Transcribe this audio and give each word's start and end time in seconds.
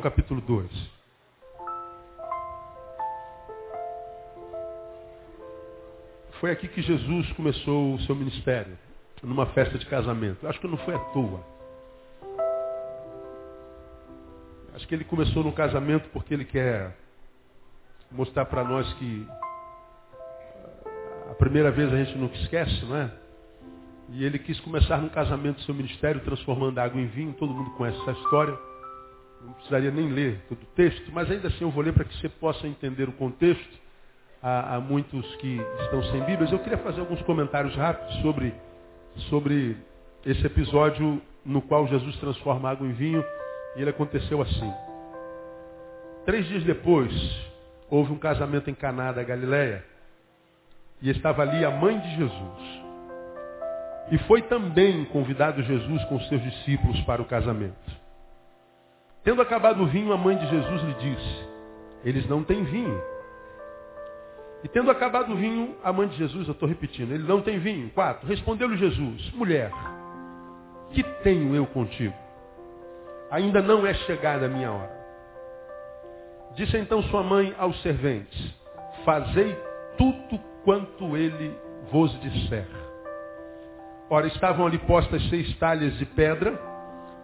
Capítulo 0.00 0.40
2. 0.40 0.70
Foi 6.40 6.50
aqui 6.50 6.68
que 6.68 6.80
Jesus 6.80 7.30
começou 7.32 7.94
o 7.94 8.00
seu 8.00 8.14
ministério, 8.14 8.78
numa 9.22 9.46
festa 9.46 9.76
de 9.78 9.84
casamento. 9.84 10.46
Acho 10.46 10.58
que 10.58 10.66
não 10.66 10.78
foi 10.78 10.94
à 10.94 10.98
toa. 10.98 11.44
Acho 14.74 14.88
que 14.88 14.94
ele 14.94 15.04
começou 15.04 15.44
no 15.44 15.52
casamento 15.52 16.08
porque 16.10 16.32
ele 16.32 16.46
quer 16.46 16.96
mostrar 18.10 18.46
para 18.46 18.64
nós 18.64 18.90
que 18.94 19.26
a 21.30 21.34
primeira 21.34 21.70
vez 21.70 21.92
a 21.92 21.96
gente 21.96 22.16
nunca 22.16 22.36
esquece, 22.36 22.86
não 22.86 22.96
é? 22.96 23.10
E 24.12 24.24
ele 24.24 24.38
quis 24.38 24.58
começar 24.60 24.96
no 24.96 25.10
casamento 25.10 25.60
seu 25.62 25.74
ministério, 25.74 26.22
transformando 26.22 26.78
água 26.78 27.00
em 27.00 27.06
vinho. 27.06 27.34
Todo 27.34 27.52
mundo 27.52 27.70
conhece 27.72 28.00
essa 28.00 28.12
história. 28.12 28.69
Não 29.44 29.52
precisaria 29.54 29.90
nem 29.90 30.10
ler 30.10 30.40
todo 30.48 30.62
o 30.62 30.66
texto, 30.76 31.10
mas 31.12 31.30
ainda 31.30 31.48
assim 31.48 31.64
eu 31.64 31.70
vou 31.70 31.82
ler 31.82 31.92
para 31.92 32.04
que 32.04 32.14
você 32.18 32.28
possa 32.28 32.66
entender 32.66 33.08
o 33.08 33.12
contexto. 33.12 33.80
Há, 34.42 34.76
há 34.76 34.80
muitos 34.80 35.34
que 35.36 35.60
estão 35.82 36.02
sem 36.04 36.22
Bíblias. 36.24 36.50
Eu 36.52 36.58
queria 36.58 36.78
fazer 36.78 37.00
alguns 37.00 37.20
comentários 37.22 37.74
rápidos 37.74 38.14
sobre, 38.22 38.54
sobre 39.28 39.76
esse 40.24 40.44
episódio 40.46 41.20
no 41.44 41.62
qual 41.62 41.86
Jesus 41.86 42.16
transforma 42.16 42.70
água 42.70 42.86
em 42.86 42.92
vinho. 42.92 43.24
E 43.76 43.80
ele 43.80 43.90
aconteceu 43.90 44.40
assim. 44.42 44.72
Três 46.24 46.46
dias 46.46 46.64
depois, 46.64 47.12
houve 47.88 48.12
um 48.12 48.18
casamento 48.18 48.70
em 48.70 48.74
Caná 48.74 49.12
da 49.12 49.22
Galileia. 49.22 49.84
E 51.02 51.10
estava 51.10 51.42
ali 51.42 51.64
a 51.64 51.70
mãe 51.70 51.98
de 51.98 52.16
Jesus. 52.16 52.80
E 54.10 54.18
foi 54.26 54.42
também 54.42 55.04
convidado 55.06 55.62
Jesus 55.62 56.04
com 56.04 56.20
seus 56.20 56.42
discípulos 56.42 57.00
para 57.02 57.22
o 57.22 57.24
casamento. 57.24 57.99
Tendo 59.22 59.42
acabado 59.42 59.82
o 59.82 59.86
vinho, 59.86 60.12
a 60.12 60.16
mãe 60.16 60.36
de 60.36 60.46
Jesus 60.48 60.82
lhe 60.82 60.94
disse, 60.94 61.48
eles 62.04 62.26
não 62.28 62.42
têm 62.42 62.64
vinho. 62.64 63.00
E 64.64 64.68
tendo 64.68 64.90
acabado 64.90 65.32
o 65.32 65.36
vinho, 65.36 65.76
a 65.82 65.92
mãe 65.92 66.08
de 66.08 66.16
Jesus, 66.16 66.46
eu 66.46 66.52
estou 66.52 66.68
repetindo, 66.68 67.12
ele 67.12 67.26
não 67.26 67.42
tem 67.42 67.58
vinho. 67.58 67.90
Quatro, 67.90 68.26
respondeu-lhe 68.26 68.76
Jesus, 68.76 69.30
mulher, 69.32 69.70
que 70.90 71.02
tenho 71.22 71.54
eu 71.54 71.66
contigo? 71.66 72.14
Ainda 73.30 73.62
não 73.62 73.86
é 73.86 73.94
chegada 73.94 74.46
a 74.46 74.48
minha 74.48 74.72
hora. 74.72 75.00
Disse 76.54 76.76
então 76.76 77.02
sua 77.04 77.22
mãe 77.22 77.54
aos 77.58 77.80
serventes, 77.82 78.54
fazei 79.04 79.56
tudo 79.96 80.40
quanto 80.64 81.16
ele 81.16 81.56
vos 81.92 82.18
disser. 82.20 82.66
Ora, 84.08 84.26
estavam 84.26 84.66
ali 84.66 84.78
postas 84.78 85.22
seis 85.28 85.56
talhas 85.58 85.96
de 85.98 86.04
pedra 86.04 86.69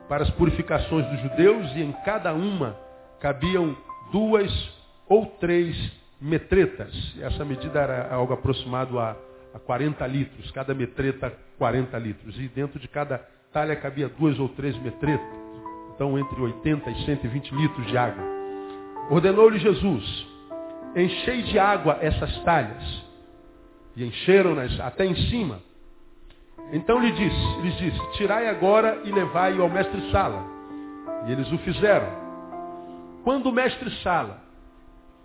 para 0.08 0.24
as 0.24 0.30
purificações 0.30 1.06
dos 1.06 1.20
judeus 1.20 1.70
e 1.74 1.82
em 1.82 1.92
cada 2.04 2.32
uma 2.32 2.76
cabiam 3.20 3.76
duas 4.12 4.50
ou 5.08 5.26
três 5.26 5.76
metretas. 6.20 6.92
Essa 7.20 7.44
medida 7.44 7.80
era 7.80 8.14
algo 8.14 8.32
aproximado 8.32 8.98
a, 8.98 9.16
a 9.54 9.58
40 9.58 10.06
litros, 10.06 10.50
cada 10.50 10.74
metreta 10.74 11.32
40 11.58 11.98
litros. 11.98 12.38
E 12.38 12.48
dentro 12.48 12.78
de 12.78 12.88
cada 12.88 13.18
talha 13.52 13.76
cabia 13.76 14.08
duas 14.08 14.38
ou 14.38 14.48
três 14.50 14.76
metretas. 14.78 15.26
Então 15.94 16.18
entre 16.18 16.40
80 16.40 16.90
e 16.90 17.04
120 17.04 17.54
litros 17.54 17.86
de 17.86 17.96
água. 17.96 18.22
Ordenou-lhe 19.10 19.58
Jesus, 19.58 20.26
enchei 20.94 21.42
de 21.42 21.58
água 21.58 21.98
essas 22.00 22.38
talhas. 22.42 23.04
E 23.96 24.04
encheram-nas 24.04 24.78
até 24.80 25.06
em 25.06 25.16
cima. 25.28 25.60
Então 26.72 26.98
lhe 26.98 27.12
disse, 27.12 27.60
lhes 27.62 27.76
disse, 27.76 28.12
tirai 28.12 28.48
agora 28.48 29.00
e 29.04 29.10
levai-o 29.10 29.62
ao 29.62 29.68
mestre 29.68 30.10
Sala. 30.10 30.44
E 31.26 31.32
eles 31.32 31.50
o 31.52 31.58
fizeram. 31.58 32.08
Quando 33.22 33.46
o 33.46 33.52
mestre 33.52 33.90
Sala 34.02 34.42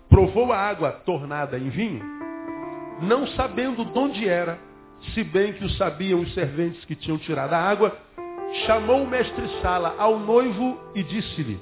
provou 0.08 0.52
a 0.52 0.58
água 0.58 0.92
tornada 1.04 1.58
em 1.58 1.68
vinho, 1.68 2.04
não 3.00 3.26
sabendo 3.28 3.84
de 3.84 3.98
onde 3.98 4.28
era, 4.28 4.58
se 5.14 5.24
bem 5.24 5.52
que 5.52 5.64
o 5.64 5.70
sabiam 5.70 6.20
os 6.20 6.32
serventes 6.34 6.84
que 6.84 6.94
tinham 6.94 7.18
tirado 7.18 7.52
a 7.54 7.58
água, 7.58 7.96
chamou 8.66 9.02
o 9.02 9.08
mestre 9.08 9.48
Sala 9.60 9.96
ao 9.98 10.18
noivo 10.18 10.78
e 10.94 11.02
disse-lhe, 11.02 11.60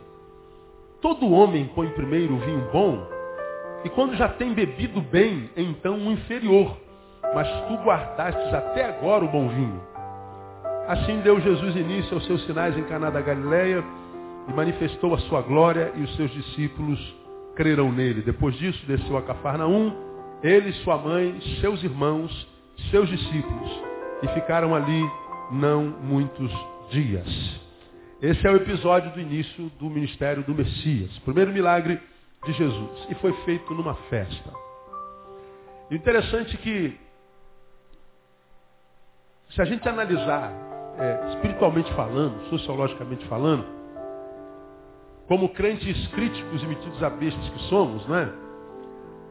todo 1.00 1.30
homem 1.30 1.70
põe 1.74 1.88
primeiro 1.90 2.34
o 2.34 2.38
vinho 2.38 2.68
bom, 2.70 3.06
e 3.84 3.88
quando 3.88 4.14
já 4.14 4.28
tem 4.28 4.52
bebido 4.52 5.00
bem, 5.00 5.48
então 5.56 5.96
o 5.96 6.12
inferior 6.12 6.76
mas 7.34 7.48
tu 7.68 7.74
guardastes 7.84 8.52
até 8.52 8.84
agora 8.84 9.24
o 9.24 9.28
bom 9.28 9.48
vinho. 9.48 9.80
Assim 10.88 11.20
deu 11.20 11.40
Jesus 11.40 11.76
início 11.76 12.14
aos 12.14 12.26
seus 12.26 12.44
sinais 12.46 12.76
em 12.76 12.82
Caná 12.84 13.10
da 13.10 13.20
Galileia 13.20 13.84
e 14.48 14.52
manifestou 14.52 15.14
a 15.14 15.18
sua 15.18 15.40
glória 15.42 15.92
e 15.94 16.02
os 16.02 16.16
seus 16.16 16.30
discípulos 16.32 16.98
creram 17.54 17.92
nele. 17.92 18.22
Depois 18.22 18.56
disso 18.56 18.84
desceu 18.86 19.16
a 19.16 19.22
Cafarnaum, 19.22 19.92
ele, 20.42 20.72
sua 20.84 20.96
mãe, 20.96 21.38
seus 21.60 21.82
irmãos, 21.84 22.48
seus 22.90 23.08
discípulos 23.08 23.90
e 24.22 24.28
ficaram 24.28 24.74
ali 24.74 25.10
não 25.50 25.84
muitos 25.84 26.50
dias. 26.90 27.60
Esse 28.20 28.46
é 28.46 28.50
o 28.50 28.56
episódio 28.56 29.10
do 29.12 29.20
início 29.20 29.70
do 29.78 29.88
ministério 29.88 30.42
do 30.42 30.54
Messias, 30.54 31.10
primeiro 31.20 31.52
milagre 31.52 32.00
de 32.44 32.52
Jesus. 32.52 33.06
E 33.08 33.14
foi 33.14 33.32
feito 33.44 33.72
numa 33.74 33.94
festa. 33.94 34.52
Interessante 35.90 36.56
que 36.58 36.98
se 39.50 39.60
a 39.60 39.64
gente 39.64 39.88
analisar 39.88 40.52
é, 40.98 41.30
espiritualmente 41.30 41.92
falando, 41.94 42.48
sociologicamente 42.50 43.26
falando, 43.26 43.64
como 45.26 45.48
crentes 45.50 46.06
críticos 46.08 46.62
e 46.62 46.66
metidos 46.66 47.02
a 47.02 47.10
bestas 47.10 47.48
que 47.48 47.58
somos, 47.68 48.06
né? 48.06 48.32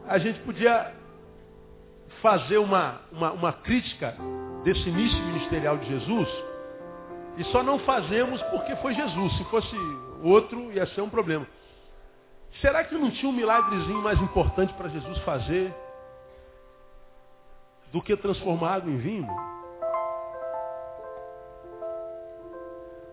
A 0.08 0.18
gente 0.18 0.40
podia 0.40 0.92
fazer 2.20 2.58
uma, 2.58 3.00
uma, 3.12 3.32
uma 3.32 3.52
crítica 3.52 4.14
desse 4.64 4.88
início 4.88 5.18
ministerial 5.24 5.78
de 5.78 5.86
Jesus 5.88 6.28
e 7.36 7.44
só 7.44 7.62
não 7.62 7.78
fazemos 7.80 8.42
porque 8.44 8.74
foi 8.76 8.94
Jesus. 8.94 9.36
Se 9.36 9.44
fosse 9.44 9.76
outro, 10.22 10.72
ia 10.72 10.86
ser 10.88 11.00
um 11.00 11.08
problema. 11.08 11.46
Será 12.60 12.84
que 12.84 12.94
não 12.94 13.10
tinha 13.10 13.30
um 13.30 13.34
milagrezinho 13.34 14.02
mais 14.02 14.20
importante 14.20 14.72
para 14.74 14.88
Jesus 14.88 15.18
fazer 15.18 15.72
do 17.92 18.02
que 18.02 18.16
transformar 18.16 18.74
água 18.74 18.90
em 18.90 18.98
vinho? 18.98 19.59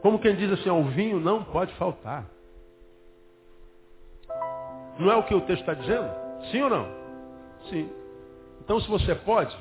Como 0.01 0.19
quem 0.19 0.35
diz 0.35 0.51
assim, 0.51 0.69
o 0.69 0.83
vinho 0.85 1.19
não 1.19 1.43
pode 1.43 1.73
faltar. 1.75 2.25
Não 4.99 5.11
é 5.11 5.15
o 5.15 5.23
que 5.23 5.35
o 5.35 5.41
texto 5.41 5.61
está 5.61 5.73
dizendo? 5.73 6.09
Sim 6.51 6.61
ou 6.63 6.69
não? 6.69 6.87
Sim. 7.69 7.89
Então 8.61 8.79
se 8.79 8.87
você 8.87 9.15
pode, 9.15 9.57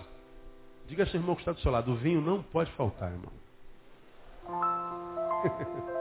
diga 0.86 1.04
a 1.04 1.06
seu 1.06 1.20
irmão 1.20 1.34
que 1.34 1.42
está 1.42 1.52
do 1.52 1.60
seu 1.60 1.70
lado, 1.70 1.92
o 1.92 1.96
vinho 1.96 2.20
não 2.20 2.42
pode 2.42 2.70
faltar, 2.72 3.12
irmão. 3.12 3.32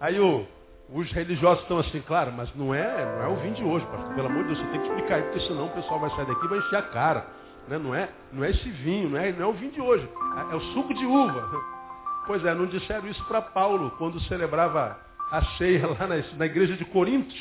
Aí 0.00 0.18
o, 0.18 0.46
os 0.92 1.10
religiosos 1.12 1.62
estão 1.62 1.78
assim, 1.78 2.00
claro, 2.00 2.32
mas 2.32 2.52
não 2.54 2.74
é, 2.74 3.04
não 3.04 3.22
é 3.22 3.28
o 3.28 3.36
vinho 3.36 3.54
de 3.54 3.64
hoje, 3.64 3.86
pastor. 3.86 4.14
Pelo 4.14 4.26
amor 4.26 4.42
de 4.44 4.48
Deus, 4.54 4.58
você 4.58 4.66
tem 4.72 4.80
que 4.80 4.88
explicar 4.88 5.14
aí, 5.16 5.22
porque 5.22 5.40
senão 5.40 5.66
o 5.66 5.70
pessoal 5.70 6.00
vai 6.00 6.10
sair 6.10 6.26
daqui 6.26 6.44
e 6.44 6.48
vai 6.48 6.58
encher 6.58 6.76
a 6.76 6.82
cara. 6.82 7.26
Né? 7.68 7.78
Não, 7.78 7.94
é, 7.94 8.08
não 8.32 8.44
é 8.44 8.50
esse 8.50 8.68
vinho, 8.68 9.10
não 9.10 9.18
é, 9.18 9.32
não 9.32 9.46
é 9.46 9.46
o 9.46 9.52
vinho 9.52 9.72
de 9.72 9.80
hoje. 9.80 10.08
É, 10.36 10.52
é 10.52 10.56
o 10.56 10.60
suco 10.72 10.94
de 10.94 11.04
uva. 11.04 11.72
Pois 12.24 12.44
é, 12.44 12.54
não 12.54 12.66
disseram 12.66 13.08
isso 13.08 13.24
para 13.24 13.42
Paulo 13.42 13.90
quando 13.98 14.20
celebrava 14.20 14.96
a 15.28 15.44
ceia 15.56 15.88
lá 15.88 16.06
na, 16.06 16.22
na 16.36 16.46
igreja 16.46 16.76
de 16.76 16.84
Corinto. 16.84 17.34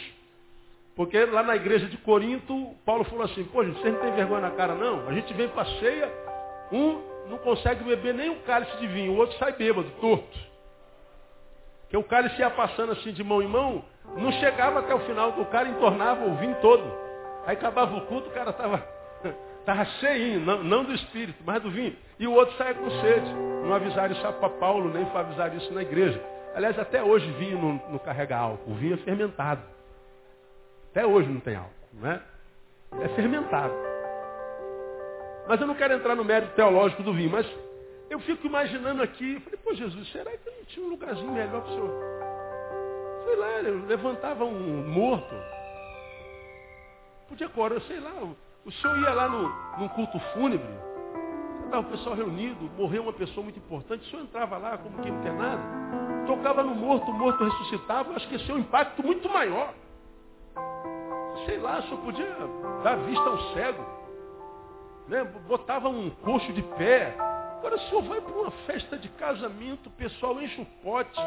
Porque 0.95 1.23
lá 1.23 1.44
na 1.44 1.56
igreja 1.56 1.85
de 1.85 1.97
Corinto, 1.97 2.75
Paulo 2.83 3.03
falou 3.03 3.25
assim, 3.25 3.44
pô, 3.44 3.63
gente, 3.63 3.79
vocês 3.79 3.94
não 3.94 4.01
tem 4.01 4.12
vergonha 4.13 4.41
na 4.41 4.51
cara, 4.51 4.73
não? 4.73 5.07
A 5.07 5.13
gente 5.13 5.31
vem 5.35 5.47
para 5.50 5.62
a 5.62 5.79
ceia, 5.79 6.12
um 6.71 7.00
não 7.29 7.38
consegue 7.38 7.83
beber 7.83 8.13
nem 8.13 8.29
um 8.29 8.39
cálice 8.41 8.75
de 8.77 8.88
vinho, 8.88 9.13
o 9.13 9.17
outro 9.17 9.38
sai 9.38 9.53
bêbado, 9.53 9.89
torto. 10.01 10.39
Porque 11.81 11.97
o 11.97 12.03
cálice 12.03 12.39
ia 12.39 12.50
passando 12.50 12.91
assim 12.94 13.12
de 13.12 13.24
mão 13.24 13.41
em 13.41 13.47
mão, 13.47 13.83
não 14.17 14.31
chegava 14.33 14.79
até 14.79 14.94
o 14.94 15.00
final, 15.01 15.29
o 15.39 15.45
cara 15.45 15.69
entornava 15.69 16.25
o 16.25 16.35
vinho 16.38 16.56
todo. 16.62 16.83
Aí 17.45 17.56
acabava 17.56 17.95
o 17.95 18.01
culto, 18.07 18.29
o 18.29 18.33
cara 18.33 18.50
estava 18.50 18.83
Estava 19.62 19.86
cheinho, 19.86 20.40
não, 20.40 20.63
não, 20.63 20.84
do 20.84 20.92
espírito, 20.92 21.42
mas 21.46 21.62
do 21.62 21.69
vinho. 21.69 21.96
E 22.19 22.28
o 22.28 22.34
outro 22.34 22.56
saia 22.58 22.74
com 22.74 22.90
sede. 22.90 23.31
Não 23.63 23.74
avisaram 23.74 24.12
isso 24.12 24.22
para 24.22 24.50
Paulo, 24.50 24.92
nem 24.92 25.06
para 25.06 25.22
avisar 25.22 25.56
isso 25.56 25.72
na 25.72 25.84
igreja. 25.84 26.22
Aliás, 26.56 26.78
até 26.78 27.02
hoje 27.02 27.30
vinho 27.34 27.62
não, 27.62 27.92
não 27.92 28.00
carrega 28.00 28.36
álcool. 28.36 28.72
O 28.72 28.75
vinho 28.75 28.96
é 28.96 28.98
fermentado. 28.98 29.62
Até 30.90 31.06
hoje 31.06 31.30
não 31.30 31.40
tem 31.40 31.56
álcool, 31.56 31.72
não 31.94 32.12
é? 32.12 32.22
Fermentado. 33.16 33.74
Mas 35.48 35.62
eu 35.62 35.68
não 35.68 35.75
quero 35.75 35.94
entrar 35.94 36.16
no 36.16 36.25
mérito 36.25 36.54
teológico 36.56 37.04
do 37.04 37.13
vinho, 37.13 37.30
mas 37.30 37.46
eu 38.10 38.19
fico 38.19 38.46
imaginando 38.46 39.02
aqui, 39.02 39.36
eu 39.36 39.42
falei, 39.42 39.60
pô 39.63 39.74
Jesus, 39.74 40.12
será 40.12 40.31
que 40.31 40.50
não 40.50 40.66
tinha 40.66 40.86
um 40.86 40.90
lugarzinho 40.90 41.31
melhor 41.31 41.62
para 41.62 41.72
o 41.72 41.74
senhor? 41.74 41.92
Sei 43.25 43.36
lá, 43.36 43.48
levantava 43.88 44.44
um 44.44 44.90
morto. 44.90 45.36
Podia 47.30 47.48
agora, 47.48 47.80
sei 47.81 48.00
lá, 48.00 48.12
o 48.66 48.72
senhor 48.72 49.00
ia 49.00 49.13
lá 49.13 49.28
no, 49.28 49.50
num 49.80 49.88
culto 49.90 50.19
fúnebre, 50.34 50.69
estava 51.66 51.88
o 51.88 51.90
pessoal 51.90 52.16
reunido, 52.16 52.69
morreu 52.78 53.04
uma 53.04 53.13
pessoa 53.13 53.44
muito 53.44 53.58
importante, 53.58 54.06
o 54.06 54.10
senhor 54.10 54.24
entrava 54.24 54.58
lá 54.58 54.78
como 54.78 55.02
quem 55.02 55.12
não 55.12 55.22
quer 55.22 55.34
nada, 55.34 55.62
tocava 56.28 56.63
no 56.63 56.75
morto, 56.75 57.10
o 57.10 57.13
morto 57.13 57.44
ressuscitava, 57.44 58.13
acho 58.13 58.28
que 58.28 58.36
esse 58.36 58.52
é 58.52 58.54
um 58.54 58.60
impacto 58.60 59.04
muito 59.04 59.28
maior. 59.30 59.74
Sei 61.46 61.58
lá, 61.58 61.80
o 61.80 61.84
senhor 61.84 61.98
podia 62.02 62.38
dar 62.84 62.98
vista 62.98 63.28
ao 63.28 63.38
cego, 63.54 63.84
né? 65.08 65.24
botava 65.48 65.90
um 65.90 66.10
coxo 66.22 66.54
de 66.54 66.62
pé. 66.62 67.16
Agora 67.58 67.75
o 67.75 67.80
senhor 67.80 68.04
vai 68.04 68.22
para 68.22 68.34
uma 68.34 68.52
festa 68.68 68.98
de 68.98 69.10
casamento, 69.10 69.88
o 69.88 69.92
pessoal 69.92 70.40
enche 70.42 70.62
o 70.62 70.66
pote. 70.84 71.19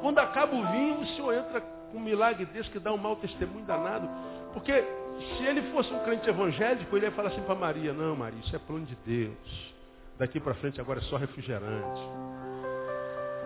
Quando 0.00 0.18
acaba 0.18 0.54
o 0.54 0.66
vinho, 0.70 1.00
o 1.00 1.06
senhor 1.06 1.34
entra 1.34 1.60
com 1.60 1.98
um 1.98 2.00
milagre 2.00 2.44
desse 2.46 2.70
que 2.70 2.78
dá 2.78 2.92
um 2.92 2.96
mau 2.96 3.16
testemunho 3.16 3.64
danado. 3.64 4.08
Porque 4.52 4.84
se 5.18 5.44
ele 5.44 5.62
fosse 5.72 5.92
um 5.92 6.02
crente 6.04 6.28
evangélico, 6.28 6.96
ele 6.96 7.06
ia 7.06 7.12
falar 7.12 7.28
assim 7.28 7.42
para 7.42 7.54
Maria, 7.54 7.92
não 7.92 8.16
Maria, 8.16 8.40
isso 8.40 8.54
é 8.54 8.58
plano 8.58 8.86
de 8.86 8.96
Deus. 9.06 9.72
Daqui 10.18 10.40
para 10.40 10.54
frente 10.54 10.80
agora 10.80 11.00
é 11.00 11.02
só 11.04 11.16
refrigerante. 11.16 12.00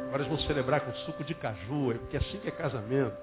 Agora 0.06 0.22
eles 0.22 0.28
vão 0.28 0.38
celebrar 0.46 0.80
com 0.80 0.92
suco 1.04 1.22
de 1.24 1.34
caju, 1.34 1.92
é 1.92 1.94
porque 1.94 2.16
é 2.16 2.20
assim 2.20 2.38
que 2.38 2.48
é 2.48 2.50
casamento. 2.50 3.16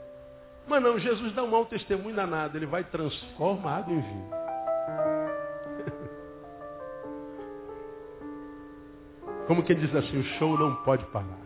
Mas 0.67 0.81
não, 0.81 0.97
Jesus 0.97 1.33
dá 1.33 1.43
um 1.43 1.47
mau 1.47 1.65
testemunho 1.65 2.15
danado, 2.15 2.57
ele 2.57 2.65
vai 2.65 2.83
transformar 2.85 3.77
água 3.77 3.93
em 3.93 4.01
vinho. 4.01 4.29
Como 9.47 9.63
quem 9.63 9.77
diz 9.77 9.95
assim, 9.95 10.19
o 10.19 10.23
show 10.37 10.57
não 10.57 10.75
pode 10.83 11.05
parar. 11.07 11.43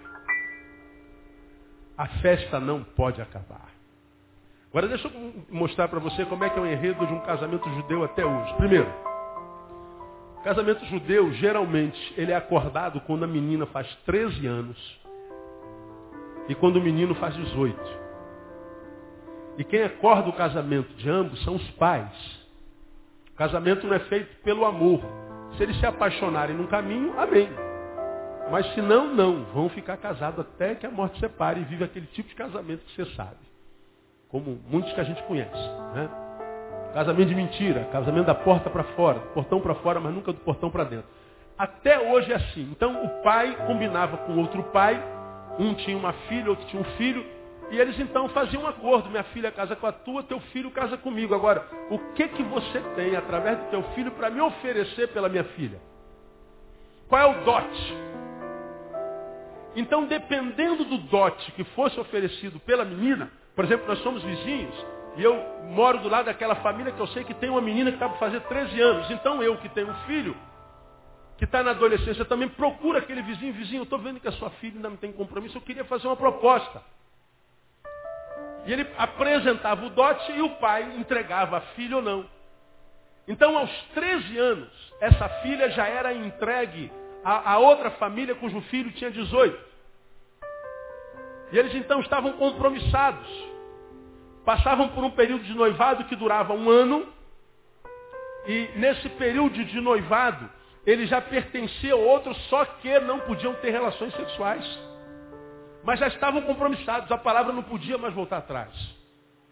A 1.98 2.08
festa 2.20 2.60
não 2.60 2.84
pode 2.84 3.20
acabar. 3.22 3.77
Agora 4.70 4.88
deixa 4.88 5.08
eu 5.08 5.34
mostrar 5.50 5.88
para 5.88 6.00
você 6.00 6.26
como 6.26 6.44
é 6.44 6.50
que 6.50 6.60
é 6.60 6.62
o 6.62 6.66
enredo 6.66 7.06
de 7.06 7.14
um 7.14 7.22
casamento 7.22 7.70
judeu 7.70 8.04
até 8.04 8.26
hoje. 8.26 8.54
Primeiro, 8.56 8.92
casamento 10.44 10.86
judeu, 10.86 11.32
geralmente, 11.34 12.14
ele 12.18 12.32
é 12.32 12.36
acordado 12.36 13.00
quando 13.02 13.24
a 13.24 13.28
menina 13.28 13.66
faz 13.68 13.88
13 14.06 14.46
anos 14.46 15.00
e 16.50 16.56
quando 16.56 16.78
o 16.78 16.82
menino 16.82 17.16
faz 17.16 17.34
18. 17.36 17.80
E 19.58 19.64
quem 19.64 19.84
acorda 19.84 20.30
o 20.30 20.34
casamento 20.34 20.94
de 20.96 21.10
ambos 21.10 21.42
são 21.44 21.56
os 21.56 21.72
pais. 21.72 22.12
O 23.34 23.38
casamento 23.38 23.88
não 23.88 23.94
é 23.94 24.00
feito 24.00 24.36
pelo 24.44 24.66
amor. 24.66 25.02
Se 25.56 25.64
eles 25.64 25.80
se 25.80 25.86
apaixonarem 25.86 26.56
num 26.56 26.68
caminho, 26.68 27.18
amém. 27.18 27.50
Mas 28.52 28.72
se 28.74 28.82
não, 28.82 29.14
não. 29.16 29.46
Vão 29.46 29.70
ficar 29.70 29.98
casados 29.98 30.42
até 30.42 30.76
que 30.76 30.86
a 30.86 30.92
morte 30.92 31.20
separe 31.20 31.62
e 31.62 31.64
vive 31.64 31.86
aquele 31.86 32.06
tipo 32.08 32.30
de 32.30 32.36
casamento 32.36 32.84
que 32.86 32.96
você 32.96 33.16
sabe 33.16 33.47
como 34.30 34.60
muitos 34.70 34.92
que 34.94 35.02
a 35.02 35.04
gente 35.04 35.22
conhece. 35.24 35.70
Né? 35.94 36.10
Casamento 36.94 37.30
de 37.30 37.36
mentira, 37.36 37.86
casamento 37.92 38.26
da 38.26 38.36
porta 38.36 38.70
para 38.70 38.84
fora, 38.84 39.20
do 39.20 39.28
portão 39.30 39.60
para 39.60 39.76
fora, 39.76 40.00
mas 40.00 40.14
nunca 40.14 40.34
do 40.34 40.40
portão 40.40 40.70
para 40.70 40.84
dentro. 40.84 41.08
Até 41.58 42.00
hoje 42.00 42.32
é 42.32 42.36
assim. 42.36 42.70
Então 42.72 43.04
o 43.04 43.10
pai 43.24 43.56
combinava 43.66 44.18
com 44.18 44.38
outro 44.38 44.64
pai, 44.66 45.02
um 45.60 45.74
tinha 45.74 45.98
uma 45.98 46.14
filha, 46.14 46.50
outro 46.50 46.66
tinha 46.68 46.82
um 46.82 46.86
filho, 46.98 47.26
e 47.70 47.78
eles 47.78 48.00
então 48.00 48.30
faziam 48.30 48.64
um 48.64 48.68
acordo, 48.68 49.10
minha 49.10 49.24
filha 49.26 49.52
casa 49.52 49.76
com 49.76 49.88
a 49.88 49.92
tua, 49.92 50.24
teu 50.24 50.40
filho 50.40 50.72
casa 50.72 50.98
comigo. 50.98 51.36
Agora, 51.36 51.66
o 51.90 52.00
que 52.14 52.28
que 52.30 52.44
você 52.44 52.80
tem 52.96 53.16
através 53.16 53.58
do 53.58 53.66
teu 53.66 53.84
filho 53.94 54.12
para 54.12 54.30
me 54.30 54.40
oferecer 54.40 55.08
pela 55.10 55.28
minha 55.28 55.44
filha? 55.44 55.80
Qual 57.10 57.22
é 57.22 57.26
o 57.26 57.44
dote? 57.44 57.98
Então, 59.76 60.06
dependendo 60.06 60.86
do 60.86 60.98
dote 60.98 61.52
que 61.52 61.64
fosse 61.64 62.00
oferecido 62.00 62.60
pela 62.60 62.84
menina, 62.84 63.30
por 63.58 63.66
exemplo, 63.66 63.88
nós 63.88 63.98
somos 64.04 64.22
vizinhos 64.22 64.86
e 65.16 65.24
eu 65.24 65.36
moro 65.64 65.98
do 65.98 66.08
lado 66.08 66.26
daquela 66.26 66.54
família 66.58 66.92
que 66.92 67.00
eu 67.00 67.08
sei 67.08 67.24
que 67.24 67.34
tem 67.34 67.50
uma 67.50 67.60
menina 67.60 67.90
que 67.90 67.96
está 67.96 68.08
para 68.08 68.20
fazer 68.20 68.42
13 68.42 68.80
anos. 68.80 69.10
Então 69.10 69.42
eu 69.42 69.58
que 69.58 69.68
tenho 69.70 69.90
um 69.90 69.96
filho, 70.06 70.38
que 71.40 71.44
está 71.44 71.64
na 71.64 71.72
adolescência 71.72 72.24
também, 72.24 72.48
procura 72.48 73.00
aquele 73.00 73.24
vizinho, 73.24 73.52
vizinho, 73.54 73.80
eu 73.80 73.86
estou 73.86 73.98
vendo 73.98 74.20
que 74.20 74.28
a 74.28 74.32
sua 74.34 74.52
filha 74.52 74.76
ainda 74.76 74.92
não 74.92 74.96
tem 74.96 75.12
compromisso, 75.12 75.58
eu 75.58 75.62
queria 75.62 75.84
fazer 75.86 76.06
uma 76.06 76.16
proposta. 76.16 76.84
E 78.68 78.72
ele 78.72 78.88
apresentava 78.96 79.88
o 79.88 79.90
dote 79.90 80.34
e 80.34 80.42
o 80.44 80.52
pai 80.58 80.96
entregava 80.96 81.58
a 81.58 81.62
filha 81.62 81.96
ou 81.96 82.02
não. 82.04 82.30
Então, 83.28 83.58
aos 83.58 83.72
13 83.96 84.38
anos, 84.38 84.94
essa 85.02 85.28
filha 85.42 85.72
já 85.72 85.88
era 85.88 86.14
entregue 86.14 86.92
a, 87.24 87.54
a 87.54 87.58
outra 87.58 87.90
família 87.90 88.36
cujo 88.36 88.62
filho 88.62 88.92
tinha 88.92 89.10
18. 89.10 89.67
E 91.52 91.58
eles 91.58 91.74
então 91.76 92.00
estavam 92.00 92.34
compromissados. 92.34 93.28
Passavam 94.46 94.90
por 94.90 95.04
um 95.04 95.12
período 95.12 95.44
de 95.44 95.54
noivado 95.54 96.06
que 96.06 96.16
durava 96.16 96.54
um 96.54 96.70
ano. 96.70 97.08
E 98.46 98.70
nesse 98.76 99.10
período 99.10 99.64
de 99.64 99.82
noivado, 99.82 100.50
ele 100.86 101.06
já 101.06 101.20
pertencia 101.20 101.94
ao 101.94 102.00
outro, 102.00 102.34
só 102.50 102.64
que 102.64 103.00
não 103.02 103.20
podiam 103.20 103.54
ter 103.56 103.72
relações 103.72 104.14
sexuais. 104.16 104.66
Mas 105.84 106.00
já 106.00 106.08
estavam 106.08 106.42
compromissados, 106.42 107.12
a 107.12 107.18
palavra 107.18 107.52
não 107.52 107.64
podia 107.64 107.98
mais 107.98 108.14
voltar 108.14 108.38
atrás. 108.38 108.72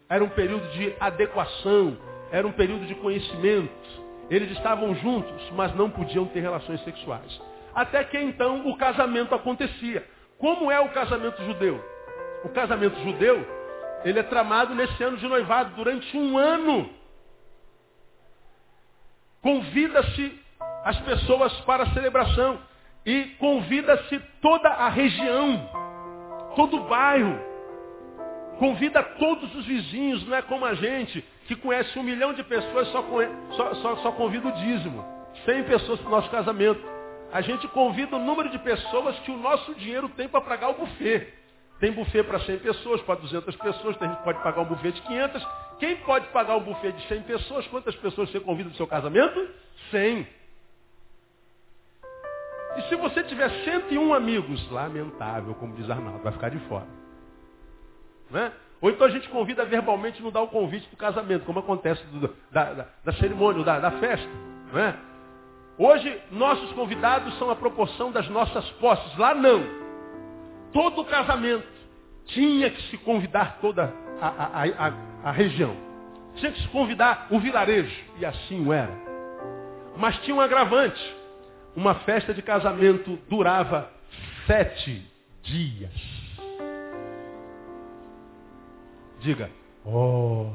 Era 0.07 0.23
um 0.23 0.29
período 0.29 0.67
de 0.71 0.95
adequação, 0.99 1.97
era 2.31 2.45
um 2.47 2.51
período 2.51 2.85
de 2.85 2.95
conhecimento. 2.95 4.05
Eles 4.29 4.51
estavam 4.51 4.95
juntos, 4.95 5.49
mas 5.51 5.75
não 5.75 5.89
podiam 5.89 6.25
ter 6.25 6.39
relações 6.39 6.83
sexuais. 6.83 7.41
Até 7.73 8.03
que 8.05 8.17
então 8.17 8.67
o 8.69 8.77
casamento 8.77 9.35
acontecia. 9.35 10.05
Como 10.37 10.71
é 10.71 10.79
o 10.79 10.89
casamento 10.89 11.43
judeu? 11.43 11.83
O 12.43 12.49
casamento 12.49 12.99
judeu, 13.01 13.45
ele 14.03 14.19
é 14.19 14.23
tramado 14.23 14.75
nesse 14.75 15.03
ano 15.03 15.17
de 15.17 15.27
noivado, 15.27 15.75
durante 15.75 16.15
um 16.17 16.37
ano. 16.37 16.89
Convida-se 19.41 20.39
as 20.83 20.99
pessoas 21.01 21.53
para 21.61 21.83
a 21.83 21.93
celebração. 21.93 22.59
E 23.05 23.25
convida-se 23.37 24.19
toda 24.41 24.67
a 24.67 24.89
região, 24.89 25.69
todo 26.55 26.77
o 26.77 26.83
bairro. 26.87 27.39
Convida 28.57 29.03
todos 29.03 29.53
os 29.53 29.65
vizinhos, 29.65 30.25
não 30.25 30.35
é 30.35 30.41
como 30.41 30.65
a 30.65 30.73
gente, 30.73 31.23
que 31.47 31.55
conhece 31.55 31.99
um 31.99 32.03
milhão 32.03 32.33
de 32.33 32.43
pessoas, 32.43 32.87
só, 32.87 33.03
só, 33.51 33.75
só, 33.75 33.95
só 33.97 34.11
convida 34.13 34.47
o 34.47 34.51
dízimo. 34.53 35.05
100 35.45 35.63
pessoas 35.65 35.99
para 35.99 36.07
o 36.07 36.11
nosso 36.11 36.29
casamento. 36.31 36.94
A 37.35 37.41
gente 37.41 37.67
convida 37.67 38.15
o 38.15 38.19
número 38.19 38.49
de 38.49 38.57
pessoas 38.59 39.19
que 39.19 39.29
o 39.29 39.35
nosso 39.35 39.75
dinheiro 39.75 40.07
tem 40.07 40.25
para 40.25 40.39
pagar 40.39 40.69
o 40.69 40.75
buffet. 40.75 41.33
Tem 41.81 41.91
buffet 41.91 42.23
para 42.23 42.39
100 42.39 42.59
pessoas, 42.59 43.01
para 43.01 43.15
200 43.15 43.53
pessoas, 43.57 43.97
tem 43.97 44.07
gente 44.07 44.23
pode 44.23 44.41
pagar 44.41 44.61
um 44.61 44.65
buffet 44.65 44.93
de 44.93 45.01
500. 45.01 45.45
Quem 45.77 45.97
pode 45.97 46.27
pagar 46.27 46.55
um 46.55 46.61
buffet 46.61 46.93
de 46.93 47.05
100 47.09 47.23
pessoas? 47.23 47.67
Quantas 47.67 47.93
pessoas 47.97 48.29
você 48.29 48.39
convida 48.39 48.69
no 48.69 48.75
seu 48.75 48.87
casamento? 48.87 49.49
100. 49.91 50.25
E 52.77 52.81
se 52.83 52.95
você 52.95 53.21
tiver 53.23 53.49
101 53.65 54.13
amigos, 54.13 54.71
lamentável, 54.71 55.53
como 55.55 55.75
diz 55.75 55.89
Arnaldo, 55.89 56.23
vai 56.23 56.31
ficar 56.31 56.47
de 56.47 56.59
fora. 56.69 56.87
Né? 58.31 58.53
Ou 58.79 58.89
então 58.89 59.07
a 59.07 59.09
gente 59.09 59.27
convida 59.27 59.65
verbalmente 59.65 60.21
e 60.21 60.23
não 60.23 60.31
dá 60.31 60.39
o 60.39 60.47
convite 60.47 60.89
do 60.89 60.95
casamento, 60.95 61.43
como 61.43 61.59
acontece 61.59 62.01
do, 62.05 62.33
da, 62.49 62.63
da, 62.73 62.87
da, 63.03 63.13
cerimônia, 63.15 63.61
da, 63.61 63.77
da 63.77 63.91
festa. 63.91 64.29
Né? 64.71 64.97
Hoje, 65.77 66.21
nossos 66.31 66.71
convidados 66.71 67.37
são 67.37 67.49
a 67.49 67.55
proporção 67.55 68.11
das 68.11 68.27
nossas 68.29 68.69
posses. 68.71 69.17
Lá 69.17 69.33
não. 69.35 69.63
Todo 70.71 71.03
casamento 71.05 71.67
tinha 72.27 72.69
que 72.69 72.81
se 72.89 72.97
convidar 72.97 73.59
toda 73.59 73.93
a, 74.21 74.27
a, 74.27 74.63
a, 74.63 74.93
a, 75.25 75.31
região. 75.31 75.75
Tinha 76.35 76.51
que 76.51 76.61
se 76.61 76.67
convidar 76.69 77.27
o 77.29 77.39
vilarejo. 77.39 77.93
E 78.17 78.25
assim 78.25 78.65
o 78.65 78.71
era. 78.71 78.93
Mas 79.97 80.17
tinha 80.19 80.35
um 80.35 80.41
agravante. 80.41 81.01
Uma 81.75 81.95
festa 81.95 82.33
de 82.33 82.41
casamento 82.41 83.19
durava 83.29 83.91
sete 84.47 85.05
dias. 85.43 85.91
Diga, 89.19 89.49
oh. 89.85 90.47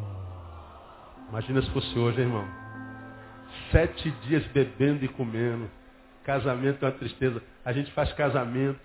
Imagina 1.28 1.60
se 1.60 1.70
fosse 1.70 1.98
hoje, 1.98 2.20
hein, 2.20 2.26
irmão. 2.26 2.59
Sete 3.70 4.10
dias 4.26 4.44
bebendo 4.48 5.04
e 5.04 5.08
comendo. 5.08 5.70
Casamento 6.24 6.84
é 6.84 6.88
uma 6.88 6.94
tristeza. 6.94 7.42
A 7.64 7.72
gente 7.72 7.90
faz 7.92 8.12
casamento. 8.12 8.80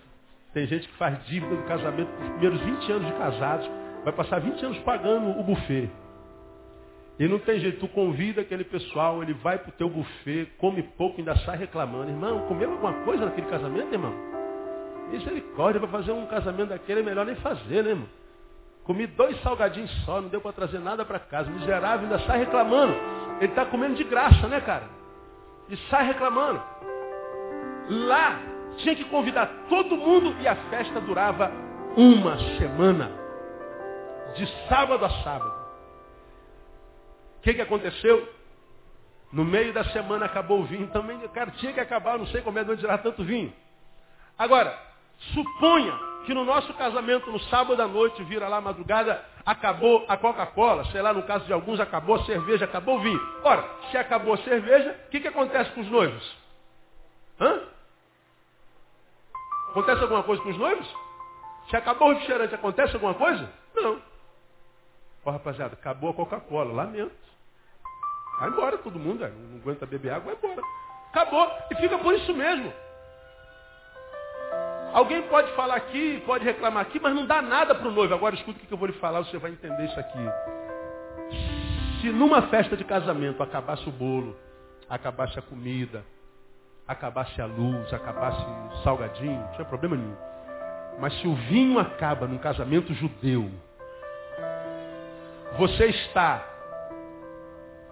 Tem 0.52 0.66
gente 0.66 0.88
que 0.88 0.94
faz 0.96 1.22
dívida 1.26 1.54
do 1.54 1.62
casamento 1.64 2.08
nos 2.18 2.30
primeiros 2.30 2.60
20 2.60 2.92
anos 2.92 3.06
de 3.06 3.12
casados. 3.14 3.70
Vai 4.04 4.12
passar 4.12 4.40
20 4.40 4.64
anos 4.64 4.78
pagando 4.78 5.38
o 5.38 5.42
buffet. 5.42 5.90
E 7.18 7.26
não 7.26 7.38
tem 7.38 7.58
jeito, 7.58 7.80
tu 7.80 7.88
convida 7.88 8.42
aquele 8.42 8.62
pessoal, 8.62 9.22
ele 9.22 9.32
vai 9.32 9.58
pro 9.58 9.72
teu 9.72 9.88
buffet, 9.88 10.46
come 10.58 10.82
pouco, 10.82 11.18
ainda 11.18 11.34
sai 11.38 11.56
reclamando. 11.56 12.10
Irmão, 12.10 12.46
comeu 12.46 12.70
alguma 12.70 12.92
coisa 13.04 13.24
naquele 13.24 13.46
casamento, 13.46 13.92
irmão? 13.92 14.12
Misericórdia, 15.10 15.80
para 15.80 15.88
fazer 15.88 16.12
um 16.12 16.26
casamento 16.26 16.68
daquele 16.68 17.00
é 17.00 17.02
melhor 17.02 17.24
nem 17.24 17.34
fazer, 17.36 17.82
né, 17.82 17.90
irmão? 17.90 18.08
Comi 18.86 19.04
dois 19.08 19.40
salgadinhos 19.42 19.90
só, 20.04 20.20
não 20.20 20.28
deu 20.28 20.40
para 20.40 20.52
trazer 20.52 20.78
nada 20.78 21.04
para 21.04 21.18
casa. 21.18 21.50
Miserável, 21.50 22.02
ainda 22.08 22.20
sai 22.20 22.38
reclamando. 22.38 22.94
Ele 23.40 23.50
está 23.50 23.66
comendo 23.66 23.96
de 23.96 24.04
graça, 24.04 24.46
né, 24.46 24.60
cara? 24.60 24.84
E 25.68 25.76
sai 25.90 26.06
reclamando. 26.06 26.62
Lá 27.90 28.40
tinha 28.78 28.94
que 28.94 29.04
convidar 29.06 29.50
todo 29.68 29.96
mundo 29.96 30.36
e 30.40 30.46
a 30.46 30.54
festa 30.70 31.00
durava 31.00 31.50
uma 31.96 32.38
semana. 32.58 33.10
De 34.36 34.46
sábado 34.68 35.04
a 35.04 35.10
sábado. 35.24 35.52
O 37.38 37.42
que, 37.42 37.54
que 37.54 37.62
aconteceu? 37.62 38.28
No 39.32 39.44
meio 39.44 39.72
da 39.72 39.82
semana 39.86 40.26
acabou 40.26 40.60
o 40.60 40.64
vinho. 40.64 40.86
Também, 40.88 41.18
cara, 41.28 41.50
tinha 41.52 41.72
que 41.72 41.80
acabar, 41.80 42.18
não 42.18 42.26
sei 42.28 42.40
como 42.40 42.58
é 42.58 42.62
de 42.62 42.70
onde 42.70 42.80
tirar 42.82 42.98
tanto 42.98 43.24
vinho. 43.24 43.52
Agora, 44.38 44.78
suponha 45.32 45.98
que 46.26 46.34
no 46.34 46.44
nosso 46.44 46.74
casamento, 46.74 47.30
no 47.30 47.38
sábado 47.38 47.80
à 47.80 47.86
noite, 47.86 48.22
vira 48.24 48.48
lá 48.48 48.60
madrugada, 48.60 49.24
acabou 49.44 50.04
a 50.08 50.16
Coca-Cola, 50.16 50.84
sei 50.86 51.00
lá, 51.00 51.12
no 51.12 51.22
caso 51.22 51.46
de 51.46 51.52
alguns, 51.52 51.78
acabou 51.78 52.16
a 52.16 52.24
cerveja, 52.24 52.64
acabou 52.64 52.96
o 52.96 53.00
vinho. 53.00 53.20
Ora, 53.44 53.64
se 53.90 53.96
acabou 53.96 54.34
a 54.34 54.38
cerveja, 54.38 55.00
o 55.06 55.10
que, 55.10 55.20
que 55.20 55.28
acontece 55.28 55.70
com 55.70 55.80
os 55.80 55.88
noivos? 55.88 56.36
Hã? 57.40 57.62
Acontece 59.70 60.02
alguma 60.02 60.24
coisa 60.24 60.42
com 60.42 60.48
os 60.48 60.58
noivos? 60.58 60.86
Se 61.70 61.76
acabou 61.76 62.08
o 62.08 62.12
refrigerante, 62.12 62.54
acontece 62.54 62.94
alguma 62.94 63.14
coisa? 63.14 63.48
Não. 63.74 64.02
Ó, 65.24 65.30
rapaziada, 65.30 65.74
acabou 65.74 66.10
a 66.10 66.14
Coca-Cola, 66.14 66.72
lamento. 66.72 67.14
Vai 68.40 68.48
embora 68.48 68.78
todo 68.78 68.98
mundo, 68.98 69.20
não 69.20 69.60
aguenta 69.60 69.86
beber 69.86 70.12
água, 70.12 70.34
vai 70.34 70.50
embora. 70.50 70.66
Acabou. 71.10 71.50
E 71.70 71.74
fica 71.76 71.96
por 71.98 72.14
isso 72.14 72.34
mesmo. 72.34 72.72
Alguém 74.96 75.20
pode 75.24 75.52
falar 75.52 75.74
aqui, 75.74 76.22
pode 76.24 76.42
reclamar 76.42 76.80
aqui, 76.80 76.98
mas 76.98 77.14
não 77.14 77.26
dá 77.26 77.42
nada 77.42 77.74
para 77.74 77.86
o 77.86 77.90
noivo. 77.90 78.14
Agora 78.14 78.34
escuta 78.34 78.58
o 78.58 78.66
que 78.66 78.72
eu 78.72 78.78
vou 78.78 78.86
lhe 78.86 78.94
falar, 78.94 79.18
você 79.18 79.36
vai 79.36 79.50
entender 79.50 79.84
isso 79.84 80.00
aqui. 80.00 80.18
Se 82.00 82.08
numa 82.08 82.40
festa 82.48 82.74
de 82.78 82.82
casamento 82.82 83.42
acabasse 83.42 83.86
o 83.86 83.92
bolo, 83.92 84.34
acabasse 84.88 85.38
a 85.38 85.42
comida, 85.42 86.02
acabasse 86.88 87.38
a 87.42 87.44
luz, 87.44 87.92
acabasse 87.92 88.40
o 88.40 88.82
salgadinho, 88.84 89.38
não 89.38 89.52
tinha 89.52 89.66
problema 89.66 89.96
nenhum. 89.96 90.16
Mas 90.98 91.12
se 91.20 91.28
o 91.28 91.34
vinho 91.34 91.78
acaba 91.78 92.26
num 92.26 92.38
casamento 92.38 92.94
judeu, 92.94 93.50
você 95.58 95.88
está 95.88 96.42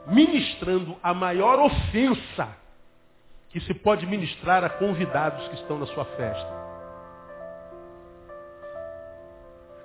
ministrando 0.06 0.96
a 1.02 1.12
maior 1.12 1.58
ofensa 1.58 2.48
que 3.50 3.60
se 3.60 3.74
pode 3.74 4.06
ministrar 4.06 4.64
a 4.64 4.70
convidados 4.70 5.46
que 5.48 5.56
estão 5.56 5.78
na 5.78 5.84
sua 5.88 6.06
festa. 6.06 6.63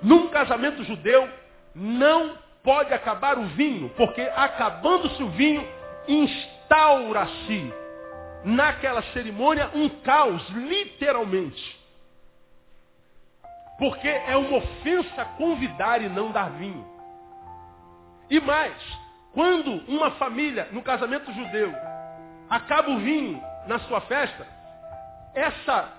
Num 0.02 0.30
casamento 0.30 0.84
judeu, 0.84 1.30
não 1.76 2.38
pode 2.64 2.94
acabar 2.94 3.38
o 3.38 3.46
vinho, 3.48 3.90
porque 3.98 4.22
acabando-se 4.36 5.22
o 5.22 5.30
vinho, 5.30 5.68
instaura-se 6.08 7.74
naquela 8.44 9.02
cerimônia 9.14 9.70
um 9.74 9.90
caos, 9.90 10.48
literalmente. 10.50 11.80
Porque 13.78 14.08
é 14.08 14.36
uma 14.36 14.58
ofensa 14.58 15.26
convidar 15.38 16.02
e 16.02 16.10
não 16.10 16.32
dar 16.32 16.50
vinho. 16.52 16.86
E 18.30 18.40
mais, 18.40 18.76
quando 19.34 19.72
uma 19.88 20.12
família, 20.12 20.68
no 20.72 20.82
casamento 20.82 21.32
judeu, 21.34 21.74
acaba 22.50 22.90
o 22.90 23.00
vinho 23.00 23.42
na 23.68 23.80
sua 23.80 24.02
festa, 24.02 24.46
essa, 25.34 25.94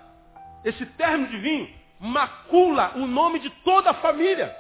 esse 0.65 0.85
término 0.87 1.29
de 1.29 1.39
vinho 1.39 1.80
macula 2.01 2.93
o 2.97 3.07
nome 3.07 3.39
de 3.39 3.51
toda 3.63 3.91
a 3.91 3.95
família. 3.95 4.57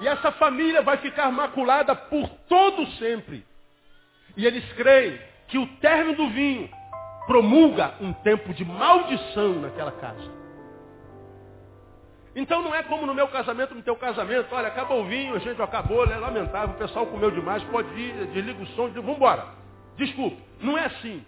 E 0.00 0.08
essa 0.08 0.32
família 0.32 0.82
vai 0.82 0.96
ficar 0.98 1.30
maculada 1.30 1.94
por 1.94 2.28
todo 2.48 2.86
sempre. 2.92 3.46
E 4.36 4.44
eles 4.44 4.64
creem 4.72 5.18
que 5.46 5.58
o 5.58 5.66
término 5.78 6.16
do 6.16 6.28
vinho 6.28 6.68
promulga 7.26 7.94
um 8.00 8.12
tempo 8.12 8.52
de 8.52 8.64
maldição 8.64 9.60
naquela 9.60 9.92
casa. 9.92 10.38
Então 12.34 12.62
não 12.62 12.74
é 12.74 12.82
como 12.84 13.06
no 13.06 13.14
meu 13.14 13.26
casamento, 13.28 13.74
no 13.74 13.82
teu 13.82 13.96
casamento, 13.96 14.54
olha, 14.54 14.68
acabou 14.68 15.02
o 15.02 15.04
vinho, 15.06 15.34
a 15.34 15.38
gente 15.38 15.60
acabou, 15.60 16.04
é 16.04 16.16
lamentável, 16.16 16.74
o 16.74 16.78
pessoal 16.78 17.06
comeu 17.06 17.30
demais, 17.30 17.62
pode 17.64 17.88
ir, 17.98 18.26
desliga 18.28 18.62
o 18.62 18.66
som, 18.68 18.88
vamos 18.88 19.16
embora. 19.16 19.46
Desculpa, 19.96 20.36
não 20.60 20.78
é 20.78 20.84
assim. 20.84 21.24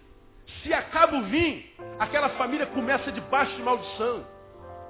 Se 0.63 0.73
acaba 0.73 1.17
o 1.17 1.23
vinho, 1.23 1.63
aquela 1.99 2.29
família 2.29 2.65
começa 2.67 3.11
debaixo 3.11 3.53
de 3.55 3.61
maldição. 3.61 4.25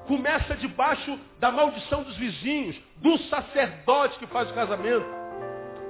Começa 0.08 0.56
debaixo 0.56 1.18
da 1.40 1.52
maldição 1.52 2.04
dos 2.04 2.16
vizinhos, 2.18 2.76
do 2.98 3.18
sacerdote 3.30 4.18
que 4.20 4.28
faz 4.28 4.50
o 4.50 4.54
casamento, 4.54 5.06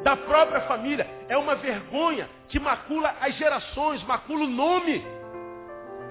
da 0.04 0.16
própria 0.16 0.62
família. 0.62 1.08
É 1.28 1.38
uma 1.38 1.56
vergonha 1.56 2.30
que 2.50 2.60
macula 2.60 3.16
as 3.22 3.36
gerações, 3.36 4.04
macula 4.04 4.46
o 4.46 4.50
nome. 4.50 5.04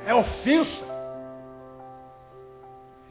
É 0.06 0.14
ofensa. 0.14 0.90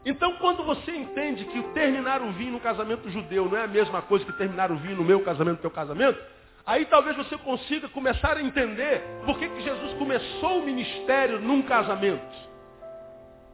Então, 0.05 0.37
quando 0.37 0.63
você 0.63 0.95
entende 0.95 1.45
que 1.45 1.61
terminar 1.73 2.21
o 2.21 2.31
vinho 2.31 2.53
no 2.53 2.59
casamento 2.59 3.09
judeu 3.09 3.45
não 3.45 3.57
é 3.57 3.63
a 3.63 3.67
mesma 3.67 4.01
coisa 4.01 4.25
que 4.25 4.33
terminar 4.33 4.71
o 4.71 4.77
vinho 4.77 4.95
no 4.95 5.03
meu 5.03 5.21
casamento, 5.21 5.57
no 5.57 5.61
teu 5.61 5.71
casamento, 5.71 6.19
aí 6.65 6.85
talvez 6.85 7.15
você 7.15 7.37
consiga 7.37 7.87
começar 7.89 8.37
a 8.37 8.41
entender 8.41 9.03
por 9.25 9.37
que, 9.37 9.47
que 9.49 9.61
Jesus 9.61 9.93
começou 9.93 10.59
o 10.59 10.65
ministério 10.65 11.39
num 11.39 11.61
casamento. 11.61 12.48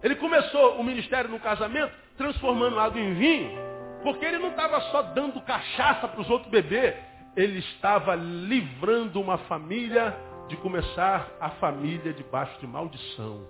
Ele 0.06 0.16
começou 0.18 0.80
o 0.80 0.84
ministério 0.84 1.32
num 1.32 1.40
casamento 1.40 1.92
transformando 2.16 2.80
água 2.80 3.02
em 3.02 3.16
vinho, 3.16 3.58
porque 4.04 4.24
ele 4.24 4.38
não 4.38 4.50
estava 4.50 4.80
só 4.92 5.02
dando 5.02 5.42
cachaça 5.42 6.08
para 6.08 6.22
os 6.22 6.30
outros 6.30 6.52
beber, 6.52 6.96
ele 7.36 7.58
estava 7.58 8.14
livrando 8.14 9.20
uma 9.20 9.40
família 9.40 10.16
de 10.48 10.56
começar 10.58 11.28
a 11.42 11.50
família 11.50 12.14
debaixo 12.14 12.56
de 12.60 12.68
maldição. 12.68 13.50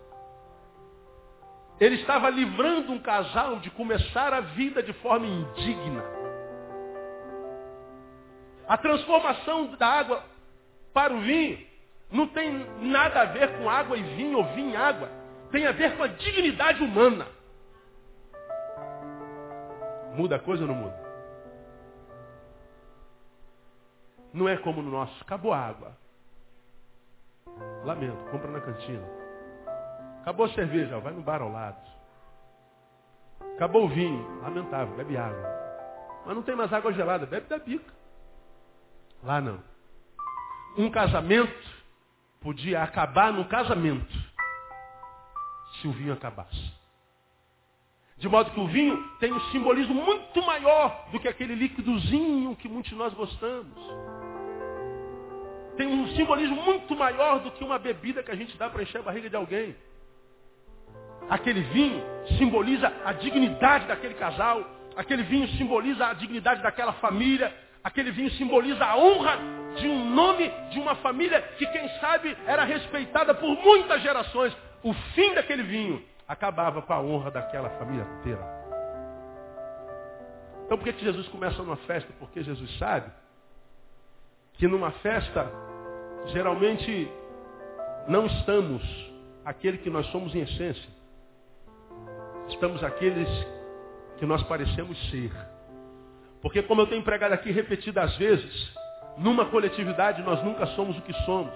Ele 1.77 1.95
estava 1.95 2.29
livrando 2.29 2.93
um 2.93 3.00
casal 3.00 3.57
de 3.57 3.69
começar 3.71 4.33
a 4.33 4.39
vida 4.39 4.81
de 4.81 4.93
forma 4.93 5.27
indigna. 5.27 6.05
A 8.65 8.77
transformação 8.77 9.75
da 9.75 9.88
água 9.88 10.24
para 10.93 11.13
o 11.13 11.19
vinho 11.19 11.59
não 12.09 12.27
tem 12.27 12.65
nada 12.79 13.24
a 13.24 13.25
ver 13.25 13.57
com 13.57 13.69
água 13.69 13.97
e 13.97 14.03
vinho 14.15 14.38
ou 14.38 14.45
vinho 14.53 14.69
e 14.69 14.75
água. 14.77 15.25
Tem 15.55 15.65
a 15.65 15.71
ver 15.71 15.95
com 15.95 16.03
a 16.03 16.07
dignidade 16.07 16.83
humana. 16.83 17.25
Muda 20.13 20.35
a 20.35 20.39
coisa 20.39 20.63
ou 20.63 20.67
não 20.67 20.75
muda? 20.75 21.00
Não 24.33 24.50
é 24.50 24.57
como 24.57 24.81
no 24.81 24.91
nosso. 24.91 25.15
Acabou 25.24 25.53
a 25.53 25.57
água. 25.57 25.97
Lamento, 27.85 28.17
compra 28.31 28.51
na 28.51 28.59
cantina. 28.59 29.07
Acabou 30.19 30.45
a 30.45 30.50
cerveja, 30.50 31.00
vai 31.00 31.13
no 31.13 31.21
bar 31.21 31.41
ao 31.41 31.50
lado. 31.50 31.89
Acabou 33.55 33.85
o 33.85 33.89
vinho, 33.89 34.41
lamentável, 34.41 34.93
bebe 34.97 35.15
água. 35.15 35.50
Mas 36.25 36.35
não 36.35 36.43
tem 36.43 36.53
mais 36.53 36.74
água 36.74 36.91
gelada, 36.91 37.25
bebe 37.25 37.47
da 37.47 37.59
bica. 37.59 37.93
Lá 39.24 39.39
não. 39.39 39.63
Um 40.77 40.91
casamento 40.91 41.71
podia 42.41 42.83
acabar 42.83 43.31
no 43.31 43.47
casamento 43.47 44.25
se 45.85 45.87
o 45.87 45.91
vinho 45.91 46.13
acabasse. 46.13 46.73
De 48.17 48.27
modo 48.27 48.49
que 48.49 48.59
o 48.59 48.67
vinho 48.67 48.97
tem 49.19 49.31
um 49.31 49.39
simbolismo 49.51 49.93
muito 49.93 50.41
maior 50.41 51.09
do 51.11 51.19
que 51.19 51.27
aquele 51.27 51.53
líquidozinho 51.53 52.55
que 52.55 52.67
muitos 52.67 52.89
de 52.89 52.97
nós 52.97 53.13
gostamos. 53.13 53.77
Tem 55.77 55.85
um 55.87 56.07
simbolismo 56.15 56.55
muito 56.63 56.95
maior 56.95 57.39
do 57.39 57.51
que 57.51 57.63
uma 57.63 57.77
bebida 57.77 58.23
que 58.23 58.31
a 58.31 58.35
gente 58.35 58.57
dá 58.57 58.69
para 58.69 58.81
encher 58.81 58.99
a 58.99 59.03
barriga 59.03 59.29
de 59.29 59.35
alguém. 59.35 59.75
Aquele 61.29 61.61
vinho 61.61 62.01
simboliza 62.37 62.91
a 63.03 63.11
dignidade 63.13 63.85
daquele 63.85 64.13
casal. 64.13 64.65
Aquele 64.95 65.23
vinho 65.23 65.47
simboliza 65.49 66.07
a 66.07 66.13
dignidade 66.13 66.63
daquela 66.63 66.93
família. 66.93 67.53
Aquele 67.83 68.11
vinho 68.11 68.31
simboliza 68.31 68.85
a 68.85 68.97
honra 68.97 69.37
de 69.75 69.87
um 69.87 70.09
nome 70.09 70.49
de 70.71 70.79
uma 70.79 70.95
família 70.95 71.41
que, 71.57 71.67
quem 71.67 71.89
sabe, 71.99 72.35
era 72.47 72.63
respeitada 72.63 73.35
por 73.35 73.49
muitas 73.61 74.01
gerações. 74.01 74.55
O 74.85 74.93
fim 74.93 75.33
daquele 75.33 75.63
vinho 75.63 76.01
acabava 76.27 76.81
com 76.81 76.93
a 76.93 77.01
honra 77.01 77.31
daquela 77.31 77.69
família 77.71 78.07
inteira. 78.19 78.41
Então 80.65 80.77
por 80.77 80.83
que, 80.83 80.93
que 80.93 81.03
Jesus 81.03 81.27
começa 81.27 81.57
numa 81.57 81.77
festa? 81.77 82.11
Porque 82.19 82.43
Jesus 82.43 82.77
sabe 82.77 83.11
que 84.53 84.67
numa 84.67 84.91
festa, 84.91 85.51
geralmente, 86.27 87.11
não 88.07 88.25
estamos 88.27 88.81
aquele 89.43 89.79
que 89.79 89.89
nós 89.89 90.05
somos 90.07 90.33
em 90.33 90.41
essência 90.41 90.95
estamos 92.49 92.83
aqueles 92.83 93.27
que 94.17 94.25
nós 94.25 94.41
parecemos 94.43 94.97
ser. 95.09 95.31
Porque 96.41 96.61
como 96.63 96.81
eu 96.81 96.87
tenho 96.87 97.03
pregado 97.03 97.33
aqui 97.33 97.51
repetidas 97.51 98.15
vezes, 98.17 98.73
numa 99.17 99.45
coletividade 99.45 100.21
nós 100.21 100.43
nunca 100.43 100.65
somos 100.67 100.97
o 100.97 101.01
que 101.01 101.13
somos. 101.25 101.53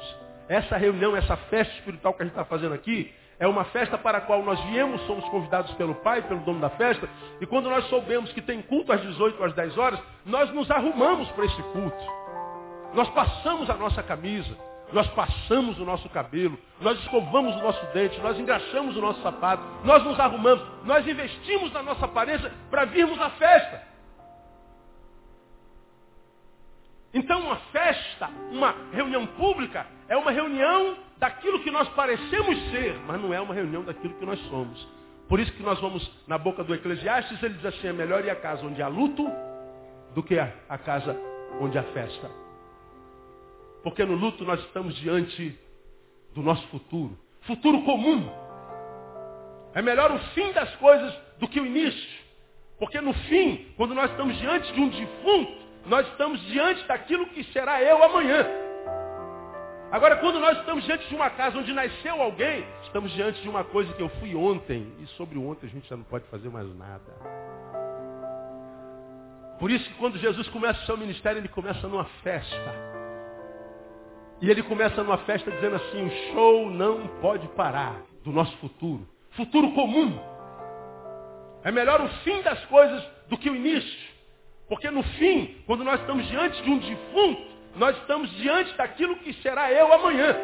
Essa 0.48 0.78
reunião, 0.78 1.16
essa 1.16 1.38
festa 1.38 1.74
espiritual 1.76 2.14
que 2.14 2.24
a 2.24 2.26
gente 2.26 2.34
está 2.34 2.46
fazendo 2.46 2.74
aqui, 2.74 3.14
é 3.40 3.48
uma 3.48 3.64
festa 3.66 3.98
para 3.98 4.18
a 4.18 4.22
qual 4.22 4.44
nós 4.44 4.60
viemos, 4.66 5.02
somos 5.08 5.24
convidados 5.30 5.72
pelo 5.76 5.96
Pai, 5.96 6.22
pelo 6.22 6.42
dono 6.42 6.60
da 6.60 6.70
festa, 6.72 7.10
e 7.40 7.46
quando 7.46 7.70
nós 7.70 7.86
soubemos 7.86 8.32
que 8.34 8.42
tem 8.42 8.62
culto 8.62 8.92
às 8.92 9.02
18 9.02 9.42
às 9.42 9.54
10 9.54 9.78
horas, 9.78 10.00
nós 10.26 10.54
nos 10.54 10.70
arrumamos 10.70 11.30
para 11.32 11.46
esse 11.46 11.64
culto. 11.64 12.04
Nós 12.94 13.08
passamos 13.12 13.70
a 13.70 13.76
nossa 13.76 14.04
camisa, 14.04 14.58
nós 14.92 15.08
passamos 15.12 15.80
o 15.80 15.86
nosso 15.86 16.10
cabelo, 16.10 16.60
nós 16.82 17.00
escovamos 17.00 17.56
o 17.56 17.60
nosso 17.60 17.86
dente, 17.94 18.20
nós 18.20 18.38
engraxamos 18.38 18.98
o 18.98 19.02
nosso 19.02 19.22
sapato, 19.22 19.64
nós 19.86 20.04
nos 20.04 20.20
arrumamos, 20.20 20.66
nós 20.84 21.08
investimos 21.08 21.72
na 21.72 21.82
nossa 21.82 22.06
aparência 22.06 22.52
para 22.70 22.86
virmos 22.86 23.22
à 23.22 23.30
festa. 23.30 23.88
Então 27.14 27.40
uma 27.40 27.56
festa, 27.72 28.30
uma 28.52 28.76
reunião 28.92 29.26
pública, 29.26 29.88
é 30.10 30.18
uma 30.18 30.32
reunião 30.32 30.98
daquilo 31.20 31.60
que 31.60 31.70
nós 31.70 31.88
parecemos 31.90 32.58
ser, 32.72 32.98
mas 33.06 33.22
não 33.22 33.34
é 33.34 33.40
uma 33.42 33.54
reunião 33.54 33.84
daquilo 33.84 34.14
que 34.16 34.26
nós 34.26 34.40
somos. 34.50 34.88
Por 35.28 35.40
isso 35.40 35.52
que 35.54 35.62
nós 35.62 35.80
vamos 35.80 36.10
na 36.26 36.38
boca 36.38 36.64
do 36.64 36.74
Eclesiastes, 36.74 37.44
ele 37.44 37.56
diz 37.56 37.66
assim, 37.66 37.88
é 37.88 37.94
melhor 37.94 38.26
ir 38.26 38.30
à 38.30 38.36
casa 38.36 38.66
onde 38.66 38.82
há 38.82 38.88
luto 38.88 39.30
do 40.16 40.24
que 40.24 40.40
a, 40.40 40.52
a 40.68 40.78
casa 40.78 41.16
onde 41.60 41.78
há 41.78 41.84
festa. 41.84 42.32
Porque 43.84 44.04
no 44.06 44.16
luto 44.16 44.44
nós 44.44 44.60
estamos 44.62 44.96
diante 44.96 45.60
do 46.34 46.42
nosso 46.42 46.66
futuro. 46.70 47.18
Futuro 47.42 47.84
comum. 47.84 48.28
É 49.74 49.82
melhor 49.82 50.12
o 50.12 50.20
fim 50.34 50.52
das 50.52 50.74
coisas 50.78 51.14
do 51.38 51.48
que 51.48 51.60
o 51.60 51.66
início. 51.66 52.20
Porque 52.80 53.00
no 53.02 53.14
fim, 53.14 53.68
quando 53.78 53.94
nós 53.94 54.10
estamos 54.12 54.38
diante 54.38 54.72
de 54.74 54.80
um 54.80 54.90
defunto, 54.90 55.54
nós 55.86 56.08
estamos 56.08 56.42
diante 56.48 56.84
daquilo 56.88 57.28
que 57.28 57.44
será 57.46 57.82
eu 57.84 58.04
amanhã. 58.04 58.69
Agora, 59.92 60.18
quando 60.18 60.40
nós 60.40 60.58
estamos 60.60 60.84
diante 60.84 61.08
de 61.08 61.16
uma 61.16 61.32
casa 61.32 61.58
onde 61.58 61.74
nasceu 61.74 62.22
alguém, 62.22 62.64
estamos 62.84 63.12
diante 63.12 63.42
de 63.42 63.50
uma 63.50 63.64
coisa 63.64 63.92
que 63.94 64.02
eu 64.02 64.10
fui 64.20 64.36
ontem. 64.36 64.94
E 65.00 65.08
sobre 65.18 65.38
o 65.38 65.50
ontem 65.50 65.66
a 65.66 65.70
gente 65.70 65.90
já 65.90 65.98
não 65.98 66.04
pode 66.04 66.26
fazer 66.26 66.48
mais 66.50 66.68
nada. 66.78 67.12
Por 69.60 69.72
isso 69.72 69.84
que 69.90 69.96
quando 69.96 70.20
Jesus 70.20 70.48
começa 70.50 70.80
o 70.84 70.86
seu 70.86 70.96
ministério, 70.96 71.40
ele 71.40 71.48
começa 71.48 71.88
numa 71.88 72.06
festa. 72.24 73.00
E 74.40 74.50
ele 74.50 74.62
começa 74.62 75.04
numa 75.04 75.18
festa 75.20 75.52
dizendo 75.52 75.76
assim, 75.76 76.06
o 76.06 76.34
show 76.34 76.70
não 76.70 77.08
pode 77.20 77.48
parar 77.50 78.00
do 78.24 78.32
nosso 78.32 78.56
futuro. 78.58 79.08
Futuro 79.32 79.72
comum. 79.72 80.18
É 81.64 81.72
melhor 81.72 82.00
o 82.00 82.08
fim 82.24 82.42
das 82.44 82.64
coisas 82.66 83.04
do 83.28 83.38
que 83.38 83.50
o 83.50 83.56
início. 83.56 84.10
Porque 84.70 84.90
no 84.92 85.02
fim, 85.02 85.58
quando 85.66 85.84
nós 85.84 86.00
estamos 86.00 86.28
diante 86.28 86.62
de 86.62 86.70
um 86.70 86.78
defunto, 86.78 87.59
nós 87.80 87.98
estamos 87.98 88.30
diante 88.32 88.76
daquilo 88.76 89.16
que 89.20 89.34
será 89.42 89.72
eu 89.72 89.92
amanhã. 89.94 90.36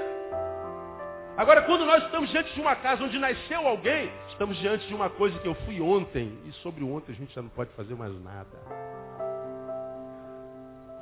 Agora, 1.36 1.64
quando 1.64 1.86
nós 1.86 2.02
estamos 2.06 2.30
diante 2.30 2.54
de 2.54 2.62
uma 2.62 2.78
casa 2.78 3.04
onde 3.04 3.20
nasceu 3.20 3.68
alguém, 3.68 4.10
estamos 4.30 4.58
diante 4.58 4.88
de 4.88 4.96
uma 4.96 5.10
coisa 5.10 5.38
que 5.40 5.48
eu 5.48 5.54
fui 5.66 5.82
ontem. 5.82 6.40
E 6.46 6.54
sobre 6.64 6.82
o 6.82 6.96
ontem 6.96 7.12
a 7.12 7.16
gente 7.16 7.36
já 7.36 7.42
não 7.42 7.50
pode 7.50 7.72
fazer 7.72 7.94
mais 7.94 8.14
nada. 8.24 8.58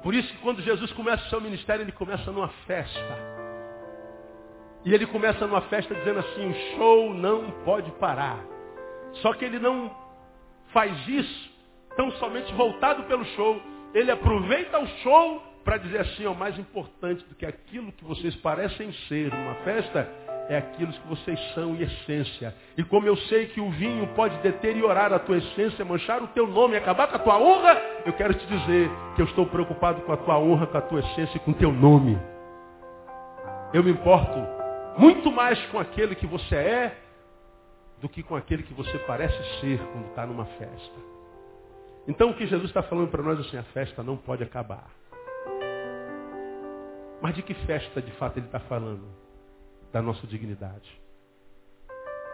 Por 0.02 0.16
isso 0.16 0.28
que 0.34 0.40
quando 0.40 0.60
Jesus 0.64 0.92
começa 0.94 1.24
o 1.24 1.30
seu 1.30 1.40
ministério, 1.40 1.84
ele 1.84 1.92
começa 1.92 2.32
numa 2.32 2.50
festa. 2.66 3.18
E 4.84 4.92
ele 4.92 5.06
começa 5.06 5.46
numa 5.46 5.62
festa 5.62 5.94
dizendo 5.94 6.20
assim, 6.20 6.50
o 6.50 6.76
show 6.76 7.14
não 7.14 7.52
pode 7.64 7.92
parar. 7.92 8.44
Só 9.22 9.34
que 9.34 9.46
ele 9.46 9.60
não 9.60 9.96
faz 10.74 11.08
isso 11.08 11.54
tão 11.96 12.12
somente 12.14 12.52
voltado 12.54 13.04
pelo 13.04 13.24
show. 13.24 13.62
Ele 13.94 14.10
aproveita 14.10 14.80
o 14.80 14.88
show 15.04 15.53
para 15.64 15.78
dizer 15.78 16.02
assim, 16.02 16.26
o 16.26 16.36
mais 16.36 16.58
importante 16.60 17.24
do 17.26 17.36
que 17.36 17.46
aquilo 17.46 17.92
que 17.94 18.04
vocês 18.04 18.36
parecem 18.38 18.92
ser 19.08 19.34
numa 19.34 19.56
festa 19.64 20.10
é 20.50 20.58
aquilo 20.58 20.92
que 20.92 21.08
vocês 21.08 21.40
são 21.54 21.76
em 21.76 21.82
essência. 21.82 22.54
E 22.78 22.84
como 22.84 23.08
eu 23.08 23.16
sei 23.16 23.48
que 23.48 23.62
o 23.62 23.70
vinho 23.70 24.08
pode 24.08 24.38
deteriorar 24.38 25.14
a 25.14 25.20
tua 25.20 25.38
essência, 25.38 25.86
manchar 25.86 26.22
o 26.22 26.28
teu 26.28 26.48
nome, 26.48 26.76
acabar 26.76 27.08
com 27.08 27.16
a 27.16 27.20
tua 27.20 27.40
honra, 27.40 27.82
eu 28.06 28.14
quero 28.14 28.34
te 28.34 28.46
dizer 28.46 28.90
que 29.16 29.22
eu 29.22 29.26
estou 29.26 29.46
preocupado 29.46 30.02
com 30.02 30.12
a 30.12 30.18
tua 30.18 30.38
honra, 30.38 30.68
com 30.68 30.78
a 30.78 30.82
tua 30.82 31.00
essência 31.00 31.38
e 31.38 31.40
com 31.40 31.52
o 31.52 31.56
teu 31.56 31.72
nome. 31.72 32.20
Eu 33.74 33.84
me 33.84 33.92
importo 33.92 34.38
muito 34.98 35.32
mais 35.32 35.60
com 35.68 35.80
aquele 35.80 36.14
que 36.14 36.28
você 36.28 36.56
é 36.56 36.98
do 38.02 38.10
que 38.10 38.22
com 38.22 38.36
aquele 38.36 38.64
que 38.64 38.74
você 38.74 39.00
parece 39.00 39.62
ser 39.62 39.80
quando 39.94 40.08
está 40.08 40.26
numa 40.26 40.46
festa. 40.46 41.14
Então 42.06 42.32
o 42.32 42.34
que 42.34 42.46
Jesus 42.46 42.70
está 42.70 42.84
falando 42.84 43.10
para 43.10 43.24
nós 43.24 43.40
é 43.40 43.42
assim, 43.42 43.58
a 43.58 43.64
festa 43.64 44.04
não 44.04 44.18
pode 44.18 44.44
acabar. 44.44 44.88
Mas 47.24 47.36
de 47.36 47.42
que 47.42 47.54
festa 47.54 48.02
de 48.02 48.12
fato 48.18 48.38
ele 48.38 48.48
está 48.48 48.60
falando? 48.60 49.08
Da 49.94 50.02
nossa 50.02 50.28
dignidade. 50.28 50.92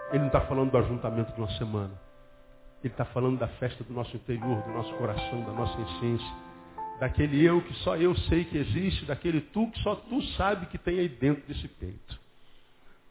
Ele 0.09 0.17
não 0.17 0.27
está 0.27 0.41
falando 0.41 0.71
do 0.71 0.77
ajuntamento 0.79 1.31
de 1.31 1.39
uma 1.39 1.51
semana. 1.59 1.93
Ele 2.83 2.91
está 2.91 3.05
falando 3.05 3.37
da 3.37 3.47
festa 3.47 3.83
do 3.83 3.93
nosso 3.93 4.15
interior, 4.15 4.63
do 4.63 4.71
nosso 4.71 4.91
coração, 4.95 5.45
da 5.45 5.51
nossa 5.51 5.79
essência. 5.79 6.35
Daquele 6.99 7.45
eu 7.45 7.61
que 7.61 7.73
só 7.83 7.97
eu 7.97 8.15
sei 8.15 8.45
que 8.45 8.57
existe, 8.57 9.05
daquele 9.05 9.41
tu 9.41 9.69
que 9.69 9.79
só 9.83 9.93
tu 9.93 10.23
sabe 10.37 10.65
que 10.65 10.79
tem 10.79 10.97
aí 10.97 11.07
dentro 11.07 11.45
desse 11.47 11.67
peito. 11.67 12.19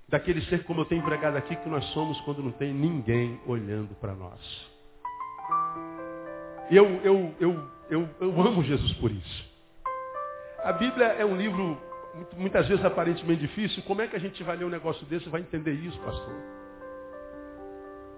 Daquele 0.09 0.41
ser 0.47 0.65
como 0.65 0.81
eu 0.81 0.85
tenho 0.85 1.01
empregado 1.01 1.37
aqui 1.37 1.55
que 1.55 1.69
nós 1.69 1.85
somos 1.93 2.21
quando 2.23 2.43
não 2.43 2.51
tem 2.51 2.75
ninguém 2.75 3.41
olhando 3.47 3.95
para 4.01 4.17
nós. 4.17 4.41
Eu, 6.73 6.87
eu, 7.05 7.37
eu, 7.39 7.71
eu, 7.89 8.09
eu 8.21 8.41
amo 8.43 8.65
Jesus 8.65 8.93
por 8.95 9.13
isso. 9.13 9.58
A 10.65 10.73
Bíblia 10.73 11.07
é 11.19 11.25
um 11.25 11.37
livro 11.37 11.81
muitas 12.37 12.67
vezes 12.67 12.85
aparentemente 12.85 13.41
difícil. 13.41 13.83
Como 13.85 14.03
é 14.03 14.09
que 14.09 14.17
a 14.17 14.21
gente 14.21 14.43
vai 14.43 14.57
ler 14.57 14.65
um 14.65 14.71
negócio 14.71 15.07
desse 15.07 15.27
e 15.27 15.31
vai 15.31 15.41
entender 15.41 15.73
isso, 15.73 15.99
pastor? 16.01 16.35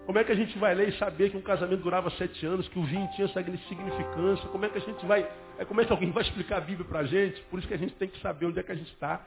Como 0.07 0.19
é 0.19 0.25
que 0.25 0.33
a 0.33 0.35
gente 0.35 0.59
vai 0.59 0.75
ler 0.75 0.89
e 0.89 0.99
saber 0.99 1.31
que 1.31 1.37
um 1.37 1.43
casamento 1.43 1.83
durava 1.83 2.11
sete 2.11 2.45
anos, 2.45 2.67
que 2.69 2.79
o 2.79 2.83
vinho 2.83 3.09
tinha 3.15 3.27
essa 3.27 3.43
significância? 3.69 4.49
Como 4.49 4.65
é 4.65 4.69
que 4.69 4.79
a 4.79 4.81
gente 4.81 5.05
vai. 5.07 5.29
É, 5.59 5.65
como 5.65 5.81
é 5.81 5.85
que 5.85 5.93
alguém 5.93 6.11
vai 6.13 6.23
explicar 6.23 6.57
a 6.57 6.61
Bíblia 6.61 6.87
para 6.89 7.01
a 7.01 7.05
gente? 7.05 7.41
Por 7.43 7.59
isso 7.59 7.69
que 7.69 7.75
a 7.75 7.79
gente 7.79 7.95
tem 7.95 8.09
que 8.09 8.21
saber 8.21 8.47
onde 8.47 8.59
é 8.59 8.63
que 8.63 8.73
a 8.73 8.75
gente 8.75 8.93
está. 8.93 9.25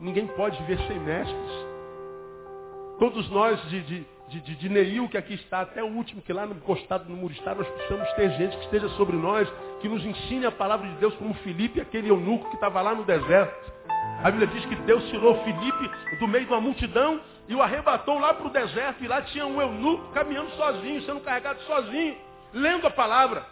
Ninguém 0.00 0.26
pode 0.28 0.56
viver 0.62 0.78
sem 0.86 0.98
mestres. 0.98 1.74
Todos 2.98 3.28
nós 3.30 3.60
de, 3.68 3.82
de, 3.82 4.06
de, 4.28 4.54
de, 4.56 4.68
Neil, 4.68 5.08
que 5.08 5.18
aqui 5.18 5.34
está, 5.34 5.60
até 5.60 5.82
o 5.82 5.88
último 5.88 6.22
que 6.22 6.32
lá 6.32 6.46
no 6.46 6.54
encostado 6.54 7.08
no 7.08 7.16
muro 7.16 7.34
está, 7.34 7.54
nós 7.54 7.68
precisamos 7.68 8.10
ter 8.12 8.30
gente 8.30 8.56
que 8.56 8.64
esteja 8.64 8.88
sobre 8.90 9.16
nós, 9.16 9.52
que 9.84 9.88
nos 9.88 10.02
ensine 10.02 10.46
a 10.46 10.50
palavra 10.50 10.88
de 10.88 10.94
Deus, 10.94 11.14
como 11.16 11.34
Filipe, 11.34 11.78
aquele 11.78 12.08
eunuco 12.08 12.48
que 12.48 12.54
estava 12.54 12.80
lá 12.80 12.94
no 12.94 13.04
deserto. 13.04 13.70
A 14.22 14.30
Bíblia 14.30 14.46
diz 14.46 14.64
que 14.64 14.76
Deus 14.76 15.04
tirou 15.10 15.44
Filipe 15.44 15.90
do 16.18 16.26
meio 16.26 16.46
de 16.46 16.52
uma 16.52 16.60
multidão 16.62 17.20
e 17.46 17.54
o 17.54 17.60
arrebatou 17.60 18.18
lá 18.18 18.32
para 18.32 18.46
o 18.46 18.50
deserto, 18.50 19.04
e 19.04 19.06
lá 19.06 19.20
tinha 19.20 19.46
um 19.46 19.60
eunuco 19.60 20.10
caminhando 20.14 20.48
sozinho, 20.52 21.02
sendo 21.02 21.20
carregado 21.20 21.60
sozinho, 21.64 22.16
lendo 22.54 22.86
a 22.86 22.90
palavra. 22.90 23.44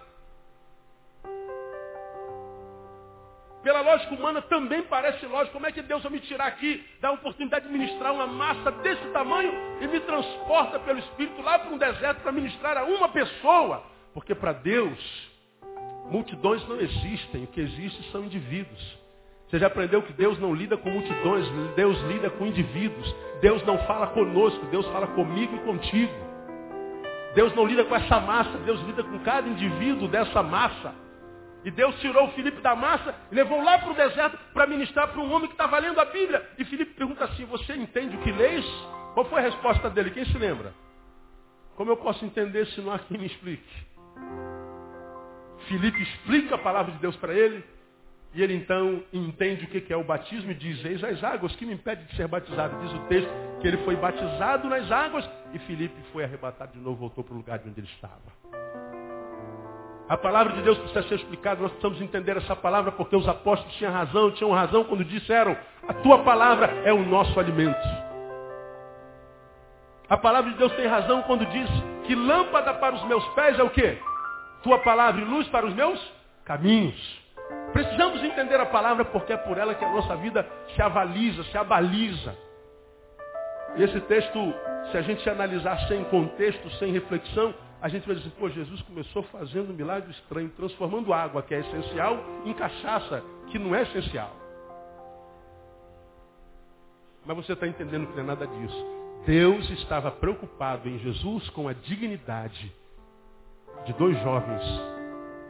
Pela 3.62 3.82
lógica 3.82 4.14
humana 4.14 4.40
também 4.40 4.82
parece 4.84 5.26
lógico. 5.26 5.52
Como 5.52 5.66
é 5.66 5.72
que 5.72 5.82
Deus 5.82 6.02
vai 6.02 6.12
me 6.12 6.20
tirar 6.20 6.46
aqui, 6.46 6.82
dá 6.98 7.08
a 7.08 7.12
oportunidade 7.12 7.66
de 7.66 7.72
ministrar 7.74 8.10
uma 8.10 8.26
massa 8.26 8.70
desse 8.70 9.04
tamanho 9.08 9.52
e 9.82 9.86
me 9.86 10.00
transporta 10.00 10.78
pelo 10.78 10.98
Espírito 10.98 11.42
lá 11.42 11.58
para 11.58 11.74
um 11.74 11.76
deserto 11.76 12.22
para 12.22 12.32
ministrar 12.32 12.78
a 12.78 12.84
uma 12.84 13.10
pessoa? 13.10 13.82
Porque 14.14 14.34
para 14.34 14.54
Deus, 14.54 15.30
multidões 16.10 16.66
não 16.68 16.80
existem. 16.80 17.44
O 17.44 17.46
que 17.46 17.60
existe 17.60 18.02
são 18.10 18.24
indivíduos. 18.24 19.02
Você 19.48 19.58
já 19.58 19.66
aprendeu 19.66 20.02
que 20.02 20.12
Deus 20.14 20.38
não 20.38 20.54
lida 20.54 20.78
com 20.78 20.90
multidões, 20.90 21.46
Deus 21.76 22.00
lida 22.04 22.30
com 22.30 22.46
indivíduos. 22.46 23.14
Deus 23.40 23.62
não 23.66 23.78
fala 23.86 24.06
conosco, 24.08 24.64
Deus 24.66 24.86
fala 24.86 25.06
comigo 25.08 25.56
e 25.56 25.58
contigo. 25.60 26.12
Deus 27.34 27.54
não 27.54 27.66
lida 27.66 27.84
com 27.84 27.94
essa 27.94 28.20
massa, 28.20 28.58
Deus 28.58 28.80
lida 28.82 29.02
com 29.02 29.18
cada 29.20 29.48
indivíduo 29.48 30.08
dessa 30.08 30.42
massa. 30.42 30.94
E 31.64 31.70
Deus 31.70 31.98
tirou 32.00 32.26
o 32.26 32.30
Filipe 32.32 32.60
da 32.60 32.74
massa 32.74 33.14
e 33.30 33.34
levou 33.34 33.62
lá 33.62 33.78
para 33.78 33.90
o 33.90 33.94
deserto 33.94 34.38
para 34.52 34.66
ministrar 34.66 35.08
para 35.08 35.20
um 35.20 35.32
homem 35.32 35.48
que 35.48 35.54
estava 35.54 35.78
lendo 35.78 36.00
a 36.00 36.04
Bíblia. 36.06 36.44
E 36.58 36.64
Filipe 36.64 36.94
pergunta 36.94 37.24
assim, 37.24 37.44
você 37.44 37.74
entende 37.74 38.16
o 38.16 38.20
que 38.20 38.32
leis? 38.32 38.66
Qual 39.14 39.26
foi 39.26 39.40
a 39.40 39.42
resposta 39.42 39.88
dele? 39.88 40.10
Quem 40.10 40.24
se 40.24 40.36
lembra? 40.36 40.74
Como 41.76 41.90
eu 41.90 41.96
posso 41.96 42.24
entender 42.24 42.66
se 42.68 42.80
não 42.80 42.92
há 42.92 42.98
quem 42.98 43.18
me 43.18 43.26
explique? 43.26 43.86
Filipe 45.62 46.02
explica 46.02 46.54
a 46.54 46.58
palavra 46.58 46.92
de 46.92 46.98
Deus 46.98 47.16
para 47.16 47.32
ele. 47.32 47.64
E 48.34 48.42
ele 48.42 48.54
então 48.54 49.02
entende 49.12 49.64
o 49.64 49.68
que 49.68 49.92
é 49.92 49.96
o 49.96 50.04
batismo 50.04 50.50
e 50.50 50.54
diz, 50.54 50.82
eis 50.86 51.04
as 51.04 51.22
águas 51.22 51.54
que 51.54 51.66
me 51.66 51.74
impede 51.74 52.04
de 52.04 52.16
ser 52.16 52.26
batizado. 52.26 52.78
Diz 52.80 52.92
o 52.94 53.00
texto 53.00 53.30
que 53.60 53.68
ele 53.68 53.76
foi 53.78 53.94
batizado 53.94 54.68
nas 54.68 54.90
águas 54.90 55.28
e 55.52 55.58
Filipe 55.60 55.94
foi 56.12 56.24
arrebatado 56.24 56.72
de 56.72 56.78
novo, 56.78 56.96
voltou 56.96 57.22
para 57.22 57.34
o 57.34 57.36
lugar 57.36 57.58
de 57.58 57.68
onde 57.68 57.80
ele 57.80 57.88
estava. 57.88 58.22
A 60.08 60.16
palavra 60.16 60.54
de 60.54 60.62
Deus 60.62 60.78
precisa 60.78 61.02
ser 61.08 61.14
explicada, 61.16 61.60
nós 61.60 61.70
precisamos 61.72 62.00
entender 62.00 62.36
essa 62.36 62.56
palavra 62.56 62.90
porque 62.92 63.14
os 63.14 63.28
apóstolos 63.28 63.74
tinham 63.76 63.92
razão, 63.92 64.30
tinham 64.32 64.50
razão 64.52 64.84
quando 64.84 65.04
disseram, 65.04 65.56
a 65.86 65.94
tua 65.94 66.18
palavra 66.18 66.66
é 66.84 66.92
o 66.92 67.04
nosso 67.04 67.38
alimento. 67.38 67.80
A 70.08 70.16
palavra 70.16 70.50
de 70.50 70.58
Deus 70.58 70.72
tem 70.72 70.86
razão 70.86 71.22
quando 71.22 71.46
diz 71.46 71.68
que 72.06 72.14
lâmpada 72.14 72.74
para 72.74 72.94
os 72.94 73.04
meus 73.04 73.26
pés 73.28 73.58
é 73.58 73.62
o 73.62 73.70
quê? 73.70 73.98
Tua 74.62 74.78
palavra 74.78 75.20
e 75.20 75.24
luz 75.24 75.48
para 75.48 75.66
os 75.66 75.74
meus 75.74 76.00
caminhos. 76.44 77.22
Precisamos 77.72 78.22
entender 78.22 78.60
a 78.60 78.66
palavra 78.66 79.04
porque 79.04 79.32
é 79.32 79.36
por 79.36 79.58
ela 79.58 79.74
que 79.74 79.84
a 79.84 79.90
nossa 79.90 80.16
vida 80.16 80.46
se 80.74 80.82
avaliza, 80.82 81.42
se 81.44 81.56
abaliza. 81.56 82.36
E 83.76 83.82
esse 83.82 84.00
texto, 84.02 84.54
se 84.90 84.98
a 84.98 85.02
gente 85.02 85.28
analisar 85.28 85.78
sem 85.88 86.04
contexto, 86.04 86.70
sem 86.72 86.92
reflexão, 86.92 87.54
a 87.80 87.88
gente 87.88 88.06
vai 88.06 88.14
dizer, 88.14 88.30
pô, 88.38 88.48
Jesus 88.48 88.80
começou 88.82 89.22
fazendo 89.24 89.72
um 89.72 89.74
milagre 89.74 90.10
estranho, 90.10 90.50
transformando 90.50 91.12
água, 91.12 91.42
que 91.42 91.54
é 91.54 91.60
essencial, 91.60 92.22
em 92.44 92.52
cachaça, 92.52 93.24
que 93.48 93.58
não 93.58 93.74
é 93.74 93.82
essencial. 93.82 94.30
Mas 97.24 97.36
você 97.36 97.54
está 97.54 97.66
entendendo 97.66 98.06
que 98.06 98.14
não 98.14 98.22
é 98.22 98.26
nada 98.26 98.46
disso. 98.46 98.86
Deus 99.26 99.68
estava 99.70 100.10
preocupado 100.10 100.88
em 100.88 100.98
Jesus 100.98 101.48
com 101.50 101.68
a 101.68 101.72
dignidade 101.72 102.72
de 103.84 103.92
dois 103.94 104.20
jovens 104.22 104.62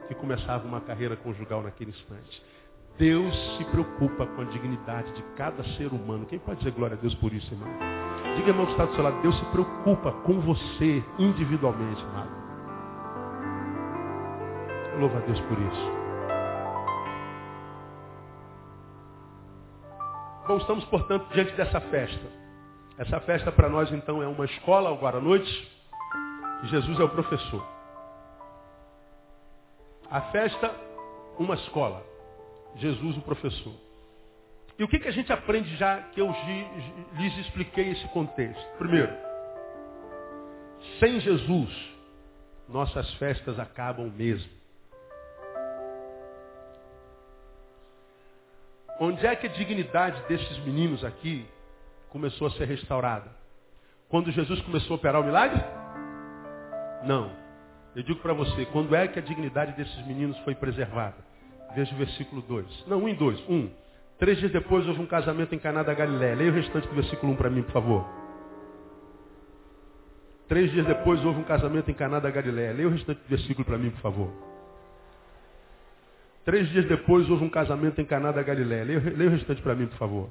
que 0.09 0.14
começavam 0.14 0.68
uma 0.68 0.81
carreira 0.81 1.16
conjugal 1.16 1.62
naquele 1.62 1.90
instante. 1.90 2.42
Deus 2.99 3.35
se 3.57 3.64
preocupa 3.64 4.27
com 4.27 4.42
a 4.42 4.45
dignidade 4.45 5.12
de 5.12 5.23
cada 5.37 5.64
ser 5.77 5.88
humano. 5.88 6.27
Quem 6.27 6.38
pode 6.38 6.59
dizer 6.59 6.73
glória 6.73 6.97
a 6.97 7.01
Deus 7.01 7.14
por 7.16 7.33
isso, 7.33 7.53
irmão? 7.53 7.68
Diga, 8.37 8.49
irmão, 8.49 8.66
que 8.66 8.73
está 8.73 8.85
do 8.85 8.95
seu 8.95 9.03
lado. 9.03 9.21
Deus 9.23 9.38
se 9.38 9.45
preocupa 9.47 10.12
com 10.25 10.40
você 10.40 11.03
individualmente, 11.18 12.03
amado. 12.05 12.42
Louva 14.99 15.18
a 15.18 15.21
Deus 15.21 15.40
por 15.40 15.59
isso. 15.59 16.03
Bom, 20.47 20.57
estamos, 20.59 20.85
portanto, 20.87 21.27
diante 21.33 21.53
dessa 21.53 21.81
festa. 21.81 22.42
Essa 22.99 23.21
festa 23.21 23.51
para 23.51 23.68
nós, 23.68 23.90
então, 23.92 24.23
é 24.23 24.27
uma 24.27 24.45
escola 24.45 24.90
agora 24.90 25.16
à 25.16 25.21
noite. 25.21 25.71
Jesus 26.64 27.01
é 27.01 27.03
o 27.03 27.09
professor. 27.09 27.82
A 30.12 30.20
festa, 30.31 30.70
uma 31.38 31.55
escola. 31.55 32.05
Jesus, 32.77 33.16
o 33.16 33.22
professor. 33.22 33.72
E 34.79 34.85
o 34.85 34.88
que, 34.88 34.98
que 34.98 35.09
a 35.09 35.12
gente 35.12 35.33
aprende 35.33 35.75
já 35.77 36.03
que 36.03 36.20
eu 36.20 36.31
lhes 37.14 37.38
expliquei 37.38 37.92
esse 37.92 38.07
contexto? 38.09 38.62
Primeiro, 38.77 39.11
sem 41.01 41.18
Jesus, 41.18 41.70
nossas 42.68 43.11
festas 43.14 43.59
acabam 43.59 44.12
mesmo. 44.14 44.51
Onde 49.01 49.27
é 49.27 49.35
que 49.35 49.46
a 49.46 49.51
dignidade 49.51 50.22
desses 50.29 50.59
meninos 50.59 51.03
aqui 51.03 51.46
começou 52.11 52.48
a 52.48 52.51
ser 52.51 52.66
restaurada? 52.66 53.35
Quando 54.11 54.31
Jesus 54.31 54.61
começou 54.61 54.92
a 54.92 54.96
operar 54.96 55.22
o 55.22 55.25
milagre? 55.25 55.59
Não. 57.03 57.42
Eu 57.95 58.03
digo 58.03 58.21
para 58.21 58.33
você, 58.33 58.65
quando 58.67 58.95
é 58.95 59.07
que 59.07 59.19
a 59.19 59.23
dignidade 59.23 59.73
desses 59.73 60.07
meninos 60.07 60.39
foi 60.39 60.55
preservada? 60.55 61.17
Veja 61.75 61.95
o 61.95 61.99
versículo 61.99 62.43
2. 62.43 62.87
Não, 62.87 62.99
1 62.99 63.03
um 63.03 63.09
e 63.09 63.15
2. 63.15 63.41
1. 63.49 63.55
Um. 63.55 63.71
Três 64.19 64.39
dias 64.39 64.53
depois 64.53 64.87
houve 64.87 65.01
um 65.01 65.07
casamento 65.07 65.55
em 65.55 65.59
Caná 65.59 65.83
da 65.83 65.93
Galiléia. 65.93 66.35
Leia 66.35 66.51
o 66.51 66.55
restante 66.55 66.89
do 66.89 66.95
versículo 66.95 67.33
1 67.33 67.37
para 67.37 67.51
mim, 67.51 67.63
por 67.63 67.73
favor. 67.73 68.09
Três 70.49 70.71
dias 70.71 70.87
depois 70.87 71.25
houve 71.25 71.41
um 71.41 71.45
casamento 71.45 71.91
em 71.91 71.95
Caná 71.95 72.19
da 72.19 72.31
Galiléia. 72.31 72.73
Leia 72.73 72.89
o 72.89 72.93
restante 72.93 73.19
do 73.19 73.29
versículo 73.29 73.65
para 73.65 73.79
mim, 73.79 73.91
por 73.91 74.01
favor. 74.01 74.33
Três 76.45 76.69
dias 76.71 76.87
depois 76.87 77.29
houve 77.31 77.45
um 77.45 77.51
casamento 77.51 78.01
em 78.01 78.05
Caná 78.05 78.33
da 78.33 78.43
Galiléia. 78.43 78.85
Leia, 78.85 79.01
leia 79.01 79.31
o 79.31 79.33
restante 79.33 79.63
para 79.63 79.75
mim, 79.75 79.87
por 79.87 79.99
favor. 79.99 80.31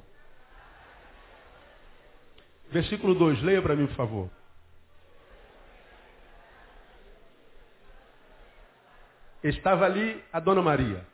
Versículo 2.70 3.14
2, 3.14 3.42
leia 3.42 3.62
para 3.62 3.76
mim, 3.76 3.86
por 3.86 3.96
favor. 3.96 4.30
Estava 9.42 9.84
ali 9.84 10.22
a 10.32 10.38
Dona 10.38 10.62
Maria. 10.62 11.04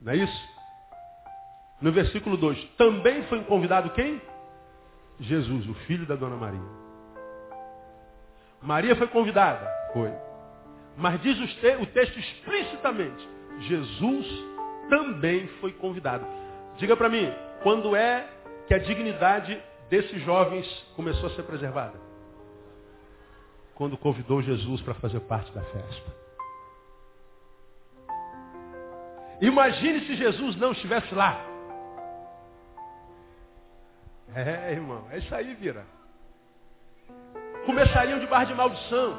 Não 0.00 0.12
é 0.12 0.16
isso? 0.16 0.48
No 1.80 1.90
versículo 1.92 2.36
2, 2.36 2.62
também 2.76 3.22
foi 3.24 3.42
convidado 3.44 3.90
quem? 3.90 4.20
Jesus, 5.18 5.68
o 5.68 5.74
filho 5.86 6.06
da 6.06 6.14
Dona 6.14 6.36
Maria. 6.36 6.60
Maria 8.60 8.94
foi 8.96 9.08
convidada? 9.08 9.66
Foi. 9.92 10.12
Mas 10.96 11.20
diz 11.22 11.38
o 11.38 11.86
texto 11.86 12.18
explicitamente, 12.18 13.28
Jesus 13.60 14.26
também 14.88 15.48
foi 15.60 15.72
convidado. 15.72 16.26
Diga 16.76 16.96
para 16.96 17.08
mim, 17.08 17.32
quando 17.62 17.96
é 17.96 18.28
que 18.66 18.74
a 18.74 18.78
dignidade 18.78 19.60
desses 19.88 20.22
jovens 20.22 20.66
começou 20.94 21.28
a 21.28 21.34
ser 21.34 21.42
preservada? 21.42 21.98
Quando 23.74 23.96
convidou 23.96 24.42
Jesus 24.42 24.80
para 24.82 24.94
fazer 24.94 25.20
parte 25.20 25.50
da 25.52 25.62
festa. 25.62 26.21
Imagine 29.42 30.00
se 30.06 30.16
Jesus 30.16 30.56
não 30.56 30.72
estivesse 30.72 31.14
lá. 31.14 31.38
É, 34.34 34.72
irmão, 34.72 35.06
é 35.10 35.18
isso 35.18 35.34
aí, 35.34 35.52
vira. 35.54 35.84
Começariam 37.66 38.18
de 38.18 38.26
bar 38.26 38.46
de 38.46 38.54
maldição. 38.54 39.18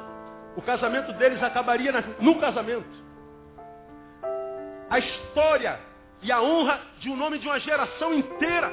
O 0.58 0.62
casamento 0.62 1.14
deles 1.14 1.42
acabaria 1.44 1.92
no 2.20 2.40
casamento 2.40 3.04
a 4.94 5.00
história 5.00 5.80
e 6.22 6.32
a 6.32 6.40
honra 6.40 6.80
de 7.00 7.10
um 7.10 7.16
nome 7.16 7.40
de 7.40 7.48
uma 7.48 7.60
geração 7.60 8.14
inteira 8.14 8.72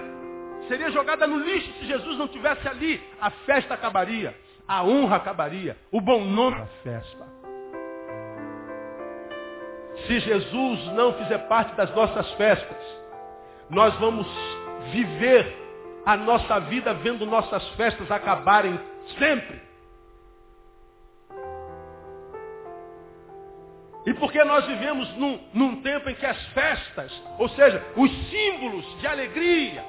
seria 0.68 0.90
jogada 0.90 1.26
no 1.26 1.38
lixo 1.38 1.72
se 1.78 1.86
Jesus 1.86 2.18
não 2.18 2.28
tivesse 2.28 2.68
ali. 2.68 3.02
A 3.18 3.30
festa 3.30 3.72
acabaria, 3.72 4.36
a 4.68 4.84
honra 4.84 5.16
acabaria, 5.16 5.78
o 5.90 5.98
bom 5.98 6.22
nome 6.22 6.58
da 6.58 6.66
festa. 6.82 7.39
Se 10.06 10.20
Jesus 10.20 10.86
não 10.92 11.12
fizer 11.14 11.38
parte 11.48 11.74
das 11.74 11.94
nossas 11.94 12.30
festas, 12.32 12.78
nós 13.68 13.94
vamos 13.96 14.26
viver 14.92 15.56
a 16.04 16.16
nossa 16.16 16.58
vida 16.60 16.94
vendo 16.94 17.26
nossas 17.26 17.66
festas 17.70 18.10
acabarem 18.10 18.78
sempre. 19.18 19.60
E 24.06 24.14
porque 24.14 24.42
nós 24.44 24.66
vivemos 24.66 25.08
num, 25.16 25.38
num 25.52 25.82
tempo 25.82 26.08
em 26.08 26.14
que 26.14 26.24
as 26.24 26.42
festas, 26.48 27.12
ou 27.38 27.48
seja, 27.50 27.84
os 27.96 28.10
símbolos 28.30 28.98
de 28.98 29.06
alegria, 29.06 29.84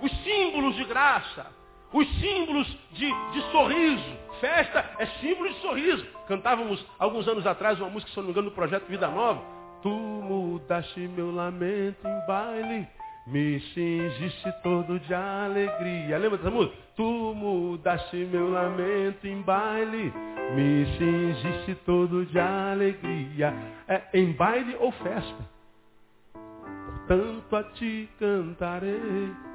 os 0.00 0.10
símbolos 0.24 0.76
de 0.76 0.84
graça, 0.84 1.46
os 1.92 2.08
símbolos 2.20 2.66
de, 2.92 3.12
de 3.32 3.42
sorriso, 3.52 4.17
festa 4.40 4.84
é 4.98 5.06
símbolo 5.20 5.48
de 5.48 5.60
sorriso. 5.60 6.06
Cantávamos 6.26 6.84
alguns 6.98 7.26
anos 7.28 7.46
atrás 7.46 7.78
uma 7.80 7.90
música, 7.90 8.10
se 8.10 8.16
não 8.16 8.24
me 8.24 8.30
engano, 8.30 8.50
do 8.50 8.54
projeto 8.54 8.86
Vida 8.86 9.08
Nova. 9.08 9.42
Tu 9.82 9.88
mudaste 9.88 11.00
meu 11.00 11.30
lamento 11.30 12.06
em 12.06 12.26
baile, 12.26 12.88
me 13.26 13.60
cingiste 13.72 14.52
todo 14.62 14.98
de 14.98 15.14
alegria. 15.14 16.18
Lembra 16.18 16.38
dessa 16.38 16.50
música? 16.50 16.76
Tu 16.96 17.34
mudaste 17.36 18.16
meu 18.16 18.50
lamento 18.50 19.26
em 19.26 19.40
baile, 19.42 20.12
me 20.54 20.86
cingiste 20.96 21.74
todo 21.86 22.26
de 22.26 22.40
alegria. 22.40 23.54
É 23.86 24.02
em 24.14 24.32
baile 24.32 24.76
ou 24.80 24.90
festa? 24.90 25.58
Portanto 27.06 27.56
a 27.56 27.62
ti 27.64 28.08
cantarei. 28.18 29.47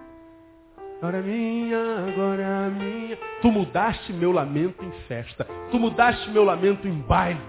Agora 0.97 1.17
é 1.17 1.21
minha, 1.21 2.07
agora 2.07 2.41
é 2.41 2.69
minha. 2.69 3.17
Tu 3.41 3.51
mudaste 3.51 4.13
meu 4.13 4.31
lamento 4.31 4.83
em 4.83 4.91
festa. 5.07 5.45
Tu 5.69 5.79
mudaste 5.79 6.29
meu 6.31 6.43
lamento 6.43 6.87
em 6.87 6.99
baile. 7.01 7.41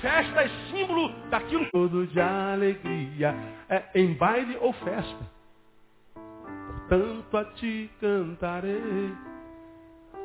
Festa 0.00 0.42
é 0.42 0.48
símbolo 0.70 1.12
daquilo 1.30 1.66
todo 1.72 2.06
de 2.06 2.20
alegria. 2.20 3.34
É 3.68 3.84
em 3.94 4.12
baile 4.14 4.56
ou 4.60 4.72
festa? 4.72 5.38
Portanto 6.88 7.36
a 7.36 7.44
ti 7.54 7.90
cantarei. 8.00 9.12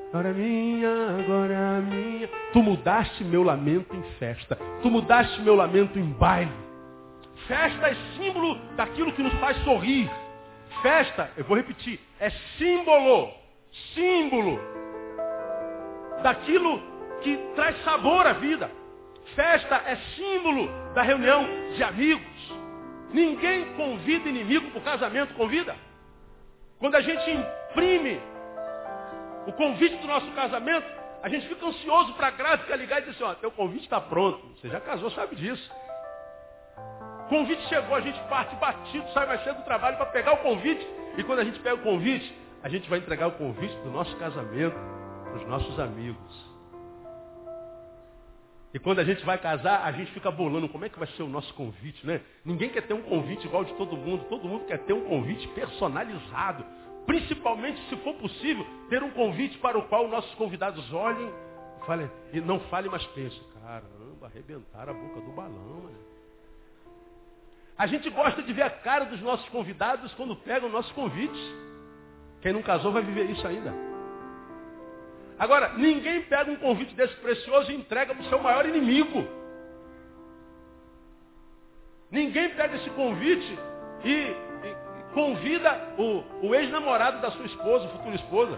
Agora 0.09 0.29
é 0.29 0.33
minha, 0.33 1.17
agora 1.19 1.81
minha. 1.81 2.29
Tu 2.51 2.61
mudaste 2.61 3.23
meu 3.23 3.41
lamento 3.41 3.95
em 3.95 4.03
festa. 4.19 4.55
Tu 4.81 4.91
mudaste 4.91 5.41
meu 5.41 5.55
lamento 5.55 5.97
em 5.97 6.11
baile. 6.11 6.51
Festa 7.47 7.87
é 7.87 7.95
símbolo 8.15 8.59
daquilo 8.75 9.11
que 9.13 9.23
nos 9.23 9.33
faz 9.39 9.57
sorrir. 9.63 10.09
Festa, 10.81 11.31
eu 11.37 11.45
vou 11.45 11.55
repetir, 11.55 11.99
é 12.19 12.29
símbolo, 12.57 13.33
símbolo 13.93 14.59
daquilo 16.21 16.81
que 17.21 17.37
traz 17.55 17.81
sabor 17.83 18.25
à 18.27 18.33
vida. 18.33 18.69
Festa 19.35 19.81
é 19.85 19.95
símbolo 20.15 20.67
da 20.93 21.01
reunião 21.01 21.45
de 21.75 21.83
amigos. 21.83 22.53
Ninguém 23.11 23.73
convida 23.75 24.27
inimigo 24.27 24.71
para 24.71 24.79
o 24.79 24.83
casamento, 24.83 25.33
convida. 25.35 25.75
Quando 26.79 26.95
a 26.95 27.01
gente 27.01 27.31
imprime 27.31 28.19
o 29.47 29.53
convite 29.53 29.95
do 29.97 30.07
nosso 30.07 30.29
casamento, 30.31 30.85
a 31.21 31.29
gente 31.29 31.47
fica 31.47 31.65
ansioso 31.65 32.13
para 32.13 32.27
a 32.27 32.31
gráfica 32.31 32.75
ligar 32.75 32.97
e 32.97 33.05
dizer 33.05 33.11
assim, 33.11 33.23
ó, 33.23 33.33
teu 33.35 33.51
convite 33.51 33.83
está 33.83 34.01
pronto. 34.01 34.45
Você 34.57 34.67
já 34.67 34.81
casou, 34.81 35.09
sabe 35.11 35.35
disso. 35.35 35.71
Convite 37.33 37.67
chegou, 37.67 37.95
a 37.95 37.99
gente 37.99 38.19
parte 38.29 38.55
batido, 38.57 39.09
sai 39.09 39.25
mais 39.25 39.43
cedo 39.43 39.57
do 39.57 39.63
trabalho 39.63 39.97
para 39.97 40.05
pegar 40.05 40.33
o 40.33 40.37
convite. 40.37 40.87
E 41.17 41.23
quando 41.23 41.39
a 41.39 41.43
gente 41.43 41.59
pega 41.61 41.77
o 41.77 41.81
convite, 41.81 42.31
a 42.61 42.69
gente 42.69 42.87
vai 42.87 42.99
entregar 42.99 43.25
o 43.25 43.31
convite 43.31 43.75
do 43.77 43.89
nosso 43.89 44.15
casamento 44.17 44.75
para 45.23 45.37
os 45.37 45.47
nossos 45.47 45.79
amigos. 45.79 46.53
E 48.71 48.77
quando 48.77 48.99
a 48.99 49.03
gente 49.03 49.25
vai 49.25 49.39
casar, 49.39 49.83
a 49.83 49.91
gente 49.93 50.11
fica 50.11 50.29
bolando 50.29 50.69
como 50.69 50.85
é 50.85 50.89
que 50.89 50.99
vai 50.99 51.07
ser 51.07 51.23
o 51.23 51.27
nosso 51.27 51.51
convite, 51.55 52.05
né? 52.05 52.21
Ninguém 52.45 52.69
quer 52.69 52.83
ter 52.83 52.93
um 52.93 53.01
convite 53.01 53.47
igual 53.47 53.63
de 53.63 53.73
todo 53.73 53.97
mundo. 53.97 54.25
Todo 54.29 54.47
mundo 54.47 54.65
quer 54.65 54.77
ter 54.85 54.93
um 54.93 55.05
convite 55.05 55.47
personalizado. 55.55 56.63
Principalmente, 57.07 57.81
se 57.89 57.95
for 57.97 58.13
possível, 58.13 58.63
ter 58.91 59.01
um 59.01 59.09
convite 59.09 59.57
para 59.57 59.75
o 59.75 59.87
qual 59.87 60.07
nossos 60.07 60.35
convidados 60.35 60.93
olhem 60.93 61.33
e, 61.81 61.85
falem, 61.87 62.11
e 62.31 62.39
não 62.39 62.59
falem, 62.69 62.91
mas 62.91 63.03
pensem, 63.07 63.41
caramba, 63.59 64.27
arrebentaram 64.27 64.93
a 64.93 64.95
boca 64.95 65.19
do 65.19 65.31
balão. 65.31 65.81
Né? 65.87 66.12
A 67.83 67.85
gente 67.85 68.09
gosta 68.11 68.41
de 68.41 68.53
ver 68.53 68.61
a 68.61 68.69
cara 68.69 69.03
dos 69.03 69.19
nossos 69.19 69.49
convidados 69.49 70.13
quando 70.13 70.37
pegam 70.37 70.69
nossos 70.69 70.93
convites. 70.93 71.37
Quem 72.41 72.53
não 72.53 72.61
casou 72.61 72.93
vai 72.93 73.01
viver 73.01 73.29
isso 73.29 73.45
ainda. 73.45 73.73
Agora, 75.37 75.73
ninguém 75.73 76.21
pega 76.21 76.49
um 76.49 76.55
convite 76.55 76.95
desse 76.95 77.13
precioso 77.17 77.69
e 77.69 77.75
entrega 77.75 78.15
para 78.15 78.23
o 78.23 78.29
seu 78.29 78.41
maior 78.41 78.65
inimigo. 78.65 79.27
Ninguém 82.09 82.51
pega 82.51 82.77
esse 82.77 82.89
convite 82.91 83.59
e, 84.05 84.11
e 84.11 85.13
convida 85.13 85.93
o, 85.97 86.47
o 86.47 86.55
ex-namorado 86.55 87.19
da 87.19 87.31
sua 87.31 87.45
esposa, 87.47 87.89
futura 87.89 88.15
esposa. 88.15 88.57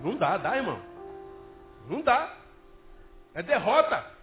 Não 0.00 0.14
dá, 0.14 0.36
dá, 0.36 0.56
irmão. 0.56 0.80
Não 1.88 2.02
dá. 2.02 2.32
É 3.34 3.42
derrota. 3.42 4.17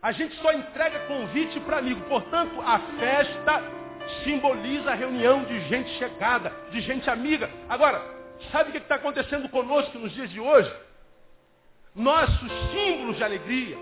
A 0.00 0.12
gente 0.12 0.36
só 0.36 0.52
entrega 0.52 1.00
convite 1.00 1.58
para 1.60 1.78
amigo. 1.78 2.00
Portanto, 2.02 2.60
a 2.60 2.78
festa 2.98 3.62
simboliza 4.22 4.92
a 4.92 4.94
reunião 4.94 5.44
de 5.44 5.60
gente 5.68 5.90
chegada, 5.98 6.52
de 6.70 6.80
gente 6.80 7.10
amiga. 7.10 7.50
Agora, 7.68 8.00
sabe 8.52 8.70
o 8.70 8.72
que 8.72 8.78
está 8.78 8.94
acontecendo 8.94 9.48
conosco 9.48 9.98
nos 9.98 10.12
dias 10.12 10.30
de 10.30 10.40
hoje? 10.40 10.72
Nossos 11.94 12.52
símbolos 12.72 13.16
de 13.16 13.24
alegria, 13.24 13.76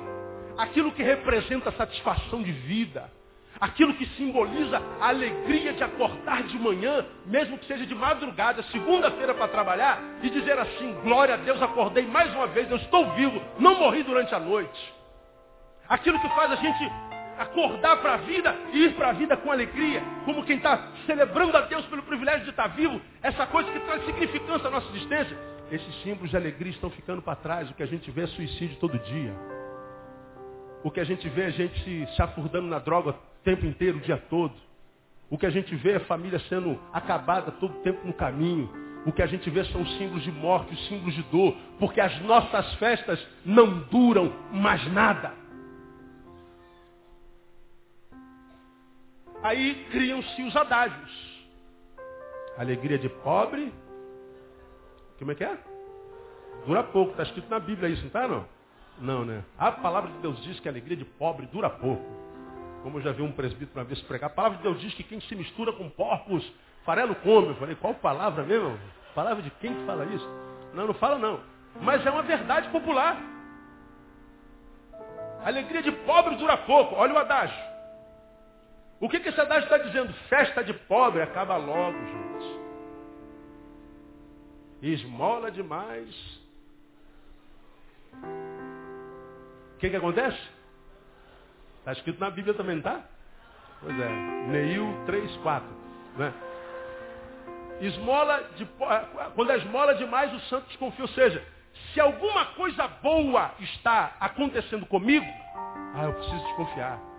aquilo 0.57 0.90
que 0.92 1.02
representa 1.02 1.70
satisfação 1.72 2.42
de 2.42 2.50
vida, 2.50 3.11
aquilo 3.61 3.92
que 3.94 4.07
simboliza 4.16 4.81
a 4.98 5.09
alegria 5.09 5.74
de 5.74 5.85
acordar 5.85 6.44
de 6.44 6.59
manhã, 6.59 7.05
mesmo 7.26 7.59
que 7.59 7.66
seja 7.66 7.85
de 7.85 7.94
madrugada, 7.94 8.62
segunda-feira 8.64 9.35
para 9.35 9.48
trabalhar, 9.48 10.00
e 10.22 10.31
dizer 10.31 10.59
assim, 10.59 10.94
glória 11.02 11.35
a 11.35 11.38
Deus, 11.38 11.61
acordei 11.61 12.07
mais 12.07 12.35
uma 12.35 12.46
vez, 12.46 12.70
eu 12.70 12.79
estou 12.79 13.12
vivo, 13.12 13.40
não 13.59 13.79
morri 13.79 14.02
durante 14.02 14.35
a 14.35 14.40
noite. 14.40 14.95
Aquilo 15.88 16.20
que 16.20 16.29
faz 16.31 16.51
a 16.53 16.57
gente 16.57 16.92
acordar 17.38 17.99
para 17.99 18.14
a 18.14 18.16
vida 18.18 18.55
e 18.72 18.85
ir 18.85 18.94
para 18.94 19.11
a 19.11 19.12
vida 19.12 19.37
com 19.37 19.53
alegria, 19.53 20.03
como 20.25 20.44
quem 20.44 20.57
está 20.57 20.88
celebrando 21.05 21.57
a 21.57 21.62
Deus 21.62 21.85
pelo 21.87 22.03
privilégio 22.03 22.44
de 22.44 22.51
estar 22.51 22.68
vivo, 22.68 23.01
essa 23.22 23.46
coisa 23.46 23.70
que 23.70 23.81
traz 23.81 24.05
significância 24.05 24.68
à 24.68 24.70
nossa 24.70 24.88
existência. 24.90 25.37
Esses 25.70 26.03
símbolos 26.03 26.31
de 26.31 26.37
alegria 26.37 26.72
estão 26.72 26.90
ficando 26.90 27.20
para 27.20 27.37
trás. 27.37 27.68
O 27.70 27.75
que 27.75 27.83
a 27.83 27.87
gente 27.87 28.11
vê 28.11 28.22
é 28.22 28.27
suicídio 28.29 28.77
todo 28.77 28.99
dia. 28.99 29.35
O 30.85 30.90
que 30.90 31.01
a 31.01 31.05
gente 31.05 31.29
vê 31.29 31.42
é 31.42 31.46
a 31.46 31.51
gente 31.51 31.83
se 31.83 32.07
chafurdando 32.16 32.68
na 32.68 32.79
droga 32.79 33.11
o 33.11 33.14
tempo 33.42 33.66
inteiro, 33.66 33.99
o 33.99 34.01
dia 34.01 34.16
todo. 34.31 34.55
O 35.29 35.37
que 35.37 35.44
a 35.44 35.51
gente 35.51 35.75
vê 35.75 35.92
é 35.92 35.99
família 36.01 36.38
sendo 36.49 36.81
acabada 36.92 37.51
todo 37.51 37.72
o 37.72 37.83
tempo 37.83 38.07
no 38.07 38.12
caminho. 38.12 38.70
O 39.05 39.12
que 39.12 39.22
a 39.22 39.27
gente 39.27 39.51
vê 39.51 39.64
são 39.64 39.83
os 39.83 39.99
símbolos 39.99 40.22
de 40.22 40.31
morte, 40.31 40.72
os 40.72 40.87
símbolos 40.87 41.14
de 41.14 41.22
dor. 41.25 41.57
Porque 41.81 42.01
as 42.01 42.20
nossas 42.22 42.75
festas 42.75 43.25
não 43.44 43.81
duram 43.90 44.33
mais 44.53 44.87
nada. 44.92 45.33
Aí 49.42 49.87
criam-se 49.90 50.42
os 50.42 50.57
adágios. 50.57 51.46
Alegria 52.59 52.99
de 52.99 53.09
pobre. 53.09 53.72
Como 55.18 55.33
é 55.33 55.35
que 55.35 55.44
é? 55.44 55.59
Dura 56.66 56.83
pouco. 56.83 57.12
Está 57.12 57.22
escrito 57.25 57.49
na 57.49 57.59
Bíblia 57.59 57.88
isso, 57.88 58.03
não 58.03 58.09
está 58.09 58.27
não? 58.27 58.46
Não, 58.99 59.25
né? 59.25 59.44
A 59.59 59.70
palavra 59.72 60.11
de 60.11 60.18
Deus 60.18 60.42
diz 60.42 60.59
que 60.59 60.68
a 60.68 60.72
alegria 60.72 60.96
de 60.96 61.05
pobre 61.05 61.46
dura 61.46 61.68
pouco. 61.68 62.05
Como 62.83 62.99
eu 62.99 63.03
já 63.03 63.12
vi 63.12 63.22
um 63.22 63.33
presbítero 63.33 63.79
uma 63.79 63.85
vez 63.85 64.01
pregar. 64.03 64.31
A 64.31 64.33
palavra 64.33 64.59
de 64.59 64.62
Deus 64.62 64.81
diz 64.81 64.94
que 64.94 65.03
quem 65.03 65.20
se 65.20 65.35
mistura 65.35 65.72
com 65.72 65.88
porcos, 65.90 66.51
farelo 66.85 67.14
come. 67.16 67.49
Eu 67.49 67.57
falei, 67.57 67.75
qual 67.75 67.94
palavra 67.94 68.42
mesmo? 68.42 68.79
Palavra 69.14 69.42
de 69.42 69.51
quem 69.51 69.75
que 69.75 69.85
fala 69.85 70.05
isso? 70.07 70.29
Não, 70.72 70.87
não 70.87 70.94
fala 70.94 71.18
não. 71.18 71.40
Mas 71.83 72.05
é 72.07 72.11
uma 72.11 72.22
verdade 72.22 72.68
popular. 72.70 73.20
A 75.42 75.49
alegria 75.49 75.83
de 75.83 75.92
pobre 75.92 76.37
dura 76.37 76.57
pouco. 76.57 76.94
Olha 76.94 77.14
o 77.14 77.18
adágio. 77.18 77.75
O 79.00 79.09
que, 79.09 79.20
que 79.20 79.28
esse 79.28 79.40
adágio 79.40 79.64
está 79.64 79.78
dizendo? 79.78 80.12
Festa 80.28 80.64
de 80.64 80.72
pobre 80.72 81.22
acaba 81.22 81.56
logo, 81.56 81.98
gente. 81.98 82.61
Esmola 84.82 85.50
demais. 85.50 86.14
O 89.74 89.78
que, 89.78 89.90
que 89.90 89.96
acontece? 89.96 90.40
Está 91.80 91.92
escrito 91.92 92.18
na 92.18 92.30
Bíblia 92.30 92.54
também, 92.54 92.80
tá? 92.80 93.04
Pois 93.80 93.98
é. 93.98 94.09
Neil 94.48 94.87
3, 95.06 95.37
4. 95.37 95.68
Né? 96.16 96.32
Esmola 97.80 98.42
de, 98.56 98.66
quando 99.35 99.52
é 99.52 99.59
esmola 99.59 99.94
demais, 99.94 100.32
o 100.32 100.40
santo 100.48 100.66
desconfia. 100.68 101.04
Ou 101.04 101.09
seja, 101.09 101.46
se 101.92 102.00
alguma 102.00 102.46
coisa 102.54 102.88
boa 102.88 103.52
está 103.61 104.16
acontecendo 104.18 104.87
comigo, 104.87 105.26
ah, 105.94 106.04
eu 106.04 106.14
preciso 106.14 106.44
desconfiar. 106.46 107.15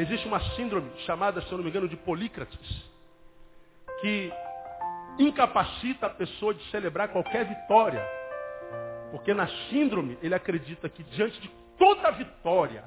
Existe 0.00 0.26
uma 0.26 0.40
síndrome 0.56 0.90
chamada, 1.04 1.42
se 1.42 1.52
eu 1.52 1.58
não 1.58 1.64
me 1.64 1.68
engano, 1.68 1.86
de 1.86 1.94
Polícrates, 1.94 2.90
que 4.00 4.32
incapacita 5.18 6.06
a 6.06 6.10
pessoa 6.10 6.54
de 6.54 6.64
celebrar 6.70 7.08
qualquer 7.08 7.44
vitória. 7.44 8.02
Porque 9.10 9.34
na 9.34 9.46
síndrome 9.68 10.16
ele 10.22 10.34
acredita 10.34 10.88
que 10.88 11.02
diante 11.02 11.38
de 11.42 11.50
toda 11.76 12.12
vitória 12.12 12.84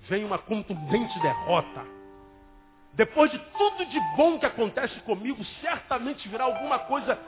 vem 0.00 0.26
uma 0.26 0.36
contundente 0.36 1.18
derrota. 1.20 1.86
Depois 2.92 3.30
de 3.30 3.38
tudo 3.38 3.86
de 3.86 4.00
bom 4.14 4.38
que 4.38 4.44
acontece 4.44 5.00
comigo, 5.00 5.42
certamente 5.62 6.28
virá 6.28 6.44
alguma 6.44 6.80
coisa 6.80 7.18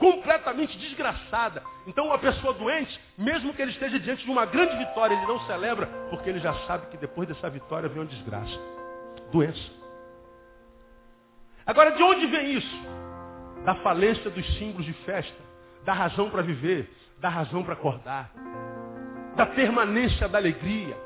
completamente 0.00 0.78
desgraçada. 0.78 1.62
Então, 1.86 2.10
a 2.10 2.18
pessoa 2.18 2.54
doente, 2.54 2.98
mesmo 3.18 3.52
que 3.52 3.60
ele 3.60 3.70
esteja 3.70 4.00
diante 4.00 4.24
de 4.24 4.30
uma 4.30 4.46
grande 4.46 4.74
vitória, 4.78 5.14
ele 5.14 5.26
não 5.26 5.38
celebra, 5.46 5.86
porque 6.08 6.30
ele 6.30 6.40
já 6.40 6.54
sabe 6.66 6.86
que 6.86 6.96
depois 6.96 7.28
dessa 7.28 7.50
vitória 7.50 7.86
vem 7.86 8.00
uma 8.00 8.08
desgraça. 8.08 8.58
Doença. 9.30 9.60
Agora, 11.66 11.92
de 11.92 12.02
onde 12.02 12.26
vem 12.26 12.54
isso? 12.54 12.80
Da 13.64 13.74
falência 13.76 14.30
dos 14.30 14.46
símbolos 14.58 14.86
de 14.86 14.94
festa, 15.04 15.42
da 15.84 15.92
razão 15.92 16.30
para 16.30 16.42
viver, 16.42 16.90
da 17.18 17.28
razão 17.28 17.62
para 17.62 17.74
acordar, 17.74 18.32
da 19.36 19.44
permanência 19.44 20.26
da 20.26 20.38
alegria, 20.38 20.96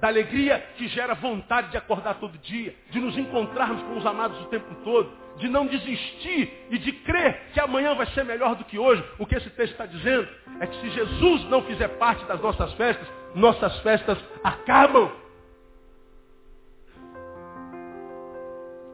da 0.00 0.08
alegria 0.08 0.58
que 0.76 0.88
gera 0.88 1.14
vontade 1.14 1.70
de 1.70 1.76
acordar 1.76 2.14
todo 2.14 2.38
dia, 2.38 2.74
de 2.90 2.98
nos 2.98 3.16
encontrarmos 3.18 3.82
com 3.82 3.98
os 3.98 4.06
amados 4.06 4.40
o 4.40 4.46
tempo 4.46 4.74
todo, 4.82 5.12
de 5.36 5.48
não 5.48 5.66
desistir 5.66 6.66
e 6.70 6.78
de 6.78 6.92
crer 6.92 7.50
que 7.52 7.60
amanhã 7.60 7.94
vai 7.94 8.06
ser 8.06 8.24
melhor 8.24 8.56
do 8.56 8.64
que 8.64 8.78
hoje. 8.78 9.04
O 9.18 9.26
que 9.26 9.36
esse 9.36 9.50
texto 9.50 9.72
está 9.72 9.86
dizendo 9.86 10.26
é 10.58 10.66
que 10.66 10.80
se 10.80 10.90
Jesus 10.90 11.44
não 11.50 11.62
fizer 11.62 11.88
parte 11.98 12.24
das 12.24 12.40
nossas 12.40 12.72
festas, 12.74 13.06
nossas 13.34 13.78
festas 13.80 14.18
acabam. 14.42 15.10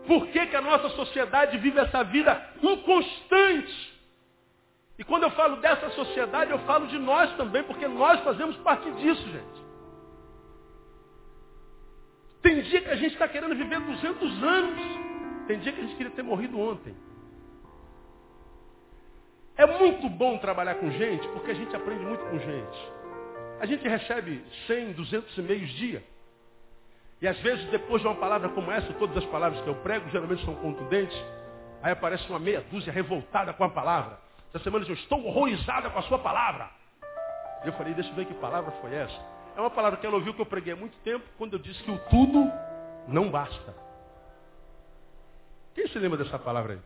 Por 0.07 0.27
que, 0.29 0.47
que 0.47 0.57
a 0.57 0.63
nossa 0.63 0.89
sociedade 0.91 1.59
vive 1.59 1.79
essa 1.81 2.03
vida 2.05 2.51
inconstante? 2.63 3.97
E 4.99 5.05
quando 5.05 5.25
eu 5.25 5.31
falo 5.31 5.57
dessa 5.57 5.91
sociedade, 5.91 6.51
eu 6.51 6.59
falo 6.61 6.87
de 6.87 6.99
nós 6.99 7.31
também, 7.37 7.63
porque 7.65 7.87
nós 7.87 8.21
fazemos 8.21 8.57
parte 8.59 8.91
disso, 8.93 9.23
gente. 9.29 9.66
Tem 12.47 12.63
dia 12.63 12.81
que 12.81 12.91
a 12.91 12.95
gente 12.95 13.13
está 13.15 13.27
querendo 13.27 13.57
viver 13.57 13.81
200 13.81 14.43
anos. 14.45 14.81
Tem 15.49 15.59
dia 15.59 15.73
que 15.73 15.81
a 15.81 15.83
gente 15.83 15.97
queria 15.97 16.13
ter 16.13 16.23
morrido 16.23 16.61
ontem. 16.61 16.95
É 19.57 19.67
muito 19.67 20.09
bom 20.09 20.39
trabalhar 20.39 20.77
com 20.77 20.89
gente, 20.93 21.27
porque 21.31 21.51
a 21.51 21.55
gente 21.55 21.75
aprende 21.75 22.05
muito 22.05 22.25
com 22.25 22.39
gente. 22.39 22.93
A 23.59 23.67
gente 23.67 23.89
recebe 23.89 24.45
100, 24.69 24.93
200 24.93 25.39
e-mails 25.39 25.71
dia. 25.71 26.05
E 27.21 27.27
às 27.27 27.37
vezes, 27.41 27.65
depois 27.71 28.01
de 28.01 28.07
uma 28.07 28.15
palavra 28.15 28.49
como 28.51 28.71
essa, 28.71 28.93
todas 28.93 29.17
as 29.17 29.25
palavras 29.25 29.61
que 29.63 29.69
eu 29.69 29.75
prego 29.83 30.09
geralmente 30.11 30.45
são 30.45 30.55
contundentes, 30.55 31.21
aí 31.83 31.91
aparece 31.91 32.29
uma 32.29 32.39
meia 32.39 32.61
dúzia 32.71 32.93
revoltada 32.93 33.53
com 33.55 33.65
a 33.65 33.71
palavra. 33.71 34.21
Essa 34.55 34.63
semana 34.63 34.87
eu 34.87 34.95
estou 34.95 35.21
horrorizada 35.27 35.91
com 35.91 35.99
a 35.99 36.03
sua 36.03 36.21
palavra. 36.21 36.71
Eu 37.65 37.73
falei, 37.73 37.93
deixa 37.93 38.11
eu 38.11 38.15
ver 38.15 38.27
que 38.27 38.35
palavra 38.35 38.71
foi 38.81 38.95
essa. 38.95 39.36
É 39.57 39.61
uma 39.61 39.71
palavra 39.71 39.99
que 39.99 40.07
ela 40.07 40.17
ouviu 40.17 40.35
que 40.35 40.41
eu 40.41 40.47
preguei 40.47 40.75
há 40.75 40.77
muito 40.77 40.97
tempo, 40.99 41.25
quando 41.39 41.55
eu 41.55 41.59
disse 41.59 41.83
que 41.83 41.91
o 41.91 41.99
tudo 42.11 42.53
não 43.09 43.31
basta. 43.31 43.75
Quem 45.75 45.89
se 45.89 45.99
lembra 45.99 46.19
dessa 46.19 46.39
palavra 46.39 46.75
aí? 46.75 46.81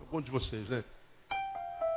Algum 0.00 0.22
de 0.22 0.30
vocês, 0.30 0.68
né? 0.70 0.82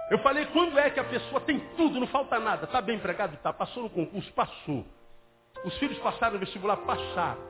Eu 0.09 0.19
falei, 0.19 0.45
quando 0.47 0.77
é 0.77 0.89
que 0.89 0.99
a 0.99 1.03
pessoa 1.03 1.41
tem 1.41 1.59
tudo, 1.77 1.99
não 1.99 2.07
falta 2.07 2.39
nada, 2.39 2.65
está 2.65 2.81
bem 2.81 2.97
empregado? 2.97 3.35
Está, 3.35 3.53
passou 3.53 3.83
no 3.83 3.89
concurso? 3.89 4.31
Passou. 4.33 4.85
Os 5.63 5.77
filhos 5.77 5.97
passaram 5.99 6.33
no 6.33 6.39
vestibular? 6.39 6.77
Passaram. 6.77 7.41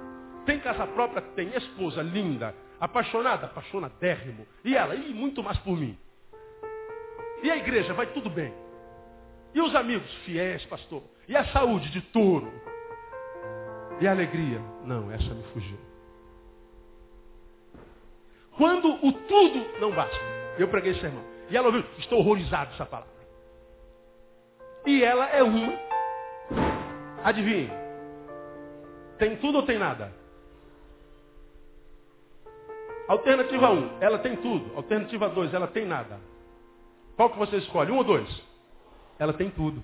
Tem 0.46 0.60
casa 0.60 0.86
própria? 0.88 1.22
Tem. 1.22 1.50
Esposa 1.56 2.02
linda, 2.04 2.56
apaixonada? 2.80 3.48
Apaixonadérrimo. 3.48 4.48
E 4.64 4.76
ela? 4.76 4.96
E 4.96 5.14
muito 5.14 5.44
mais 5.44 5.58
por 5.60 5.76
mim. 5.76 5.98
E 7.42 7.50
a 7.52 7.58
igreja? 7.58 7.94
Vai 7.94 8.08
tudo 8.14 8.30
bem. 8.30 8.54
E 9.54 9.62
os 9.62 9.76
amigos? 9.76 10.12
Fiéis, 10.26 10.64
pastor. 10.66 11.02
E 11.28 11.36
a 11.36 11.46
saúde 11.46 11.90
de 11.90 12.02
touro? 12.02 12.52
E 14.00 14.08
a 14.08 14.12
alegria? 14.12 14.60
Não, 14.84 15.12
essa 15.12 15.34
me 15.34 15.44
fugiu. 15.54 15.78
Quando 18.58 18.94
o 19.06 19.12
tudo 19.12 19.80
não 19.80 19.92
basta. 19.92 20.16
Eu 20.58 20.68
preguei 20.68 20.92
esse 20.92 21.02
sermão. 21.02 21.24
E 21.50 21.58
ela 21.58 21.68
ouviu, 21.68 21.84
estou 21.98 22.20
horrorizado 22.20 22.74
essa 22.74 22.86
palavra. 22.86 23.14
E 24.86 25.04
ela 25.04 25.28
é 25.30 25.44
uma. 25.44 25.74
Adivinhe. 27.24 27.70
Tem 29.18 29.36
tudo 29.38 29.58
ou 29.58 29.64
tem 29.64 29.78
nada? 29.78 30.14
Alternativa 33.08 33.70
1, 33.70 33.74
um, 33.74 33.98
ela 34.02 34.20
tem 34.20 34.36
tudo. 34.38 34.76
Alternativa 34.76 35.30
2, 35.30 35.54
ela 35.54 35.68
tem 35.68 35.86
nada. 35.86 36.20
Qual 37.16 37.30
que 37.30 37.38
você 37.38 37.58
escolhe? 37.58 37.92
Um 37.92 37.98
ou 37.98 38.04
dois? 38.04 38.28
Ela 39.20 39.34
tem 39.34 39.50
tudo. 39.50 39.84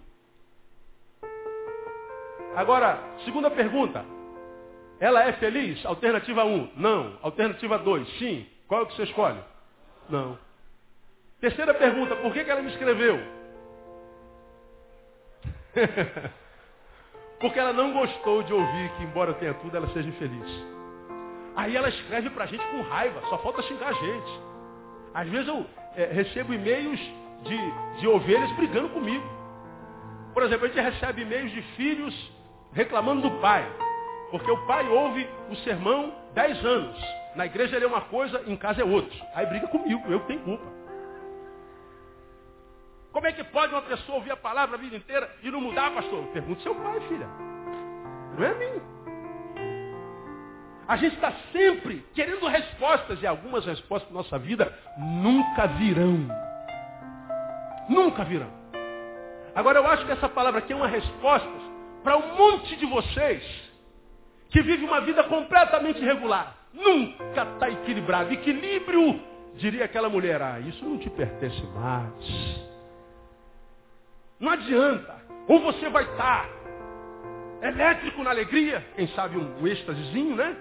Agora, 2.56 3.00
segunda 3.24 3.50
pergunta. 3.50 4.04
Ela 5.00 5.24
é 5.24 5.34
feliz? 5.34 5.84
Alternativa 5.86 6.44
1, 6.44 6.74
não. 6.76 7.18
Alternativa 7.22 7.78
2, 7.80 8.08
sim. 8.20 8.46
Qual 8.68 8.82
é 8.82 8.84
o 8.84 8.88
que 8.88 8.96
você 8.96 9.04
escolhe? 9.04 9.40
Não. 10.10 10.38
Terceira 11.40 11.74
pergunta, 11.74 12.16
por 12.18 12.32
que, 12.34 12.44
que 12.44 12.52
ela 12.52 12.62
me 12.62 12.70
escreveu? 12.70 13.20
Porque 17.40 17.58
ela 17.58 17.74
não 17.74 17.92
gostou 17.94 18.44
de 18.44 18.54
ouvir 18.54 18.90
que, 18.92 19.04
embora 19.04 19.34
tenha 19.34 19.56
tudo, 19.56 19.76
ela 19.76 19.88
seja 19.88 20.08
infeliz. 20.08 20.66
Aí 21.56 21.76
ela 21.76 21.90
escreve 21.90 22.30
pra 22.30 22.46
gente 22.46 22.64
com 22.68 22.82
raiva, 22.82 23.22
só 23.30 23.40
falta 23.40 23.64
xingar 23.64 23.90
a 23.90 23.94
gente. 23.94 24.40
Às 25.14 25.28
vezes 25.30 25.48
eu 25.48 25.66
é, 25.96 26.06
recebo 26.06 26.54
e-mails 26.54 27.00
de, 27.44 28.00
de 28.00 28.08
ovelhas 28.08 28.52
brigando 28.56 28.90
comigo. 28.90 29.26
Por 30.34 30.44
exemplo, 30.44 30.66
a 30.66 30.70
gente 30.70 30.80
recebe 30.80 31.24
e-mails 31.24 31.52
de 31.52 31.62
filhos 31.76 32.32
reclamando 32.74 33.22
do 33.22 33.32
pai. 33.40 33.66
Porque 34.30 34.50
o 34.50 34.66
pai 34.66 34.88
ouve 34.88 35.28
o 35.50 35.56
sermão 35.58 36.14
10 36.34 36.66
anos. 36.66 36.98
Na 37.36 37.46
igreja 37.46 37.76
ele 37.76 37.86
é 37.86 37.88
uma 37.88 38.02
coisa, 38.02 38.42
em 38.48 38.56
casa 38.56 38.82
é 38.82 38.86
outra. 38.86 39.18
Aí 39.34 39.46
briga 39.46 39.68
comigo, 39.68 40.02
eu 40.10 40.20
tenho 40.22 40.40
culpa. 40.42 40.66
Como 43.12 43.28
é 43.28 43.32
que 43.34 43.44
pode 43.44 43.74
uma 43.74 43.82
pessoa 43.82 44.18
ouvir 44.18 44.32
a 44.32 44.38
palavra 44.38 44.78
a 44.78 44.80
vida 44.80 44.96
inteira 44.96 45.30
e 45.44 45.52
não 45.52 45.60
mudar, 45.60 45.92
pastor? 45.92 46.24
Pergunta 46.28 46.62
seu 46.62 46.74
pai, 46.74 47.00
filha. 47.10 47.28
Não 48.38 48.46
é 48.46 48.54
mim. 48.54 48.82
A 50.88 50.98
gente 50.98 51.16
está 51.16 51.34
sempre 51.52 52.06
querendo 52.14 52.48
respostas 52.48 53.22
e 53.22 53.28
algumas 53.28 53.66
respostas 53.66 54.10
da 54.10 54.16
nossa 54.16 54.40
vida 54.40 54.74
nunca 54.98 55.68
virão. 55.68 56.28
Nunca 57.90 58.24
virão. 58.24 58.50
Agora 59.54 59.80
eu 59.80 59.88
acho 59.88 60.06
que 60.06 60.12
essa 60.12 60.30
palavra 60.30 60.60
aqui 60.60 60.72
é 60.72 60.76
uma 60.76 60.88
resposta 60.88 61.71
para 62.04 62.18
um 62.18 62.36
monte 62.36 62.76
de 62.76 62.86
vocês 62.86 63.44
que 64.50 64.62
vive 64.62 64.84
uma 64.84 65.02
vida 65.02 65.24
completamente 65.24 66.02
irregular. 66.02 66.58
Nunca 66.74 67.44
está 67.44 67.70
equilibrado. 67.70 68.34
Equilíbrio, 68.34 69.22
diria 69.56 69.86
aquela 69.86 70.10
mulher, 70.10 70.42
ah, 70.42 70.60
isso 70.60 70.84
não 70.84 70.98
te 70.98 71.10
pertence 71.10 71.62
mais. 71.68 72.62
Não 74.40 74.52
adianta. 74.52 75.22
Ou 75.48 75.60
você 75.60 75.90
vai 75.90 76.04
estar 76.04 76.48
tá 76.48 77.68
elétrico 77.68 78.24
na 78.24 78.32
alegria, 78.32 78.86
quem 78.96 79.08
sabe 79.10 79.38
um, 79.38 79.68
êxtasezinho, 79.68 80.36
né? 80.36 80.58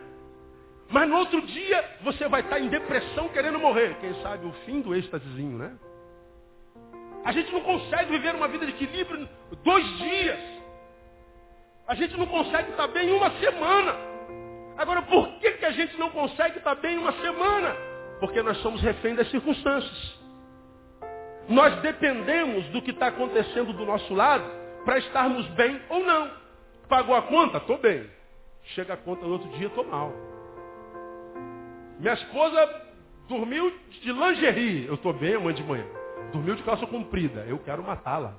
Mas 0.91 1.09
no 1.09 1.17
outro 1.17 1.41
dia 1.43 1.99
você 2.03 2.29
vai 2.29 2.41
estar 2.41 2.57
tá 2.57 2.61
em 2.61 2.69
depressão 2.69 3.29
querendo 3.29 3.59
morrer. 3.59 3.97
Quem 4.01 4.15
sabe 4.23 4.47
o 4.47 4.53
fim 4.67 4.81
do 4.81 4.95
êxtasezinho, 4.95 5.57
né? 5.57 5.73
A 7.25 7.33
gente 7.33 7.53
não 7.53 7.61
consegue 7.61 8.11
viver 8.11 8.35
uma 8.35 8.49
vida 8.49 8.67
de 8.67 8.73
equilíbrio 8.73 9.29
dois 9.63 9.87
dias. 9.99 10.60
A 11.91 11.95
gente 11.97 12.17
não 12.17 12.27
consegue 12.27 12.71
estar 12.71 12.87
bem 12.87 13.11
uma 13.11 13.29
semana. 13.41 13.97
Agora, 14.79 15.03
por 15.03 15.29
que, 15.41 15.51
que 15.55 15.65
a 15.65 15.73
gente 15.73 15.99
não 15.99 16.09
consegue 16.11 16.59
estar 16.59 16.77
bem 16.77 16.97
uma 16.97 17.11
semana? 17.15 17.75
Porque 18.21 18.41
nós 18.45 18.59
somos 18.59 18.81
refém 18.81 19.17
das 19.17 19.29
circunstâncias. 19.29 20.21
Nós 21.49 21.75
dependemos 21.81 22.65
do 22.67 22.81
que 22.81 22.93
está 22.93 23.09
acontecendo 23.09 23.73
do 23.73 23.85
nosso 23.85 24.15
lado 24.15 24.45
para 24.85 24.99
estarmos 24.99 25.45
bem 25.49 25.83
ou 25.89 26.05
não. 26.05 26.31
Pagou 26.89 27.17
a 27.17 27.23
conta? 27.23 27.57
Estou 27.57 27.79
bem. 27.79 28.09
Chega 28.67 28.95
a 28.95 28.97
conta 28.97 29.27
no 29.27 29.33
outro 29.33 29.49
dia, 29.59 29.67
estou 29.67 29.85
mal. 29.85 30.13
Minha 31.99 32.15
esposa 32.15 32.87
dormiu 33.29 33.69
de 34.01 34.13
lingerie. 34.13 34.87
Eu 34.87 34.95
estou 34.95 35.13
bem 35.13 35.35
amanhã 35.35 35.55
de 35.55 35.65
manhã. 35.65 35.87
Dormiu 36.33 36.55
de 36.55 36.63
calça 36.63 36.87
comprida. 36.87 37.45
Eu 37.49 37.59
quero 37.59 37.83
matá-la. 37.83 38.37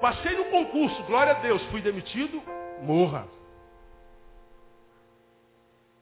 Passei 0.00 0.36
no 0.36 0.46
concurso, 0.46 1.02
glória 1.04 1.32
a 1.32 1.40
Deus, 1.40 1.62
fui 1.70 1.80
demitido, 1.80 2.42
morra. 2.82 3.26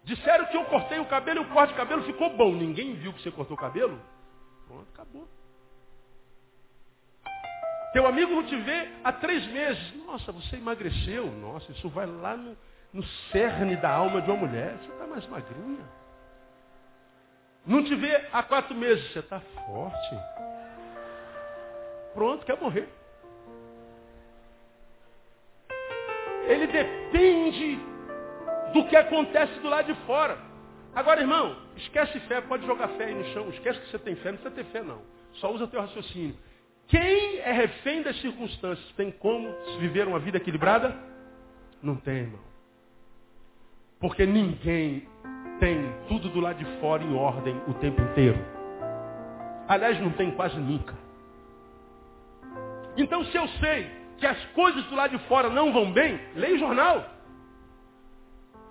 Disseram 0.04 0.46
que 0.46 0.57
eu 0.57 0.64
cortei 0.66 0.98
o 0.98 1.07
cabelo 1.07 1.40
e 1.40 1.44
o 1.44 1.48
corte 1.48 1.70
de 1.70 1.78
cabelo 1.78 2.02
ficou 2.04 2.37
bom. 2.37 2.52
Ninguém 2.52 2.94
viu 2.94 3.12
que 3.12 3.22
você 3.22 3.30
cortou 3.30 3.57
o 3.57 3.61
cabelo? 3.61 3.98
Pronto, 4.66 4.87
acabou. 4.92 5.26
Teu 7.94 8.07
amigo 8.07 8.35
não 8.35 8.44
te 8.44 8.57
vê 8.57 8.90
há 9.02 9.12
três 9.12 9.46
meses. 9.46 9.94
Nossa, 10.04 10.30
você 10.33 10.57
emagreceu. 10.57 11.26
Nossa, 11.26 11.70
isso 11.72 11.88
vai 11.88 12.07
lá 12.07 12.37
no, 12.37 12.57
no 12.92 13.02
cerne 13.30 13.76
da 13.76 13.90
alma 13.90 14.20
de 14.20 14.30
uma 14.30 14.46
mulher. 14.46 14.76
Você 14.78 14.90
está 14.92 15.07
mais 15.07 15.26
magrinha. 15.28 15.85
Não 17.64 17.83
te 17.83 17.94
vê 17.94 18.28
há 18.30 18.42
quatro 18.42 18.74
meses. 18.74 19.11
Você 19.11 19.20
está 19.20 19.40
forte. 19.40 20.18
Pronto, 22.12 22.44
quer 22.44 22.61
morrer. 22.61 22.88
Ele 26.48 26.66
depende 26.66 27.78
do 28.72 28.85
que 28.87 28.96
acontece 28.96 29.59
do 29.61 29.68
lado 29.68 29.87
de 29.87 29.94
fora. 30.07 30.37
Agora, 30.94 31.20
irmão, 31.20 31.57
esquece 31.76 32.18
fé, 32.20 32.40
pode 32.40 32.66
jogar 32.66 32.88
fé 32.88 33.07
aí 33.07 33.14
no 33.14 33.24
chão. 33.33 33.48
Esquece 33.50 33.80
que 33.80 33.90
você 33.90 33.98
tem 33.98 34.14
fé, 34.16 34.33
não 34.33 34.38
precisa 34.38 34.62
ter 34.62 34.70
fé, 34.70 34.83
não. 34.83 35.00
Só 35.35 35.52
usa 35.52 35.66
teu 35.66 35.80
raciocínio. 35.80 36.37
Quem 36.87 37.38
é 37.38 37.52
refém 37.52 38.02
das 38.02 38.20
circunstâncias 38.20 38.92
tem 38.92 39.11
como 39.11 39.48
viver 39.80 40.07
uma 40.07 40.18
vida 40.18 40.37
equilibrada? 40.37 40.94
Não 41.83 41.96
tem, 41.96 42.18
irmão. 42.18 42.40
Porque 43.98 44.26
ninguém 44.26 45.09
tem 45.59 45.78
tudo 46.09 46.28
do 46.28 46.40
lado 46.40 46.59
de 46.59 46.80
fora 46.80 47.02
em 47.02 47.14
ordem 47.14 47.61
o 47.66 47.74
tempo 47.74 48.00
inteiro. 48.02 48.38
Aliás, 49.66 49.98
não 50.00 50.11
tem 50.12 50.30
quase 50.33 50.59
nunca. 50.59 50.94
Então, 52.96 53.24
se 53.24 53.37
eu 53.37 53.48
sei 53.48 53.90
que 54.18 54.27
as 54.27 54.42
coisas 54.46 54.85
do 54.85 54.94
lado 54.94 55.16
de 55.16 55.24
fora 55.27 55.48
não 55.48 55.72
vão 55.72 55.92
bem, 55.92 56.20
leia 56.35 56.55
o 56.55 56.59
jornal. 56.59 57.05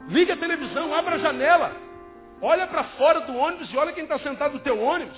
Liga 0.08 0.34
a 0.34 0.38
televisão, 0.38 0.94
abra 0.94 1.16
a 1.16 1.20
janela. 1.20 1.76
Olha 2.42 2.68
para 2.68 2.84
fora 2.98 3.22
do 3.22 3.36
ônibus 3.36 3.72
e 3.72 3.78
olha 3.78 3.94
quem 3.94 4.04
está 4.04 4.20
sentado 4.20 4.56
no 4.56 4.60
teu 4.60 4.82
ônibus. 4.82 5.18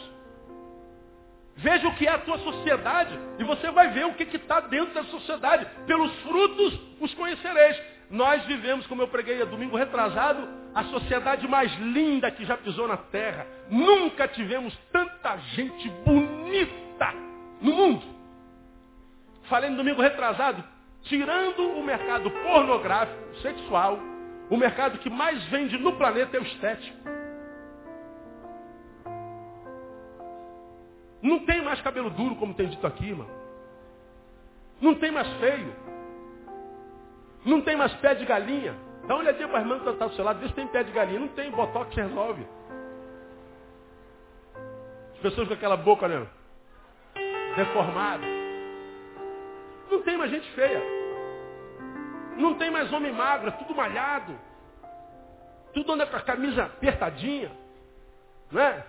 Veja 1.57 1.87
o 1.87 1.95
que 1.95 2.05
é 2.05 2.11
a 2.11 2.19
tua 2.19 2.37
sociedade 2.39 3.17
e 3.39 3.43
você 3.43 3.71
vai 3.71 3.89
ver 3.89 4.05
o 4.05 4.13
que 4.13 4.23
está 4.35 4.59
dentro 4.59 4.93
da 4.93 5.03
sociedade. 5.05 5.65
Pelos 5.87 6.11
frutos 6.21 6.79
os 6.99 7.13
conhecereis. 7.13 7.81
Nós 8.09 8.43
vivemos, 8.45 8.85
como 8.85 9.01
eu 9.01 9.07
preguei 9.07 9.43
domingo 9.45 9.75
retrasado, 9.75 10.47
a 10.75 10.83
sociedade 10.83 11.47
mais 11.47 11.73
linda 11.79 12.29
que 12.29 12.45
já 12.45 12.55
pisou 12.57 12.87
na 12.87 12.97
terra. 12.97 13.47
Nunca 13.69 14.27
tivemos 14.27 14.77
tanta 14.91 15.37
gente 15.55 15.89
bonita 16.05 17.13
no 17.61 17.73
mundo. 17.73 18.14
Falei 19.47 19.69
no 19.69 19.77
domingo 19.77 20.01
retrasado, 20.01 20.63
tirando 21.03 21.71
o 21.77 21.83
mercado 21.83 22.29
pornográfico, 22.31 23.35
sexual, 23.41 23.99
o 24.49 24.57
mercado 24.57 24.99
que 24.99 25.09
mais 25.09 25.43
vende 25.45 25.77
no 25.77 25.93
planeta 25.93 26.37
é 26.37 26.39
o 26.39 26.43
estético. 26.43 26.97
Não 31.21 31.39
tem 31.39 31.63
mais 31.63 31.81
cabelo 31.81 32.09
duro, 32.11 32.35
como 32.35 32.53
tem 32.53 32.67
dito 32.67 32.85
aqui, 32.85 33.09
irmão. 33.09 33.27
Não 34.79 34.93
tem 34.95 35.11
mais 35.11 35.27
feio. 35.37 35.73
Não 37.43 37.61
tem 37.61 37.75
mais 37.75 37.93
pé 37.95 38.13
de 38.15 38.25
galinha. 38.25 38.75
Dá 39.07 39.15
uma 39.15 39.21
olhadinha 39.21 39.47
para 39.47 39.59
a 39.59 39.61
irmã 39.61 39.79
que 39.79 39.89
está 39.89 40.07
do 40.07 40.15
seu 40.15 40.23
lado, 40.23 40.39
vê 40.39 40.47
se 40.47 40.53
tem 40.53 40.67
pé 40.67 40.83
de 40.83 40.91
galinha. 40.91 41.19
Não 41.19 41.27
tem, 41.29 41.49
botox 41.51 41.95
resolve. 41.95 42.45
As 45.13 45.19
pessoas 45.19 45.47
com 45.47 45.53
aquela 45.53 45.77
boca, 45.77 46.07
né? 46.07 46.27
Deformada. 47.55 48.34
Não 49.89 50.01
tem 50.01 50.17
mais 50.17 50.31
gente 50.31 50.49
feia. 50.51 50.81
Não 52.37 52.55
tem 52.55 52.69
mais 52.69 52.91
homem 52.91 53.13
magro, 53.13 53.49
é 53.49 53.51
tudo 53.51 53.73
malhado. 53.75 54.37
Tudo 55.73 55.93
anda 55.93 56.05
com 56.05 56.17
a 56.17 56.21
camisa 56.21 56.63
apertadinha. 56.65 57.51
Não 58.51 58.61
é? 58.61 58.85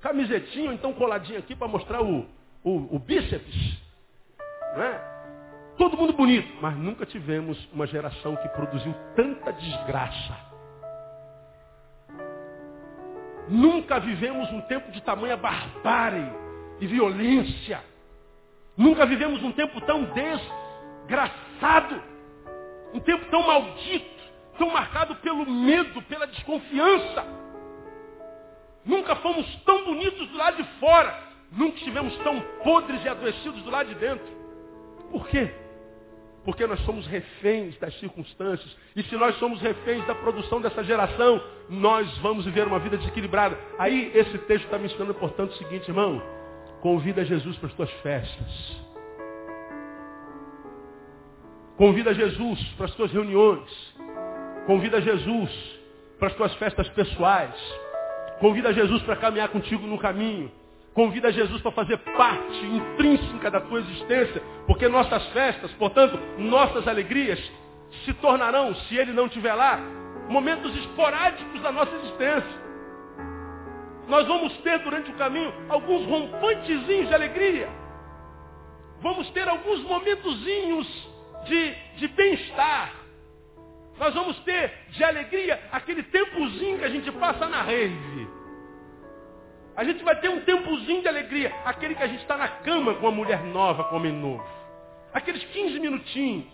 camisetinha, 0.00 0.72
então 0.72 0.92
coladinha 0.92 1.38
aqui 1.38 1.54
para 1.54 1.68
mostrar 1.68 2.02
o, 2.02 2.26
o, 2.62 2.96
o 2.96 2.98
bíceps. 2.98 3.78
Não 4.74 4.82
é? 4.82 5.18
Todo 5.76 5.96
mundo 5.96 6.12
bonito, 6.12 6.56
mas 6.60 6.76
nunca 6.76 7.06
tivemos 7.06 7.56
uma 7.72 7.86
geração 7.86 8.36
que 8.36 8.48
produziu 8.48 8.94
tanta 9.14 9.52
desgraça. 9.52 10.48
Nunca 13.48 13.98
vivemos 14.00 14.50
um 14.50 14.60
tempo 14.62 14.90
de 14.90 15.00
tamanha 15.02 15.36
barbárie 15.36 16.30
e 16.80 16.86
violência. 16.86 17.80
Nunca 18.78 19.04
vivemos 19.04 19.42
um 19.42 19.50
tempo 19.50 19.80
tão 19.80 20.04
desgraçado, 20.04 22.00
um 22.94 23.00
tempo 23.00 23.24
tão 23.28 23.44
maldito, 23.44 24.22
tão 24.56 24.70
marcado 24.70 25.16
pelo 25.16 25.44
medo, 25.50 26.00
pela 26.02 26.28
desconfiança. 26.28 27.26
Nunca 28.84 29.16
fomos 29.16 29.44
tão 29.64 29.84
bonitos 29.84 30.28
do 30.28 30.36
lado 30.36 30.62
de 30.62 30.78
fora. 30.78 31.12
Nunca 31.50 31.76
estivemos 31.76 32.16
tão 32.18 32.40
podres 32.62 33.04
e 33.04 33.08
adoecidos 33.08 33.62
do 33.64 33.70
lado 33.70 33.88
de 33.88 33.96
dentro. 33.96 34.26
Por 35.10 35.26
quê? 35.26 35.52
Porque 36.44 36.64
nós 36.64 36.78
somos 36.84 37.04
reféns 37.08 37.76
das 37.78 37.98
circunstâncias. 37.98 38.76
E 38.94 39.02
se 39.02 39.16
nós 39.16 39.36
somos 39.38 39.60
reféns 39.60 40.06
da 40.06 40.14
produção 40.14 40.60
dessa 40.60 40.84
geração, 40.84 41.42
nós 41.68 42.16
vamos 42.18 42.44
viver 42.44 42.66
uma 42.68 42.78
vida 42.78 42.96
desequilibrada. 42.96 43.58
Aí 43.76 44.12
esse 44.14 44.38
texto 44.38 44.66
está 44.66 44.78
me 44.78 44.86
ensinando, 44.86 45.14
portanto, 45.14 45.50
o 45.50 45.56
seguinte, 45.56 45.88
irmão. 45.88 46.37
Convida 46.80 47.24
Jesus 47.24 47.56
para 47.56 47.68
as 47.68 47.74
tuas 47.74 47.90
festas. 48.02 48.76
Convida 51.76 52.14
Jesus 52.14 52.62
para 52.76 52.86
as 52.86 52.94
tuas 52.94 53.12
reuniões. 53.12 53.94
Convida 54.66 55.00
Jesus 55.00 55.50
para 56.18 56.28
as 56.28 56.34
tuas 56.34 56.54
festas 56.54 56.88
pessoais. 56.90 57.54
Convida 58.40 58.72
Jesus 58.72 59.02
para 59.02 59.16
caminhar 59.16 59.48
contigo 59.48 59.86
no 59.86 59.98
caminho. 59.98 60.50
Convida 60.94 61.30
Jesus 61.32 61.60
para 61.62 61.70
fazer 61.72 61.96
parte 61.98 62.66
intrínseca 62.66 63.50
da 63.50 63.60
tua 63.60 63.78
existência, 63.80 64.42
porque 64.66 64.88
nossas 64.88 65.24
festas, 65.28 65.70
portanto, 65.74 66.18
nossas 66.38 66.88
alegrias, 66.88 67.38
se 68.04 68.12
tornarão, 68.14 68.74
se 68.74 68.96
Ele 68.96 69.12
não 69.12 69.26
estiver 69.26 69.54
lá, 69.54 69.78
momentos 70.28 70.76
esporádicos 70.76 71.62
da 71.62 71.70
nossa 71.70 71.94
existência. 71.96 72.67
Nós 74.08 74.26
vamos 74.26 74.56
ter 74.58 74.78
durante 74.78 75.10
o 75.10 75.14
caminho 75.14 75.52
alguns 75.68 76.06
rompantezinhos 76.06 77.08
de 77.08 77.14
alegria. 77.14 77.68
Vamos 79.00 79.28
ter 79.30 79.46
alguns 79.46 79.82
momentozinhos 79.82 81.08
de, 81.44 81.74
de 81.98 82.08
bem-estar. 82.08 82.94
Nós 83.98 84.14
vamos 84.14 84.38
ter 84.40 84.72
de 84.90 85.04
alegria 85.04 85.60
aquele 85.70 86.02
tempozinho 86.04 86.78
que 86.78 86.84
a 86.84 86.88
gente 86.88 87.12
passa 87.12 87.46
na 87.48 87.60
rave. 87.60 88.28
A 89.76 89.84
gente 89.84 90.02
vai 90.02 90.16
ter 90.16 90.28
um 90.30 90.40
tempozinho 90.40 91.02
de 91.02 91.08
alegria, 91.08 91.54
aquele 91.64 91.94
que 91.94 92.02
a 92.02 92.08
gente 92.08 92.22
está 92.22 92.36
na 92.36 92.48
cama 92.48 92.94
com 92.94 93.02
uma 93.02 93.12
mulher 93.12 93.44
nova, 93.44 93.84
com 93.84 93.94
um 93.94 93.98
homem 93.98 94.12
novo. 94.12 94.44
Aqueles 95.12 95.44
15 95.44 95.78
minutinhos. 95.78 96.48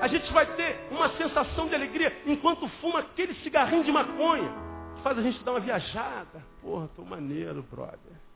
A 0.00 0.08
gente 0.08 0.32
vai 0.32 0.46
ter 0.46 0.88
uma 0.90 1.10
sensação 1.10 1.68
de 1.68 1.74
alegria 1.74 2.16
enquanto 2.24 2.66
fuma 2.80 3.00
aquele 3.00 3.34
cigarrinho 3.42 3.84
de 3.84 3.92
maconha. 3.92 4.67
Faz 5.02 5.18
a 5.18 5.22
gente 5.22 5.42
dar 5.44 5.52
uma 5.52 5.60
viajada. 5.60 6.42
Porra, 6.60 6.88
tô 6.96 7.04
maneiro, 7.04 7.62
brother. 7.62 8.28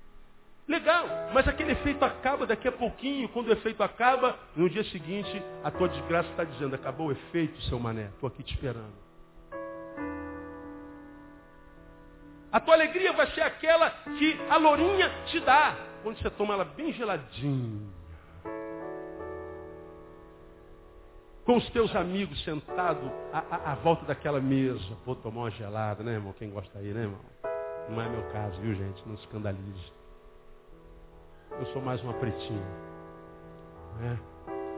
Legal, 0.66 1.06
mas 1.34 1.46
aquele 1.48 1.72
efeito 1.72 2.04
acaba 2.04 2.46
daqui 2.46 2.68
a 2.68 2.72
pouquinho. 2.72 3.28
Quando 3.30 3.48
o 3.48 3.52
efeito 3.52 3.82
acaba, 3.82 4.38
no 4.54 4.70
dia 4.70 4.84
seguinte, 4.84 5.42
a 5.64 5.70
tua 5.70 5.88
desgraça 5.88 6.28
está 6.30 6.44
dizendo, 6.44 6.74
acabou 6.74 7.08
o 7.08 7.12
efeito, 7.12 7.60
seu 7.62 7.78
mané. 7.78 8.06
Estou 8.14 8.28
aqui 8.28 8.42
te 8.42 8.54
esperando. 8.54 8.94
A 12.52 12.60
tua 12.60 12.74
alegria 12.74 13.12
vai 13.12 13.30
ser 13.32 13.40
aquela 13.40 13.90
que 14.18 14.38
a 14.48 14.56
lourinha 14.56 15.10
te 15.26 15.40
dá. 15.40 15.74
Quando 16.02 16.18
você 16.18 16.30
toma 16.30 16.54
ela 16.54 16.64
bem 16.64 16.92
geladinha. 16.92 18.01
Com 21.44 21.56
os 21.56 21.68
teus 21.70 21.94
amigos 21.96 22.42
sentados 22.44 23.10
à, 23.32 23.72
à, 23.72 23.74
volta 23.76 24.04
daquela 24.04 24.40
mesa. 24.40 24.96
Vou 25.04 25.16
tomar 25.16 25.42
uma 25.42 25.50
gelada, 25.50 26.02
né, 26.02 26.12
irmão? 26.12 26.32
Quem 26.34 26.50
gosta 26.50 26.78
aí, 26.78 26.92
né, 26.92 27.02
irmão? 27.02 27.20
Não 27.88 28.00
é 28.00 28.08
meu 28.08 28.22
caso, 28.30 28.60
viu, 28.60 28.74
gente? 28.74 29.06
Não 29.06 29.14
escandalize. 29.14 29.92
Eu 31.50 31.66
sou 31.72 31.82
mais 31.82 32.00
uma 32.02 32.14
pretinha. 32.14 32.66
Né? 34.00 34.18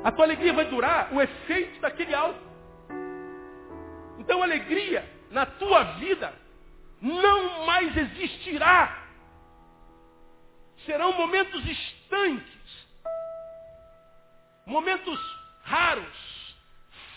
A 0.02 0.10
tua 0.10 0.24
alegria 0.24 0.52
vai 0.52 0.64
durar 0.66 1.12
o 1.12 1.20
efeito 1.20 1.80
daquele 1.80 2.14
álcool. 2.14 2.54
Então 4.18 4.40
a 4.40 4.44
alegria 4.44 5.08
na 5.30 5.44
tua 5.44 5.82
vida 5.94 6.32
não 7.00 7.66
mais 7.66 7.94
existirá. 7.96 9.04
Serão 10.86 11.12
momentos 11.12 11.64
estanques. 11.66 12.88
Momentos 14.66 15.20
raros 15.62 16.33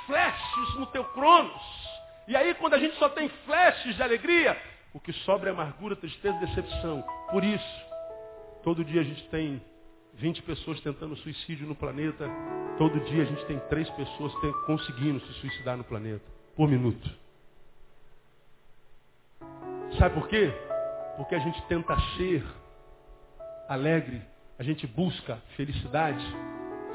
flashes 0.07 0.75
no 0.75 0.87
teu 0.87 1.03
cronos. 1.03 1.61
E 2.27 2.35
aí 2.35 2.55
quando 2.55 2.73
a 2.73 2.79
gente 2.79 2.95
só 2.97 3.09
tem 3.09 3.29
flashes 3.45 3.95
de 3.95 4.01
alegria, 4.01 4.59
o 4.93 4.99
que 4.99 5.13
sobra 5.13 5.51
é 5.51 5.53
amargura, 5.53 5.95
tristeza 5.95 6.35
e 6.37 6.45
decepção. 6.47 7.03
Por 7.29 7.43
isso, 7.43 7.85
todo 8.63 8.83
dia 8.83 9.01
a 9.01 9.03
gente 9.03 9.27
tem 9.29 9.61
20 10.15 10.41
pessoas 10.41 10.79
tentando 10.81 11.15
suicídio 11.17 11.67
no 11.67 11.75
planeta. 11.75 12.27
Todo 12.77 12.99
dia 13.01 13.23
a 13.23 13.25
gente 13.25 13.45
tem 13.45 13.59
três 13.69 13.89
pessoas 13.91 14.33
conseguindo 14.65 15.19
se 15.19 15.33
suicidar 15.33 15.77
no 15.77 15.83
planeta. 15.83 16.25
Por 16.55 16.67
minuto. 16.67 17.07
Sabe 19.99 20.15
por 20.15 20.27
quê? 20.27 20.51
Porque 21.15 21.35
a 21.35 21.39
gente 21.39 21.61
tenta 21.63 21.95
ser 22.17 22.43
alegre, 23.69 24.21
a 24.57 24.63
gente 24.63 24.87
busca 24.87 25.37
felicidade, 25.55 26.23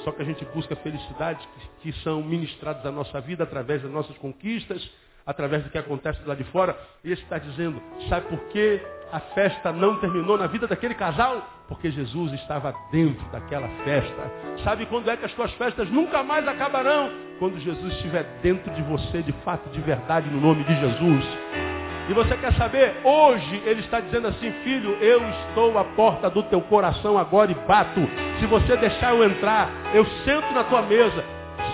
só 0.05 0.12
que 0.12 0.22
a 0.22 0.24
gente 0.24 0.44
busca 0.46 0.74
felicidades 0.76 1.44
que, 1.82 1.92
que 1.92 2.03
são 2.03 2.22
ministradas 2.22 2.84
à 2.84 2.90
nossa 2.90 3.20
vida 3.20 3.44
através 3.44 3.82
das 3.82 3.90
nossas 3.90 4.16
conquistas, 4.18 4.88
através 5.26 5.62
do 5.62 5.70
que 5.70 5.78
acontece 5.78 6.20
lá 6.24 6.34
de 6.34 6.44
fora. 6.44 6.76
E 7.05 7.12
esse 7.12 7.22
está 7.22 7.38
dizendo, 7.38 7.80
sabe 8.09 8.26
por 8.28 8.38
que 8.48 8.80
a 9.12 9.20
festa 9.20 9.72
não 9.72 9.98
terminou 10.00 10.38
na 10.38 10.46
vida 10.46 10.66
daquele 10.66 10.94
casal? 10.94 11.46
Porque 11.68 11.90
Jesus 11.90 12.32
estava 12.34 12.74
dentro 12.90 13.24
daquela 13.30 13.68
festa. 13.84 14.30
Sabe 14.64 14.86
quando 14.86 15.11
é 15.11 15.16
que 15.16 15.24
as 15.24 15.32
tuas 15.34 15.53
festas 15.53 15.88
nunca 15.90 16.22
mais 16.22 16.46
acabarão? 16.46 17.11
Quando 17.38 17.59
Jesus 17.61 17.92
estiver 17.94 18.24
dentro 18.42 18.72
de 18.72 18.82
você, 18.82 19.22
de 19.22 19.32
fato, 19.44 19.68
de 19.70 19.80
verdade, 19.80 20.28
no 20.30 20.40
nome 20.40 20.64
de 20.64 20.74
Jesus. 20.80 21.72
E 22.09 22.12
você 22.12 22.36
quer 22.36 22.53
saber? 22.55 23.00
Hoje 23.05 23.62
ele 23.64 23.80
está 23.80 24.00
dizendo 24.00 24.28
assim, 24.28 24.50
filho, 24.64 24.94
eu 25.00 25.22
estou 25.28 25.78
à 25.78 25.84
porta 25.84 26.28
do 26.28 26.42
teu 26.44 26.61
coração 26.62 27.16
agora 27.16 27.53
e 27.53 27.55
bato. 27.55 28.00
Se 28.40 28.46
você 28.46 28.76
deixar 28.76 29.14
eu 29.14 29.24
entrar, 29.24 29.70
eu 29.94 30.05
sento 30.24 30.53
na 30.53 30.64
tua 30.64 30.82
mesa, 30.82 31.24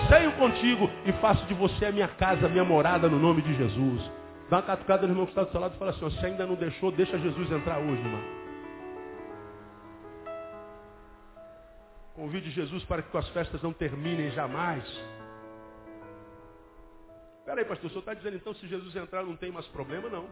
ceio 0.07 0.31
contigo 0.33 0.89
e 1.05 1.11
faço 1.13 1.45
de 1.45 1.53
você 1.53 1.87
a 1.87 1.91
minha 1.91 2.07
casa, 2.07 2.45
a 2.45 2.49
minha 2.49 2.63
morada 2.63 3.09
no 3.09 3.19
nome 3.19 3.41
de 3.41 3.55
Jesus. 3.55 4.01
Dá 4.49 4.57
uma 4.57 4.63
catucada 4.63 5.07
no 5.07 5.13
irmão 5.13 5.25
que 5.25 5.31
está 5.31 5.43
do 5.43 5.51
seu 5.51 5.59
lado 5.59 5.75
e 5.75 5.79
fala 5.79 5.91
assim, 5.91 6.01
você 6.01 6.25
ainda 6.25 6.45
não 6.45 6.55
deixou, 6.55 6.91
deixa 6.91 7.17
Jesus 7.17 7.51
entrar 7.51 7.79
hoje, 7.79 8.01
irmão. 8.01 8.21
Convide 12.15 12.51
Jesus 12.51 12.83
para 12.83 13.01
que 13.01 13.09
tuas 13.11 13.27
festas 13.29 13.61
não 13.61 13.71
terminem 13.71 14.29
jamais. 14.31 14.83
Peraí, 17.49 17.65
pastor, 17.65 17.87
o 17.87 17.89
senhor 17.89 18.01
está 18.01 18.13
dizendo 18.13 18.37
então 18.37 18.53
se 18.53 18.67
Jesus 18.67 18.95
entrar 18.95 19.23
não 19.23 19.35
tem 19.35 19.51
mais 19.51 19.65
problema? 19.69 20.07
Não. 20.07 20.29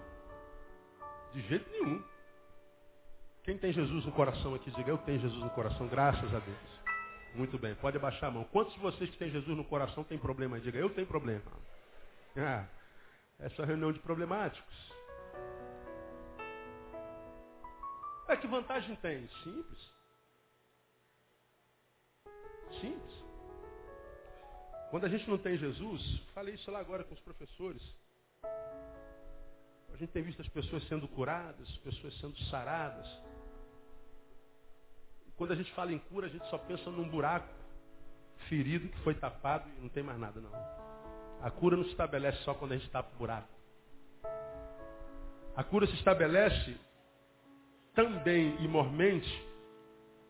De 1.33 1.41
jeito 1.47 1.67
nenhum. 1.71 2.03
Quem 3.43 3.57
tem 3.57 3.73
Jesus 3.73 4.05
no 4.05 4.11
coração 4.11 4.53
aqui, 4.53 4.69
diga, 4.69 4.91
eu 4.91 4.99
tenho 4.99 5.19
Jesus 5.19 5.41
no 5.41 5.49
coração, 5.49 5.87
graças 5.87 6.31
a 6.31 6.37
Deus. 6.37 6.79
Muito 7.33 7.57
bem, 7.57 7.73
pode 7.73 7.97
abaixar 7.97 8.29
a 8.29 8.33
mão. 8.33 8.43
Quantos 8.43 8.71
de 8.75 8.79
vocês 8.79 9.09
que 9.09 9.17
têm 9.17 9.31
Jesus 9.31 9.57
no 9.57 9.63
coração 9.65 10.03
têm 10.03 10.19
problema? 10.19 10.59
Diga, 10.59 10.77
eu 10.77 10.91
tenho 10.91 11.07
problema. 11.07 11.51
Ah, 12.37 12.67
essa 13.39 13.63
é 13.63 13.65
reunião 13.65 13.91
de 13.91 13.97
problemáticos. 13.97 14.93
É 18.27 18.37
que 18.37 18.45
vantagem 18.45 18.95
tem? 18.97 19.27
Simples. 19.43 19.91
Simples. 22.79 23.16
Quando 24.89 25.05
a 25.05 25.09
gente 25.09 25.29
não 25.29 25.37
tem 25.37 25.57
Jesus, 25.57 26.01
falei 26.33 26.55
isso 26.55 26.71
lá 26.71 26.79
agora 26.79 27.03
com 27.03 27.13
os 27.13 27.19
professores. 27.19 27.81
A 28.43 29.97
gente 29.97 30.11
tem 30.11 30.23
visto 30.23 30.41
as 30.41 30.47
pessoas 30.49 30.87
sendo 30.87 31.07
curadas, 31.07 31.67
as 31.67 31.77
pessoas 31.77 32.17
sendo 32.19 32.37
saradas. 32.45 33.07
Quando 35.35 35.51
a 35.51 35.55
gente 35.55 35.71
fala 35.73 35.91
em 35.91 35.99
cura, 35.99 36.27
a 36.27 36.29
gente 36.29 36.47
só 36.49 36.57
pensa 36.57 36.89
num 36.89 37.09
buraco 37.09 37.47
ferido 38.47 38.87
que 38.87 38.99
foi 38.99 39.13
tapado 39.13 39.69
e 39.77 39.81
não 39.81 39.89
tem 39.89 40.03
mais 40.03 40.19
nada, 40.19 40.39
não. 40.39 40.51
A 41.41 41.51
cura 41.51 41.75
não 41.75 41.83
se 41.83 41.91
estabelece 41.91 42.41
só 42.43 42.53
quando 42.53 42.71
a 42.71 42.77
gente 42.77 42.89
tapa 42.89 43.13
o 43.13 43.17
buraco. 43.17 43.49
A 45.55 45.63
cura 45.63 45.85
se 45.87 45.93
estabelece 45.93 46.77
também 47.93 48.55
e 48.63 48.67
mormente 48.67 49.45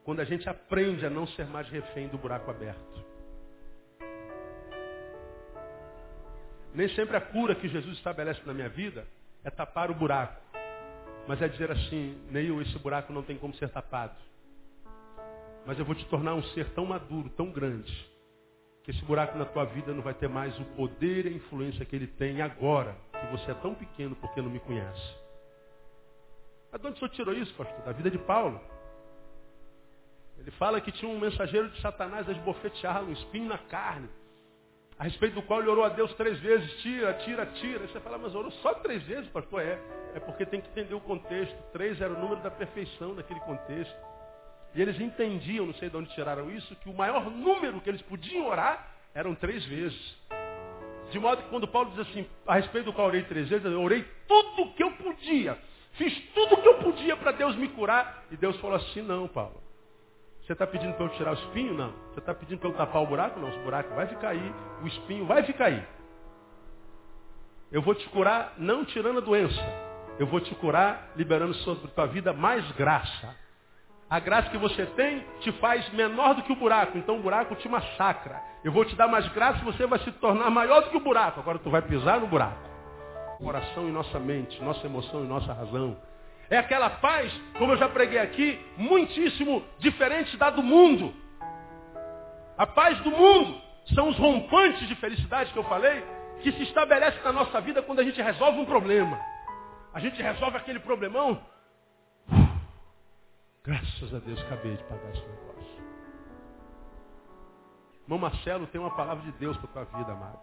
quando 0.03 0.22
a 0.22 0.26
gente 0.26 0.47
aprende 0.47 1.05
a 1.05 1.10
não 1.10 1.28
ser 1.28 1.45
mais 1.47 1.70
refém 1.70 2.08
do 2.08 2.18
buraco 2.18 2.49
aberto. 2.49 3.07
Nem 6.78 6.88
sempre 6.89 7.17
a 7.17 7.21
cura 7.21 7.55
que 7.55 7.67
Jesus 7.67 7.97
estabelece 7.97 8.39
na 8.45 8.53
minha 8.53 8.69
vida 8.69 9.03
é 9.43 9.49
tapar 9.49 9.89
o 9.89 9.95
buraco. 9.95 10.39
Mas 11.28 11.41
é 11.41 11.47
dizer 11.47 11.71
assim, 11.71 12.15
Neil, 12.30 12.61
esse 12.61 12.78
buraco 12.78 13.11
não 13.11 13.23
tem 13.23 13.36
como 13.36 13.51
ser 13.55 13.67
tapado. 13.69 14.15
Mas 15.65 15.80
eu 15.80 15.84
vou 15.84 15.95
te 15.95 16.05
tornar 16.05 16.36
um 16.36 16.43
ser 16.53 16.69
tão 16.75 16.86
maduro, 16.86 17.32
tão 17.32 17.49
grande, 17.49 17.91
que 18.84 18.91
esse 18.91 19.03
buraco 19.05 19.36
na 19.39 19.45
tua 19.45 19.65
vida 19.65 19.91
não 19.91 20.03
vai 20.03 20.13
ter 20.13 20.30
mais 20.30 20.55
o 20.59 20.65
poder 20.75 21.25
e 21.25 21.30
a 21.30 21.32
influência 21.32 21.84
que 21.84 21.95
ele 21.95 22.05
tem 22.05 22.43
agora, 22.43 22.95
que 23.11 23.25
você 23.36 23.49
é 23.49 23.55
tão 23.55 23.73
pequeno 23.73 24.15
porque 24.15 24.39
não 24.39 24.51
me 24.51 24.59
conhece. 24.59 25.15
Mas 26.71 26.80
de 26.80 26.88
onde 26.89 26.97
o 26.97 26.99
senhor 26.99 27.09
tirou 27.09 27.34
isso, 27.34 27.55
pastor? 27.55 27.86
Da 27.86 27.91
vida 27.91 28.11
de 28.11 28.19
Paulo. 28.19 28.61
Ele 30.38 30.51
fala 30.51 30.80
que 30.80 30.91
tinha 30.91 31.11
um 31.11 31.19
mensageiro 31.19 31.71
de 31.71 31.82
Satanás 31.82 32.30
a 32.30 32.34
esbofeteá-lo, 32.34 33.07
um 33.07 33.13
espinho 33.13 33.49
na 33.49 33.57
carne 33.57 34.07
a 35.00 35.04
respeito 35.04 35.36
do 35.36 35.43
qual 35.43 35.62
ele 35.62 35.70
orou 35.70 35.86
a 35.86 35.89
Deus 35.89 36.12
três 36.16 36.39
vezes, 36.39 36.72
tira, 36.82 37.14
tira, 37.14 37.45
tira. 37.45 37.82
Aí 37.82 37.88
você 37.88 38.00
fala, 38.00 38.18
mas 38.18 38.34
orou 38.34 38.52
só 38.52 38.74
três 38.76 39.04
vezes, 39.04 39.30
pastor? 39.30 39.62
É, 39.62 39.80
é 40.16 40.20
porque 40.20 40.45
tem 40.45 40.60
que 40.60 40.70
entender 40.70 40.95
o 40.95 41.00
contexto. 41.00 41.56
Três 41.72 42.02
era 42.02 42.12
o 42.12 42.20
número 42.20 42.41
da 42.41 42.50
perfeição 42.50 43.14
daquele 43.14 43.39
contexto. 43.41 43.95
E 44.74 44.82
eles 44.82 45.00
entendiam, 45.00 45.68
não 45.68 45.74
sei 45.76 45.89
de 45.89 45.98
onde 45.98 46.14
tiraram 46.16 46.50
isso, 46.50 46.76
que 46.78 46.89
o 46.89 46.93
maior 46.93 47.30
número 47.30 47.80
que 47.80 47.89
eles 47.89 48.02
podiam 48.04 48.48
orar 48.48 48.88
eram 49.14 49.36
três 49.36 49.64
vezes. 49.66 50.18
De 51.12 51.20
modo 51.20 51.43
que 51.43 51.50
quando 51.50 51.68
Paulo 51.68 51.91
diz 51.91 52.00
assim, 52.00 52.28
a 52.45 52.56
respeito 52.56 52.86
do 52.86 52.93
qual 52.93 53.08
orei 53.08 53.24
três 53.24 53.48
vezes, 53.48 53.66
eu 53.66 53.82
orei 53.82 54.04
tudo 54.28 54.64
o 54.64 54.74
que 54.74 54.84
eu 54.84 54.91
podia. 54.93 55.58
Fiz 55.93 56.20
tudo 56.34 56.56
o 56.56 56.62
que 56.62 56.68
eu 56.68 56.80
podia 56.80 57.16
para 57.16 57.32
Deus 57.32 57.56
me 57.56 57.68
curar. 57.70 58.26
E 58.32 58.38
Deus 58.38 58.60
falou 58.60 58.76
assim, 58.76 59.04
não, 59.04 59.28
Paulo. 59.28 59.66
Você 60.48 60.54
está 60.54 60.66
pedindo 60.66 60.93
para 60.93 61.04
eu 61.04 61.10
tirar 61.10 61.32
o 61.32 61.34
espinho? 61.34 61.74
Não. 61.74 61.91
Você 62.14 62.20
está 62.20 62.34
pedindo 62.34 62.60
para 62.60 62.70
eu 62.70 62.74
tapar 62.74 63.04
o 63.04 63.06
buraco? 63.06 63.38
Não. 63.38 63.50
O 63.50 63.64
buraco 63.64 63.93
vai 63.93 64.08
ficar 64.08 64.30
aí, 64.30 64.56
o 64.82 64.88
espinho 64.88 65.26
vai 65.26 65.43
ficar 65.43 65.66
aí. 65.66 65.86
Eu 67.70 67.82
vou 67.82 67.93
te 67.93 68.08
curar 68.08 68.54
não 68.58 68.86
tirando 68.86 69.18
a 69.18 69.22
doença. 69.22 69.62
Eu 70.18 70.26
vou 70.26 70.39
te 70.39 70.56
curar 70.56 71.12
liberando 71.18 71.54
sobre 71.56 71.89
tua 71.89 72.06
vida 72.06 72.32
mais 72.32 72.66
graça. 72.72 73.36
A 74.10 74.22
graça 74.22 74.50
que 74.50 74.58
você 74.58 74.86
tem 74.86 75.20
te 75.41 75.52
faz 75.52 75.91
menor 75.91 76.34
do 76.36 76.43
que 76.43 76.54
o 76.54 76.56
buraco, 76.56 76.98
então 76.98 77.20
o 77.20 77.22
buraco 77.22 77.54
te 77.56 77.68
massacra. 77.68 78.41
Eu 78.64 78.72
vou 78.72 78.86
te 78.86 78.95
dar 78.95 79.10
mais 79.10 79.28
graça 79.34 79.60
e 79.60 79.66
você 79.66 79.86
vai 79.86 80.00
se 80.00 80.14
tornar 80.14 80.50
maior 80.50 80.82
do 80.82 80.91
que 80.91 80.95
o 80.95 81.02
buraco. 81.02 81.41
Agora 81.41 81.60
tu 81.60 81.70
vai 81.70 81.82
pisar 81.82 82.22
no 82.22 82.28
buraco. 82.28 82.70
Coração 83.38 83.89
e 83.89 83.91
nossa 83.91 84.18
mente, 84.18 84.64
nossa 84.64 84.86
emoção 84.88 85.26
e 85.26 85.28
nossa 85.28 85.52
razão. 85.52 85.98
É 86.50 86.58
aquela 86.58 86.89
paz, 86.89 87.32
como 87.58 87.74
eu 87.74 87.78
já 87.78 87.89
preguei 87.89 88.20
aqui, 88.20 88.60
muitíssimo 88.78 89.64
diferente 89.80 90.36
da 90.38 90.50
do 90.50 90.64
mundo. 90.64 91.14
A 92.58 92.66
paz 92.66 93.00
do 93.02 93.12
mundo 93.12 93.62
são 93.93 94.10
os 94.10 94.18
rompantes 94.18 94.88
de 94.88 94.95
felicidade 94.95 95.52
que 95.52 95.60
eu 95.60 95.64
falei, 95.66 96.04
que 96.41 96.52
se 96.52 96.64
estabelece 96.64 97.22
na 97.24 97.32
nossa 97.32 97.60
vida 97.62 97.82
quando 97.82 98.00
a 98.00 98.04
gente 98.04 98.22
resolve 98.22 98.60
um 98.60 98.66
problema. 98.66 99.20
A 99.93 100.00
gente 100.00 100.22
resolve 100.22 100.58
aquele 100.58 100.80
problemão, 100.80 101.41
Graças 103.68 104.14
a 104.14 104.20
Deus, 104.20 104.39
acabei 104.43 104.78
de 104.78 104.84
pagar 104.86 105.10
esse 105.10 105.28
negócio. 105.28 105.84
Irmão 108.04 108.18
Marcelo 108.18 108.66
tem 108.68 108.80
uma 108.80 108.95
palavra 108.95 109.30
de 109.30 109.32
Deus 109.34 109.58
para 109.58 109.82
a 109.82 109.86
tua 109.86 109.98
vida, 109.98 110.14
amado. 110.14 110.39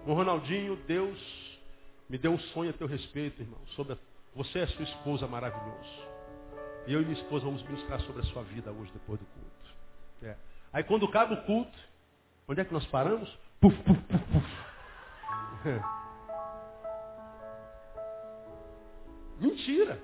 Irmão 0.00 0.16
Ronaldinho, 0.16 0.74
Deus 0.88 1.43
me 2.14 2.18
deu 2.18 2.30
um 2.30 2.38
sonho 2.38 2.70
a 2.70 2.72
teu 2.72 2.86
respeito, 2.86 3.42
irmão. 3.42 3.58
Sobre 3.74 3.94
a... 3.94 3.96
Você 4.36 4.60
a 4.60 4.68
sua 4.68 4.84
esposa 4.84 5.26
maravilhoso. 5.26 6.06
E 6.86 6.92
eu 6.92 7.02
e 7.02 7.04
minha 7.04 7.20
esposa 7.20 7.44
vamos 7.44 7.60
ministrar 7.64 8.00
sobre 8.02 8.22
a 8.22 8.24
sua 8.26 8.44
vida 8.44 8.70
hoje, 8.70 8.92
depois 8.92 9.18
do 9.18 9.26
culto. 9.26 9.74
É. 10.22 10.36
Aí 10.72 10.84
quando 10.84 11.06
acaba 11.06 11.34
o 11.34 11.42
culto, 11.42 11.76
onde 12.46 12.60
é 12.60 12.64
que 12.64 12.72
nós 12.72 12.86
paramos? 12.86 13.28
Puf, 13.60 13.76
puf, 13.82 14.00
puf, 14.02 14.24
puf. 14.32 14.46
Mentira. 19.40 20.00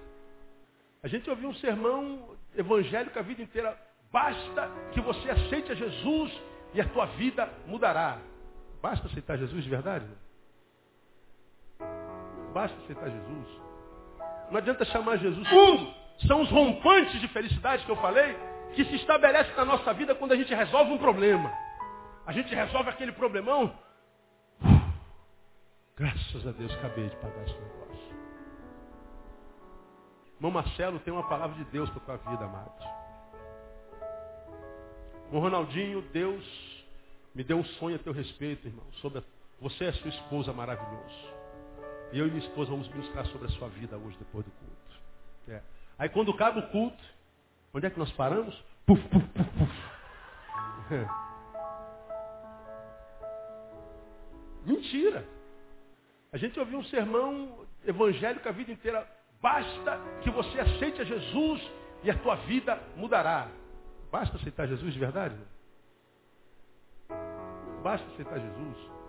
A 1.04 1.06
gente 1.06 1.30
ouviu 1.30 1.48
um 1.48 1.54
sermão 1.54 2.36
evangélico 2.56 3.20
a 3.20 3.22
vida 3.22 3.40
inteira. 3.40 3.80
Basta 4.10 4.68
que 4.92 5.00
você 5.00 5.30
aceite 5.30 5.70
a 5.70 5.76
Jesus 5.76 6.32
e 6.74 6.80
a 6.80 6.88
tua 6.88 7.06
vida 7.06 7.48
mudará. 7.68 8.20
Basta 8.82 9.06
aceitar 9.06 9.38
Jesus 9.38 9.62
de 9.62 9.70
verdade? 9.70 10.06
Basta 12.52 12.76
aceitar 12.82 13.10
Jesus. 13.10 13.46
Não 14.50 14.58
adianta 14.58 14.84
chamar 14.86 15.16
Jesus. 15.16 15.48
São 16.26 16.42
os 16.42 16.50
rompantes 16.50 17.20
de 17.20 17.28
felicidade 17.28 17.84
que 17.84 17.90
eu 17.90 17.96
falei, 17.96 18.36
que 18.74 18.84
se 18.84 18.96
estabelece 18.96 19.54
na 19.56 19.64
nossa 19.64 19.92
vida 19.94 20.14
quando 20.14 20.32
a 20.32 20.36
gente 20.36 20.54
resolve 20.54 20.92
um 20.92 20.98
problema. 20.98 21.50
A 22.26 22.32
gente 22.32 22.54
resolve 22.54 22.90
aquele 22.90 23.12
problemão. 23.12 23.72
Graças 25.96 26.46
a 26.46 26.52
Deus, 26.52 26.72
acabei 26.74 27.08
de 27.08 27.16
pagar 27.16 27.42
esse 27.42 27.54
negócio. 27.54 27.80
Irmão 30.36 30.50
Marcelo 30.50 30.98
tem 31.00 31.12
uma 31.12 31.28
palavra 31.28 31.56
de 31.56 31.64
Deus 31.70 31.90
para 31.90 32.14
a 32.14 32.18
tua 32.18 32.30
vida, 32.30 32.44
amado. 32.44 32.72
Irmão 35.26 35.42
Ronaldinho, 35.42 36.02
Deus 36.12 36.44
me 37.34 37.44
deu 37.44 37.58
um 37.58 37.64
sonho 37.64 37.96
a 37.96 37.98
teu 37.98 38.12
respeito, 38.12 38.66
irmão. 38.66 38.86
Sobre 39.00 39.18
a... 39.18 39.22
Você 39.60 39.84
e 39.84 39.88
a 39.88 39.92
sua 39.92 40.08
esposa 40.08 40.52
maravilhoso. 40.52 41.39
E 42.12 42.18
eu 42.18 42.26
e 42.26 42.30
minha 42.30 42.44
esposa 42.44 42.70
vamos 42.70 42.88
ministrar 42.88 43.24
sobre 43.26 43.46
a 43.46 43.50
sua 43.50 43.68
vida 43.68 43.96
hoje, 43.96 44.16
depois 44.18 44.44
do 44.44 44.50
culto. 44.50 45.00
É. 45.48 45.62
Aí 45.98 46.08
quando 46.08 46.32
acaba 46.32 46.60
o 46.60 46.68
culto, 46.70 47.02
onde 47.72 47.86
é 47.86 47.90
que 47.90 47.98
nós 47.98 48.10
paramos? 48.12 48.54
Puf, 48.86 49.02
puf, 49.08 49.26
puf, 49.28 49.50
puf. 49.58 49.72
Mentira. 54.66 55.26
A 56.32 56.36
gente 56.36 56.58
ouviu 56.58 56.78
um 56.78 56.84
sermão 56.84 57.66
evangélico 57.84 58.48
a 58.48 58.52
vida 58.52 58.72
inteira. 58.72 59.06
Basta 59.40 59.98
que 60.22 60.30
você 60.30 60.60
aceite 60.60 61.00
a 61.00 61.04
Jesus 61.04 61.62
e 62.02 62.10
a 62.10 62.18
tua 62.18 62.36
vida 62.36 62.80
mudará. 62.96 63.48
Basta 64.10 64.36
aceitar 64.36 64.66
Jesus 64.66 64.92
de 64.92 64.98
verdade? 64.98 65.36
Basta 67.82 68.06
aceitar 68.12 68.38
Jesus. 68.38 68.99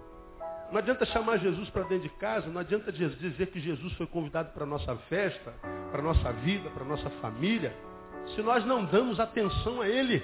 Não 0.72 0.78
adianta 0.78 1.06
chamar 1.08 1.38
Jesus 1.38 1.70
para 1.70 1.84
dentro 1.84 2.08
de 2.08 2.16
casa, 2.16 2.48
não 2.48 2.62
adianta 2.62 2.94
dizer 2.94 3.48
que 3.48 3.60
Jesus 3.60 3.92
foi 3.94 4.08
convidado 4.08 4.54
para 4.54 4.64
a 4.64 4.68
nossa 4.68 4.96
festa, 5.10 5.52
para 5.92 6.00
a 6.00 6.04
nossa 6.04 6.32
vida, 6.32 6.70
para 6.70 6.84
a 6.84 6.88
nossa 6.88 7.10
família, 7.22 7.76
se 8.34 8.42
nós 8.42 8.66
não 8.66 8.86
damos 8.86 9.20
atenção 9.20 9.82
a 9.82 9.88
Ele. 9.90 10.24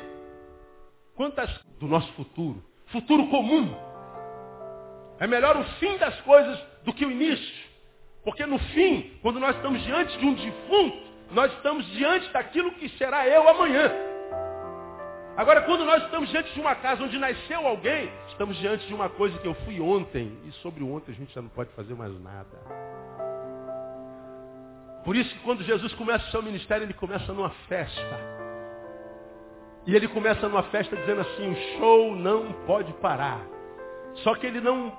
Quantas 1.15 1.49
do 1.79 1.87
nosso 1.87 2.11
futuro? 2.13 2.63
Futuro 2.87 3.27
comum. 3.27 3.75
É 5.19 5.27
melhor 5.27 5.57
o 5.57 5.63
fim 5.79 5.97
das 5.97 6.17
coisas 6.21 6.57
do 6.85 6.93
que 6.93 7.05
o 7.05 7.11
início. 7.11 7.67
Porque 8.23 8.45
no 8.45 8.57
fim, 8.57 9.17
quando 9.21 9.41
nós 9.41 9.55
estamos 9.55 9.83
diante 9.83 10.17
de 10.17 10.25
um 10.25 10.33
defunto, 10.33 11.07
nós 11.31 11.51
estamos 11.53 11.85
diante 11.87 12.31
daquilo 12.31 12.71
que 12.75 12.87
será 12.97 13.27
eu 13.27 13.49
amanhã. 13.49 13.91
Agora, 15.38 15.61
quando 15.61 15.85
nós 15.85 16.03
estamos 16.03 16.29
diante 16.29 16.51
de 16.51 16.59
uma 16.59 16.73
casa 16.73 17.03
onde 17.03 17.15
nasceu 17.19 17.67
alguém, 17.67 18.11
estamos 18.29 18.57
diante 18.57 18.88
de 18.88 18.93
uma 18.95 19.07
coisa 19.07 19.38
que 19.38 19.47
eu 19.47 19.53
fui 19.65 19.79
ontem. 19.79 20.35
E 20.45 20.51
sobre 20.63 20.83
o 20.83 20.91
ontem 20.91 21.11
a 21.11 21.15
gente 21.15 21.31
já 21.31 21.43
não 21.43 21.49
pode 21.49 21.69
fazer 21.73 21.93
mais 21.93 22.11
nada. 22.23 22.57
Por 25.05 25.15
isso 25.15 25.29
que 25.35 25.39
quando 25.41 25.63
Jesus 25.63 25.93
começa 25.93 26.27
o 26.27 26.31
seu 26.31 26.41
ministério, 26.41 26.85
ele 26.85 26.93
começa 26.95 27.31
numa 27.31 27.51
festa. 27.69 28.19
E 29.85 29.95
ele 29.95 30.07
começa 30.07 30.49
numa 30.49 30.63
festa 30.63 30.95
dizendo 30.95 31.21
assim, 31.21 31.51
o 31.51 31.77
show 31.77 32.15
não 32.15 32.51
pode 32.65 32.91
parar. 32.93 33.39
Só 34.23 34.33
que 34.33 34.47
ele 34.47 34.59
não 34.59 34.91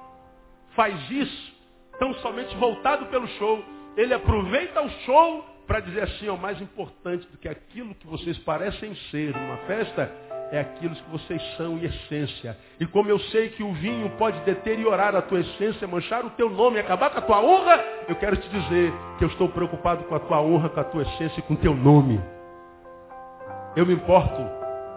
faz 0.77 1.11
isso 1.11 1.53
tão 1.99 2.15
somente 2.15 2.55
voltado 2.59 3.07
pelo 3.07 3.27
show. 3.27 3.61
Ele 3.97 4.15
aproveita 4.15 4.81
o 4.83 4.89
show 5.01 5.45
para 5.67 5.81
dizer 5.81 6.05
assim, 6.05 6.29
ó, 6.29 6.37
mais 6.37 6.59
importante 6.63 7.27
do 7.27 7.37
que 7.37 7.47
aquilo 7.47 7.95
que 7.97 8.07
vocês 8.07 8.39
parecem 8.39 8.95
ser 9.11 9.37
numa 9.37 9.59
festa, 9.67 10.11
é 10.51 10.61
aquilo 10.61 10.95
que 10.95 11.11
vocês 11.11 11.43
são 11.57 11.79
em 11.79 11.85
essência. 11.85 12.57
E 12.81 12.87
como 12.87 13.09
eu 13.09 13.19
sei 13.19 13.51
que 13.51 13.63
o 13.63 13.73
vinho 13.75 14.11
pode 14.17 14.39
deteriorar 14.41 15.15
a 15.15 15.23
tua 15.23 15.41
essência, 15.41 15.87
manchar 15.87 16.25
o 16.25 16.31
teu 16.31 16.49
nome, 16.51 16.79
acabar 16.79 17.11
com 17.11 17.19
a 17.19 17.23
tua 17.23 17.41
honra, 17.43 17.85
eu 18.09 18.17
quero 18.17 18.37
te 18.37 18.49
dizer 18.49 18.93
que 19.19 19.25
eu 19.25 19.29
estou 19.29 19.49
preocupado 19.49 20.05
com 20.05 20.15
a 20.15 20.21
tua 20.21 20.41
honra, 20.41 20.69
com 20.69 20.81
a 20.81 20.85
tua 20.85 21.03
essência 21.03 21.41
e 21.41 21.43
com 21.43 21.55
o 21.55 21.59
teu 21.59 21.75
nome. 21.75 22.21
Eu 23.77 23.87
me 23.87 23.95
importo 23.95 24.41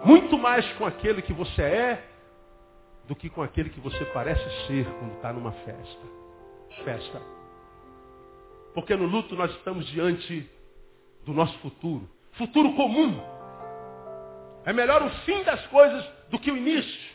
muito 0.04 0.38
mais 0.38 0.66
com 0.74 0.86
aquele 0.86 1.22
que 1.22 1.32
você 1.32 1.62
é 1.62 2.04
do 3.06 3.14
que 3.14 3.28
com 3.28 3.42
aquele 3.42 3.70
que 3.70 3.80
você 3.80 4.04
parece 4.06 4.66
ser 4.66 4.86
quando 4.98 5.14
está 5.14 5.32
numa 5.32 5.52
festa 5.52 6.22
festa. 6.84 7.20
Porque 8.74 8.96
no 8.96 9.06
luto 9.06 9.36
nós 9.36 9.50
estamos 9.52 9.86
diante 9.86 10.48
do 11.24 11.32
nosso 11.32 11.56
futuro. 11.58 12.08
Futuro 12.32 12.72
comum. 12.74 13.20
É 14.64 14.72
melhor 14.72 15.02
o 15.02 15.10
fim 15.24 15.42
das 15.42 15.64
coisas 15.66 16.04
do 16.30 16.38
que 16.38 16.50
o 16.50 16.56
início. 16.56 17.12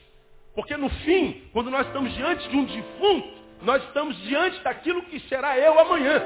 Porque 0.56 0.76
no 0.76 0.90
fim, 0.90 1.50
quando 1.54 1.70
nós 1.70 1.86
estamos 1.88 2.14
diante 2.14 2.50
de 2.50 2.58
um 2.58 2.66
defunto, 2.66 3.38
nós 3.62 3.84
estamos 3.84 4.18
diante 4.24 4.60
daquilo 4.64 5.04
que 5.04 5.20
será 5.22 5.58
eu 5.58 5.80
amanhã. 5.80 6.22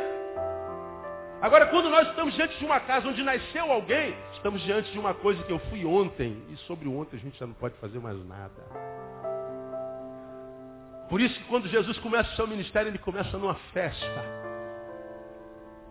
Agora, 1.41 1.65
quando 1.67 1.89
nós 1.89 2.07
estamos 2.09 2.35
diante 2.35 2.57
de 2.57 2.65
uma 2.65 2.79
casa 2.79 3.07
onde 3.07 3.23
nasceu 3.23 3.71
alguém, 3.71 4.15
estamos 4.33 4.61
diante 4.61 4.91
de 4.91 4.99
uma 4.99 5.13
coisa 5.13 5.41
que 5.43 5.51
eu 5.51 5.59
fui 5.69 5.83
ontem. 5.85 6.41
E 6.49 6.57
sobre 6.67 6.87
o 6.87 6.97
ontem 6.97 7.17
a 7.17 7.19
gente 7.19 7.37
já 7.37 7.47
não 7.47 7.53
pode 7.55 7.75
fazer 7.75 7.99
mais 7.99 8.17
nada. 8.27 8.61
Por 11.09 11.19
isso 11.19 11.37
que 11.39 11.45
quando 11.45 11.67
Jesus 11.67 11.97
começa 11.97 12.31
o 12.31 12.35
seu 12.35 12.47
ministério, 12.47 12.89
ele 12.89 12.99
começa 12.99 13.37
numa 13.37 13.55
festa. 13.73 14.23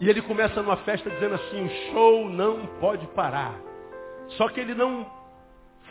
E 0.00 0.08
ele 0.08 0.22
começa 0.22 0.62
numa 0.62 0.78
festa 0.78 1.10
dizendo 1.10 1.34
assim, 1.34 1.66
o 1.66 1.92
show 1.92 2.30
não 2.30 2.66
pode 2.80 3.06
parar. 3.08 3.54
Só 4.38 4.48
que 4.48 4.60
ele 4.60 4.74
não 4.74 5.19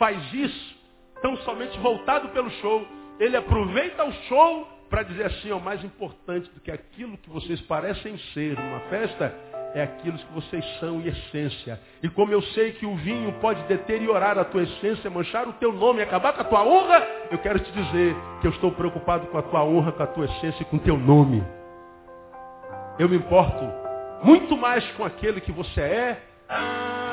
faz 0.00 0.32
isso 0.32 0.80
tão 1.20 1.36
somente 1.38 1.78
voltado 1.78 2.30
pelo 2.30 2.50
show. 2.50 2.84
Ele 3.20 3.36
aproveita 3.36 4.02
o 4.02 4.12
show 4.28 4.66
para 4.88 5.02
dizer 5.02 5.26
assim, 5.26 5.52
ó, 5.52 5.60
mais 5.60 5.84
importante 5.84 6.50
do 6.50 6.60
que 6.60 6.72
aquilo 6.72 7.18
que 7.18 7.28
vocês 7.28 7.60
parecem 7.60 8.18
ser 8.32 8.58
numa 8.58 8.80
festa, 8.88 9.32
é 9.74 9.82
aquilo 9.82 10.18
que 10.18 10.32
vocês 10.32 10.64
são 10.80 11.00
em 11.00 11.06
essência. 11.06 11.78
E 12.02 12.08
como 12.08 12.32
eu 12.32 12.42
sei 12.42 12.72
que 12.72 12.86
o 12.86 12.96
vinho 12.96 13.32
pode 13.40 13.62
deteriorar 13.64 14.36
a 14.38 14.44
tua 14.44 14.62
essência, 14.62 15.08
manchar 15.10 15.46
o 15.46 15.52
teu 15.52 15.72
nome, 15.72 16.02
acabar 16.02 16.32
com 16.32 16.40
a 16.40 16.44
tua 16.44 16.64
honra, 16.64 17.06
eu 17.30 17.38
quero 17.38 17.60
te 17.60 17.70
dizer 17.70 18.16
que 18.40 18.46
eu 18.46 18.50
estou 18.50 18.72
preocupado 18.72 19.26
com 19.28 19.38
a 19.38 19.42
tua 19.42 19.62
honra, 19.62 19.92
com 19.92 20.02
a 20.02 20.06
tua 20.08 20.24
essência 20.24 20.62
e 20.62 20.64
com 20.64 20.76
o 20.76 20.80
teu 20.80 20.96
nome. 20.96 21.44
Eu 22.98 23.08
me 23.08 23.16
importo 23.16 23.64
muito 24.24 24.56
mais 24.56 24.84
com 24.92 25.04
aquele 25.04 25.40
que 25.40 25.52
você 25.52 25.80
é. 25.80 27.09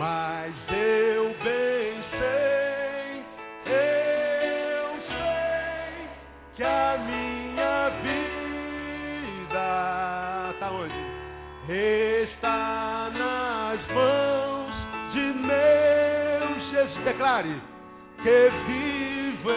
Mas 0.00 0.54
eu 0.72 1.36
bem 1.44 2.02
sei, 2.10 3.22
eu 3.66 4.96
sei 5.10 6.08
que 6.56 6.64
a 6.64 6.96
minha 7.04 7.90
vida 8.00 9.60
está 11.68 13.10
nas 13.12 13.86
mãos 13.92 14.72
de 15.12 15.20
meu 15.20 16.48
Jesus. 16.70 17.04
Declare 17.04 17.60
que 18.22 18.50
vivo 18.66 19.50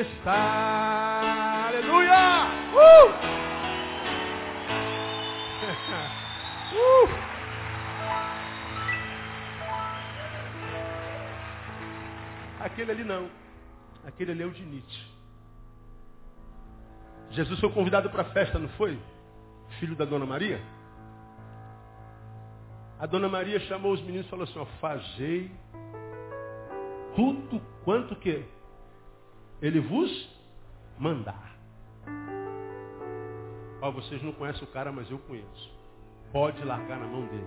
está. 0.00 1.66
Aleluia! 1.70 2.46
Uh! 2.72 3.08
uh! 7.18 7.21
Aquele 12.62 12.92
ali 12.92 13.04
não. 13.04 13.28
Aquele 14.06 14.32
ali 14.32 14.42
é 14.42 14.46
o 14.46 14.50
de 14.50 14.62
Nietzsche. 14.62 15.12
Jesus 17.30 17.58
foi 17.58 17.70
convidado 17.72 18.08
para 18.10 18.22
a 18.22 18.26
festa, 18.26 18.58
não 18.58 18.68
foi? 18.70 18.98
Filho 19.80 19.96
da 19.96 20.04
Dona 20.04 20.26
Maria? 20.26 20.60
A 23.00 23.06
Dona 23.06 23.28
Maria 23.28 23.58
chamou 23.60 23.92
os 23.92 24.00
meninos 24.02 24.26
e 24.26 24.30
falou 24.30 24.44
assim, 24.44 24.58
ó, 24.58 24.64
fazei 24.80 25.50
tudo 27.16 27.60
quanto 27.84 28.14
que 28.16 28.44
ele 29.60 29.80
vos 29.80 30.28
mandar. 30.98 31.56
Ó, 33.80 33.90
vocês 33.90 34.22
não 34.22 34.32
conhecem 34.32 34.62
o 34.62 34.68
cara, 34.68 34.92
mas 34.92 35.10
eu 35.10 35.18
conheço. 35.18 35.72
Pode 36.30 36.62
largar 36.64 37.00
na 37.00 37.06
mão 37.06 37.26
dele. 37.26 37.46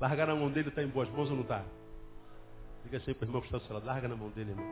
Largar 0.00 0.28
na 0.28 0.34
mão 0.34 0.50
dele 0.50 0.68
está 0.68 0.82
em 0.82 0.88
boas 0.88 1.08
mãos 1.10 1.28
ou 1.28 1.36
não 1.36 1.42
está? 1.42 1.64
Diga 2.84 2.98
assim 2.98 3.12
para 3.14 3.26
o 3.26 3.28
irmão 3.28 3.40
que 3.40 3.48
está 3.48 3.60
seu 3.60 3.74
lado, 3.74 3.86
larga 3.86 4.08
na 4.08 4.16
mão 4.16 4.30
dele, 4.30 4.50
irmão. 4.50 4.66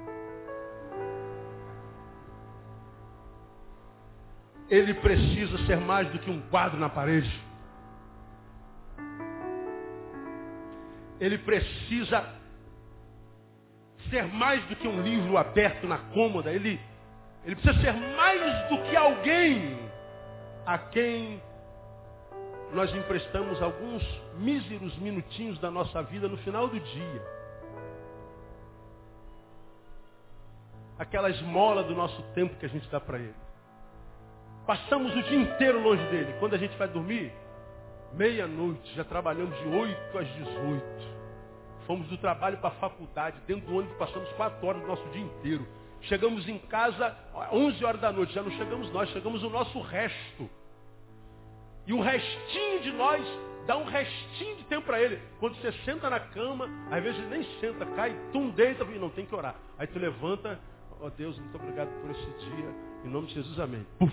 Ele 4.68 4.94
precisa 4.94 5.58
ser 5.66 5.78
mais 5.78 6.08
do 6.10 6.18
que 6.18 6.30
um 6.30 6.40
quadro 6.42 6.78
na 6.78 6.88
parede. 6.88 7.30
Ele 11.20 11.38
precisa 11.38 12.34
ser 14.10 14.26
mais 14.26 14.64
do 14.66 14.76
que 14.76 14.86
um 14.86 15.02
livro 15.02 15.36
aberto 15.36 15.86
na 15.86 15.98
cômoda. 15.98 16.52
Ele, 16.52 16.80
ele 17.44 17.56
precisa 17.56 17.80
ser 17.80 17.92
mais 17.92 18.68
do 18.68 18.82
que 18.82 18.96
alguém 18.96 19.78
a 20.64 20.78
quem 20.78 21.40
nós 22.72 22.94
emprestamos 22.94 23.62
alguns 23.62 24.02
míseros 24.38 24.96
minutinhos 24.98 25.58
da 25.58 25.70
nossa 25.70 26.02
vida 26.02 26.28
no 26.28 26.36
final 26.38 26.68
do 26.68 26.78
dia. 26.78 27.22
Aquela 30.98 31.30
esmola 31.30 31.82
do 31.82 31.94
nosso 31.94 32.22
tempo 32.34 32.56
que 32.56 32.66
a 32.66 32.68
gente 32.68 32.88
dá 32.88 33.00
para 33.00 33.18
ele. 33.18 33.34
Passamos 34.66 35.14
o 35.14 35.22
dia 35.22 35.38
inteiro 35.38 35.80
longe 35.80 36.04
dele. 36.08 36.34
Quando 36.40 36.54
a 36.54 36.58
gente 36.58 36.76
vai 36.76 36.88
dormir, 36.88 37.32
meia-noite, 38.14 38.94
já 38.94 39.04
trabalhamos 39.04 39.56
de 39.58 39.68
8 39.68 40.18
às 40.18 40.28
18. 40.28 40.84
Fomos 41.86 42.08
do 42.08 42.18
trabalho 42.18 42.58
para 42.58 42.70
a 42.70 42.72
faculdade, 42.72 43.40
dentro 43.46 43.66
do 43.66 43.76
ônibus 43.76 43.96
passamos 43.96 44.28
4 44.32 44.66
horas 44.66 44.82
do 44.82 44.88
nosso 44.88 45.08
dia 45.10 45.22
inteiro. 45.22 45.66
Chegamos 46.02 46.48
em 46.48 46.58
casa 46.58 47.16
11 47.52 47.84
horas 47.84 48.00
da 48.00 48.12
noite, 48.12 48.32
já 48.32 48.42
não 48.42 48.50
chegamos 48.50 48.90
nós, 48.92 49.08
chegamos 49.10 49.42
o 49.44 49.50
nosso 49.50 49.80
resto. 49.80 50.50
E 51.86 51.92
o 51.92 52.00
restinho 52.00 52.80
de 52.80 52.92
nós 52.92 53.24
dá 53.66 53.76
um 53.76 53.84
restinho 53.84 54.56
de 54.56 54.64
tempo 54.64 54.86
para 54.86 55.00
ele. 55.00 55.20
Quando 55.38 55.56
você 55.56 55.72
senta 55.84 56.08
na 56.10 56.20
cama, 56.20 56.68
às 56.90 57.02
vezes 57.02 57.28
nem 57.28 57.42
senta, 57.60 57.84
cai, 57.86 58.16
tum, 58.32 58.50
deita 58.50 58.84
e 58.84 58.98
não 58.98 59.10
tem 59.10 59.26
que 59.26 59.34
orar. 59.34 59.54
Aí 59.78 59.86
tu 59.86 59.98
levanta, 59.98 60.58
ó 61.00 61.06
oh, 61.06 61.10
Deus, 61.10 61.38
muito 61.38 61.56
obrigado 61.56 61.88
por 62.00 62.10
esse 62.10 62.26
dia. 62.44 62.74
Em 63.04 63.08
nome 63.08 63.28
de 63.28 63.34
Jesus, 63.34 63.58
amém. 63.60 63.86
Puf. 63.98 64.12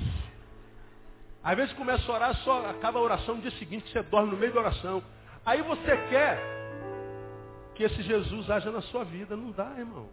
Às 1.43 1.57
vezes 1.57 1.73
começa 1.73 2.09
a 2.11 2.15
orar, 2.15 2.35
só 2.37 2.67
acaba 2.67 2.99
a 2.99 3.01
oração 3.01 3.35
no 3.35 3.41
dia 3.41 3.51
seguinte, 3.51 3.91
você 3.91 4.01
dorme 4.03 4.31
no 4.31 4.37
meio 4.37 4.53
da 4.53 4.61
oração. 4.61 5.03
Aí 5.45 5.61
você 5.61 5.97
quer 6.09 6.39
que 7.75 7.83
esse 7.83 8.01
Jesus 8.03 8.49
haja 8.49 8.71
na 8.71 8.81
sua 8.83 9.03
vida. 9.03 9.35
Não 9.35 9.51
dá, 9.51 9.73
irmão. 9.77 10.09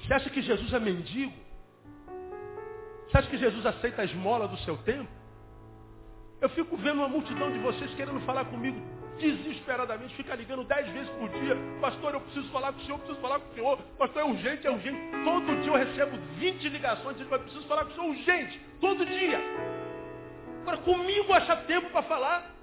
Você 0.00 0.14
acha 0.14 0.30
que 0.30 0.40
Jesus 0.40 0.72
é 0.72 0.78
mendigo? 0.78 1.45
Você 3.08 3.18
acha 3.18 3.28
que 3.28 3.38
Jesus 3.38 3.64
aceita 3.64 4.02
a 4.02 4.04
esmola 4.04 4.48
do 4.48 4.56
seu 4.58 4.76
tempo? 4.78 5.08
Eu 6.40 6.48
fico 6.50 6.76
vendo 6.76 6.98
uma 6.98 7.08
multidão 7.08 7.50
de 7.50 7.58
vocês 7.58 7.94
querendo 7.94 8.20
falar 8.20 8.44
comigo 8.46 8.80
desesperadamente, 9.18 10.14
fica 10.14 10.34
ligando 10.34 10.64
dez 10.64 10.88
vezes 10.90 11.08
por 11.10 11.28
dia. 11.30 11.56
Pastor, 11.80 12.14
eu 12.14 12.20
preciso 12.20 12.48
falar 12.50 12.72
com 12.72 12.80
o 12.80 12.82
senhor, 12.84 12.98
preciso 12.98 13.20
falar 13.20 13.40
com 13.40 13.50
o 13.50 13.54
senhor. 13.54 13.78
Pastor, 13.98 14.22
é 14.22 14.24
urgente, 14.24 14.66
é 14.66 14.70
urgente. 14.70 14.98
Todo 15.24 15.62
dia 15.62 15.72
eu 15.72 15.76
recebo 15.76 16.18
20 16.38 16.68
ligações 16.68 17.16
dizendo, 17.16 17.38
preciso 17.40 17.66
falar 17.66 17.84
com 17.84 17.92
o 17.92 17.94
senhor 17.94 18.08
urgente. 18.08 18.60
Todo 18.80 19.06
dia. 19.06 19.40
Agora, 20.62 20.78
comigo 20.78 21.32
acha 21.32 21.56
tempo 21.56 21.90
para 21.90 22.02
falar. 22.02 22.54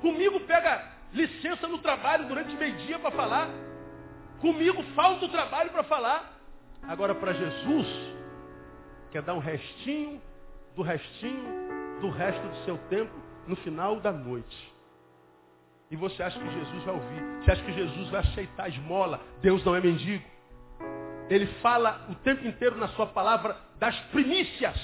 Comigo 0.00 0.40
pega 0.40 0.92
licença 1.12 1.68
no 1.68 1.78
trabalho 1.78 2.26
durante 2.26 2.54
meio-dia 2.56 2.98
para 2.98 3.10
falar. 3.12 3.48
Comigo 4.40 4.82
falta 4.94 5.24
o 5.24 5.28
trabalho 5.28 5.70
para 5.70 5.84
falar. 5.84 6.41
Agora, 6.88 7.14
para 7.14 7.32
Jesus, 7.32 7.86
quer 9.10 9.22
dar 9.22 9.34
um 9.34 9.38
restinho 9.38 10.20
do 10.74 10.82
restinho 10.82 11.72
do 12.00 12.10
resto 12.10 12.40
do 12.46 12.56
seu 12.64 12.76
tempo 12.88 13.12
no 13.46 13.56
final 13.56 14.00
da 14.00 14.12
noite. 14.12 14.72
E 15.90 15.96
você 15.96 16.22
acha 16.22 16.38
que 16.38 16.50
Jesus 16.50 16.84
vai 16.84 16.94
ouvir? 16.94 17.22
Você 17.42 17.50
acha 17.52 17.62
que 17.62 17.72
Jesus 17.72 18.08
vai 18.08 18.20
aceitar 18.20 18.64
a 18.64 18.68
esmola? 18.68 19.20
Deus 19.40 19.64
não 19.64 19.76
é 19.76 19.80
mendigo. 19.80 20.24
Ele 21.28 21.46
fala 21.60 22.06
o 22.10 22.14
tempo 22.16 22.46
inteiro 22.46 22.76
na 22.76 22.88
sua 22.88 23.06
palavra 23.06 23.56
das 23.78 23.94
primícias. 24.06 24.76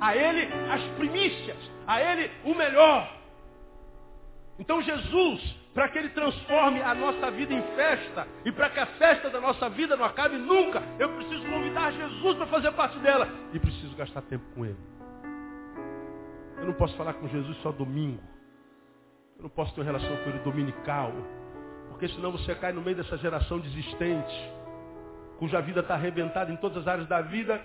A 0.00 0.14
Ele 0.14 0.48
as 0.70 0.82
primícias. 0.96 1.56
A 1.86 2.00
Ele 2.00 2.30
o 2.44 2.54
melhor. 2.54 3.10
Então 4.58 4.82
Jesus, 4.82 5.56
para 5.76 5.90
que 5.90 5.98
Ele 5.98 6.08
transforme 6.08 6.80
a 6.80 6.94
nossa 6.94 7.30
vida 7.30 7.52
em 7.52 7.60
festa 7.76 8.26
e 8.46 8.50
para 8.50 8.70
que 8.70 8.80
a 8.80 8.86
festa 8.86 9.28
da 9.28 9.38
nossa 9.38 9.68
vida 9.68 9.94
não 9.94 10.06
acabe 10.06 10.38
nunca, 10.38 10.82
eu 10.98 11.14
preciso 11.16 11.44
convidar 11.44 11.92
Jesus 11.92 12.34
para 12.38 12.46
fazer 12.46 12.72
parte 12.72 12.98
dela 13.00 13.28
e 13.52 13.58
preciso 13.60 13.94
gastar 13.94 14.22
tempo 14.22 14.46
com 14.54 14.64
Ele. 14.64 14.78
Eu 16.56 16.64
não 16.64 16.72
posso 16.72 16.96
falar 16.96 17.12
com 17.12 17.28
Jesus 17.28 17.54
só 17.58 17.72
domingo. 17.72 18.22
Eu 19.36 19.42
não 19.42 19.50
posso 19.50 19.74
ter 19.74 19.82
uma 19.82 19.86
relação 19.86 20.16
com 20.16 20.30
Ele 20.30 20.38
dominical. 20.38 21.12
Porque 21.90 22.08
senão 22.08 22.32
você 22.32 22.54
cai 22.54 22.72
no 22.72 22.80
meio 22.80 22.96
dessa 22.96 23.18
geração 23.18 23.58
desistente, 23.60 24.52
cuja 25.38 25.60
vida 25.60 25.80
está 25.80 25.92
arrebentada 25.92 26.50
em 26.50 26.56
todas 26.56 26.78
as 26.78 26.88
áreas 26.88 27.06
da 27.06 27.20
vida 27.20 27.60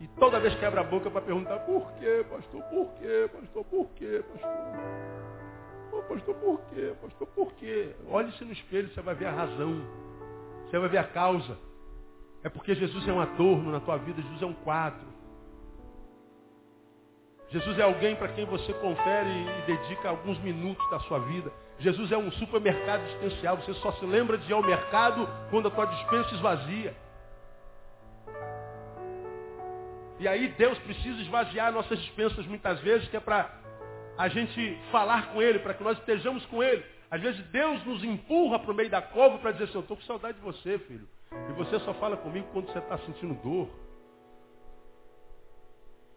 e 0.00 0.08
toda 0.18 0.40
vez 0.40 0.52
quebra 0.56 0.80
a 0.80 0.84
boca 0.84 1.08
para 1.08 1.20
perguntar 1.20 1.60
por 1.60 1.92
quê, 1.92 2.26
pastor, 2.28 2.60
por 2.64 2.92
quê, 2.94 3.30
pastor, 3.32 3.64
por 3.66 3.88
quê, 3.90 4.24
pastor. 4.32 5.31
Oh, 5.92 6.02
pastor, 6.02 6.34
por 6.36 6.60
quê? 6.70 6.94
Pastor, 7.00 7.28
por 7.28 7.52
quê? 7.54 7.94
Olhe-se 8.08 8.44
no 8.44 8.52
espelho, 8.52 8.88
você 8.88 9.02
vai 9.02 9.14
ver 9.14 9.26
a 9.26 9.32
razão. 9.32 9.84
Você 10.66 10.78
vai 10.78 10.88
ver 10.88 10.98
a 10.98 11.04
causa. 11.04 11.58
É 12.42 12.48
porque 12.48 12.74
Jesus 12.74 13.06
é 13.06 13.12
um 13.12 13.20
adorno 13.20 13.70
na 13.70 13.80
tua 13.80 13.98
vida, 13.98 14.20
Jesus 14.22 14.42
é 14.42 14.46
um 14.46 14.54
quadro. 14.54 15.12
Jesus 17.50 17.78
é 17.78 17.82
alguém 17.82 18.16
para 18.16 18.28
quem 18.28 18.46
você 18.46 18.72
confere 18.72 19.28
e 19.28 19.66
dedica 19.66 20.08
alguns 20.08 20.38
minutos 20.38 20.88
da 20.90 20.98
sua 21.00 21.18
vida. 21.18 21.52
Jesus 21.78 22.10
é 22.10 22.16
um 22.16 22.32
supermercado 22.32 23.02
existencial. 23.02 23.58
Você 23.58 23.74
só 23.74 23.92
se 23.92 24.06
lembra 24.06 24.38
de 24.38 24.50
ir 24.50 24.54
ao 24.54 24.62
mercado 24.62 25.28
quando 25.50 25.68
a 25.68 25.70
tua 25.70 25.84
dispensa 25.84 26.34
esvazia. 26.34 26.96
E 30.18 30.26
aí 30.26 30.48
Deus 30.56 30.78
precisa 30.78 31.20
esvaziar 31.20 31.70
nossas 31.72 31.98
dispensas 31.98 32.46
muitas 32.46 32.80
vezes, 32.80 33.08
que 33.08 33.16
é 33.16 33.20
para 33.20 33.61
a 34.16 34.28
gente 34.28 34.78
falar 34.90 35.32
com 35.32 35.40
Ele, 35.40 35.58
para 35.58 35.74
que 35.74 35.82
nós 35.82 35.98
estejamos 35.98 36.44
com 36.46 36.62
Ele. 36.62 36.84
Às 37.10 37.20
vezes 37.20 37.44
Deus 37.46 37.84
nos 37.84 38.02
empurra 38.02 38.58
para 38.58 38.70
o 38.70 38.74
meio 38.74 38.88
da 38.88 39.02
cova 39.02 39.38
para 39.38 39.52
dizer 39.52 39.64
assim, 39.64 39.74
eu 39.74 39.80
estou 39.82 39.96
com 39.96 40.02
saudade 40.04 40.38
de 40.38 40.44
você, 40.44 40.78
filho. 40.78 41.06
E 41.48 41.52
você 41.52 41.78
só 41.80 41.92
fala 41.94 42.16
comigo 42.16 42.46
quando 42.52 42.72
você 42.72 42.78
está 42.78 42.98
sentindo 42.98 43.34
dor. 43.34 43.68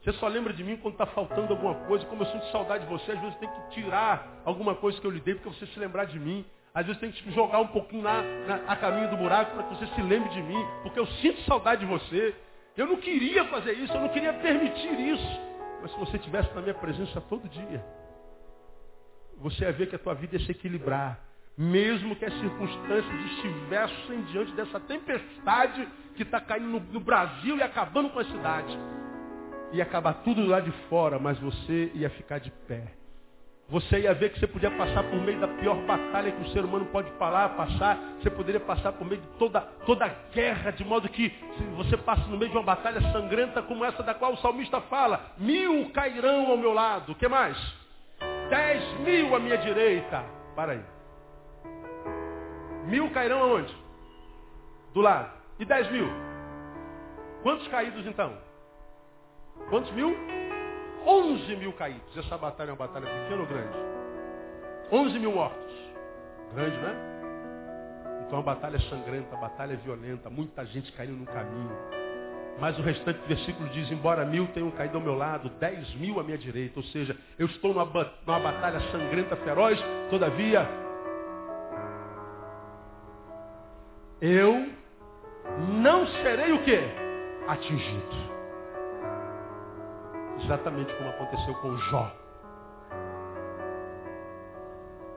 Você 0.01 0.13
só 0.13 0.27
lembra 0.27 0.53
de 0.53 0.63
mim 0.63 0.77
quando 0.77 0.93
está 0.93 1.07
faltando 1.07 1.51
alguma 1.51 1.73
coisa. 1.85 2.05
Como 2.05 2.21
eu 2.21 2.27
sinto 2.27 2.45
saudade 2.51 2.85
de 2.85 2.89
você, 2.89 3.11
às 3.11 3.19
vezes 3.19 3.35
tem 3.37 3.49
que 3.49 3.71
tirar 3.71 4.41
alguma 4.45 4.75
coisa 4.75 5.01
que 5.01 5.07
eu 5.07 5.11
lhe 5.11 5.19
dei 5.19 5.35
para 5.35 5.51
você 5.51 5.65
se 5.65 5.79
lembrar 5.79 6.05
de 6.05 6.19
mim. 6.19 6.45
Às 6.73 6.85
vezes 6.85 7.01
tem 7.01 7.11
que 7.11 7.31
jogar 7.31 7.59
um 7.59 7.67
pouquinho 7.67 8.03
lá 8.03 8.21
na, 8.21 8.71
a 8.71 8.75
caminho 8.75 9.09
do 9.09 9.17
buraco 9.17 9.55
para 9.55 9.63
que 9.63 9.75
você 9.75 9.87
se 9.87 10.01
lembre 10.01 10.29
de 10.29 10.43
mim. 10.43 10.63
Porque 10.83 10.99
eu 10.99 11.07
sinto 11.07 11.41
saudade 11.41 11.81
de 11.81 11.87
você. 11.87 12.35
Eu 12.77 12.85
não 12.85 12.97
queria 12.97 13.45
fazer 13.45 13.73
isso, 13.73 13.93
eu 13.93 14.01
não 14.01 14.09
queria 14.09 14.33
permitir 14.33 14.99
isso. 14.99 15.39
Mas 15.85 15.91
se 15.93 15.99
você 15.99 16.17
estivesse 16.17 16.51
na 16.55 16.63
minha 16.63 16.73
presença 16.73 17.21
todo 17.21 17.47
dia, 17.47 17.85
você 19.37 19.65
ia 19.65 19.71
ver 19.71 19.87
que 19.87 19.95
a 19.95 19.99
tua 19.99 20.15
vida 20.15 20.35
ia 20.35 20.43
se 20.43 20.49
equilibrar. 20.49 21.19
Mesmo 21.55 22.15
que 22.15 22.25
as 22.25 22.33
circunstâncias 22.39 23.25
estivessem 23.33 24.23
diante 24.31 24.51
dessa 24.53 24.79
tempestade 24.79 25.87
que 26.15 26.23
está 26.23 26.41
caindo 26.41 26.69
no, 26.69 26.79
no 26.79 26.99
Brasil 26.99 27.57
e 27.57 27.61
acabando 27.61 28.09
com 28.09 28.17
a 28.17 28.25
cidade. 28.25 28.75
Ia 29.73 29.83
acabar 29.83 30.23
tudo 30.23 30.43
lá 30.47 30.59
de 30.59 30.71
fora, 30.89 31.19
mas 31.19 31.37
você 31.37 31.91
ia 31.93 32.09
ficar 32.09 32.39
de 32.39 32.49
pé. 32.67 32.91
Você 33.67 34.01
ia 34.01 34.13
ver 34.13 34.31
que 34.31 34.39
você 34.39 34.45
podia 34.45 34.69
passar 34.69 35.03
por 35.03 35.19
meio 35.19 35.39
da 35.39 35.47
pior 35.47 35.75
batalha 35.87 36.31
que 36.31 36.41
o 36.41 36.49
ser 36.49 36.63
humano 36.63 36.85
pode 36.85 37.09
falar, 37.13 37.49
passar. 37.49 37.97
Você 38.21 38.29
poderia 38.29 38.59
passar 38.59 38.91
por 38.91 39.07
meio 39.07 39.19
de 39.19 39.27
toda, 39.39 39.61
toda 39.85 40.07
guerra, 40.31 40.71
de 40.71 40.85
modo 40.85 41.09
que 41.09 41.33
você 41.75 41.97
passa 41.97 42.27
no 42.27 42.37
meio 42.37 42.51
de 42.51 42.57
uma 42.57 42.63
batalha 42.63 43.01
sangrenta 43.11 43.63
como 43.63 43.83
essa 43.83 44.03
da 44.03 44.13
qual 44.13 44.33
o 44.33 44.37
salmista 44.37 44.81
fala, 44.81 45.31
mil 45.39 45.89
cairão 45.89 46.51
ao 46.51 46.57
meu 46.57 46.73
lado. 46.73 47.13
O 47.13 47.15
que 47.15 47.27
mais? 47.27 47.57
Dez 48.49 48.99
mil 48.99 49.35
à 49.35 49.39
minha 49.39 49.57
direita. 49.57 50.23
Para 50.55 50.73
aí. 50.73 50.81
Mil 52.85 53.09
cairão 53.09 53.39
aonde? 53.39 53.75
Do 54.93 55.01
lado. 55.01 55.31
E 55.57 55.65
dez 55.65 55.89
mil? 55.91 56.07
Quantos 57.41 57.67
caídos 57.69 58.05
então? 58.05 58.37
Quantos 59.69 59.91
mil? 59.93 60.15
Onze 61.05 61.55
mil 61.55 61.73
caídos. 61.73 62.17
Essa 62.17 62.37
batalha 62.37 62.69
é 62.69 62.71
uma 62.71 62.77
batalha 62.77 63.05
pequena 63.05 63.41
ou 63.41 63.47
grande? 63.47 63.77
Onze 64.91 65.19
mil 65.19 65.31
mortos. 65.31 65.75
Grande, 66.53 66.77
né? 66.77 66.95
Então 68.25 68.39
a 68.39 68.41
batalha 68.41 68.77
é 68.77 68.79
sangrenta, 68.89 69.35
a 69.35 69.39
batalha 69.39 69.73
é 69.73 69.77
violenta, 69.77 70.29
muita 70.29 70.65
gente 70.65 70.91
caindo 70.93 71.13
no 71.13 71.25
caminho. 71.25 71.71
Mas 72.59 72.77
o 72.79 72.81
restante 72.81 73.19
do 73.19 73.27
versículo 73.27 73.69
diz, 73.69 73.91
embora 73.91 74.25
mil 74.25 74.47
tenham 74.47 74.71
caído 74.71 74.97
ao 74.97 75.03
meu 75.03 75.15
lado, 75.15 75.49
dez 75.59 75.93
mil 75.95 76.19
à 76.19 76.23
minha 76.23 76.37
direita. 76.37 76.79
Ou 76.79 76.85
seja, 76.85 77.15
eu 77.37 77.45
estou 77.47 77.73
numa, 77.73 77.85
numa 78.25 78.39
batalha 78.39 78.79
sangrenta, 78.91 79.35
feroz, 79.35 79.79
todavia 80.09 80.67
eu 84.21 84.69
não 85.81 86.07
serei 86.07 86.51
o 86.53 86.63
quê? 86.63 86.79
Atingido. 87.47 88.34
Exatamente 90.43 90.93
como 90.95 91.09
aconteceu 91.09 91.55
com 91.55 91.77
Jó. 91.77 92.11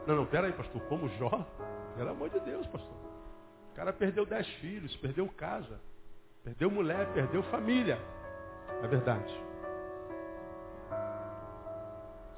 Não, 0.07 0.17
não, 0.17 0.27
pera 0.27 0.47
aí, 0.47 0.53
pastor, 0.53 0.81
como 0.83 1.09
Jó? 1.11 1.47
Pelo 1.97 2.11
amor 2.11 2.31
de 2.31 2.41
Deus, 2.41 2.67
pastor. 2.69 2.97
O 3.73 3.77
cara 3.77 3.93
perdeu 3.93 4.25
dez 4.25 4.47
filhos, 4.55 4.95
perdeu 4.97 5.29
casa, 5.29 5.81
perdeu 6.43 6.71
mulher, 6.71 7.07
perdeu 7.13 7.43
família. 7.45 7.99
É 8.83 8.87
verdade. 8.87 9.49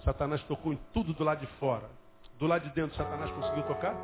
Satanás 0.04 0.42
tocou 0.44 0.72
em 0.72 0.80
tudo 0.92 1.12
do 1.12 1.22
lado 1.22 1.40
de 1.40 1.46
fora. 1.58 1.88
Do 2.38 2.46
lado 2.46 2.62
de 2.62 2.74
dentro, 2.74 2.96
Satanás 2.96 3.30
conseguiu 3.30 3.62
tocar? 3.64 3.94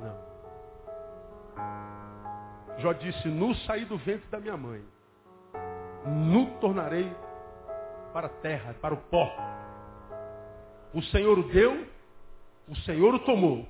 Não. 0.00 0.36
Jó 2.78 2.92
disse: 2.92 3.28
Nu 3.28 3.54
saí 3.54 3.84
do 3.84 3.96
ventre 3.98 4.28
da 4.28 4.40
minha 4.40 4.56
mãe, 4.56 4.84
nu 6.04 6.58
tornarei 6.60 7.10
para 8.16 8.28
a 8.28 8.30
terra, 8.30 8.74
para 8.80 8.94
o 8.94 8.96
pó. 8.96 9.30
O 10.94 11.02
Senhor 11.02 11.38
o 11.38 11.42
deu, 11.50 11.86
o 12.66 12.74
Senhor 12.76 13.14
o 13.14 13.18
tomou. 13.18 13.68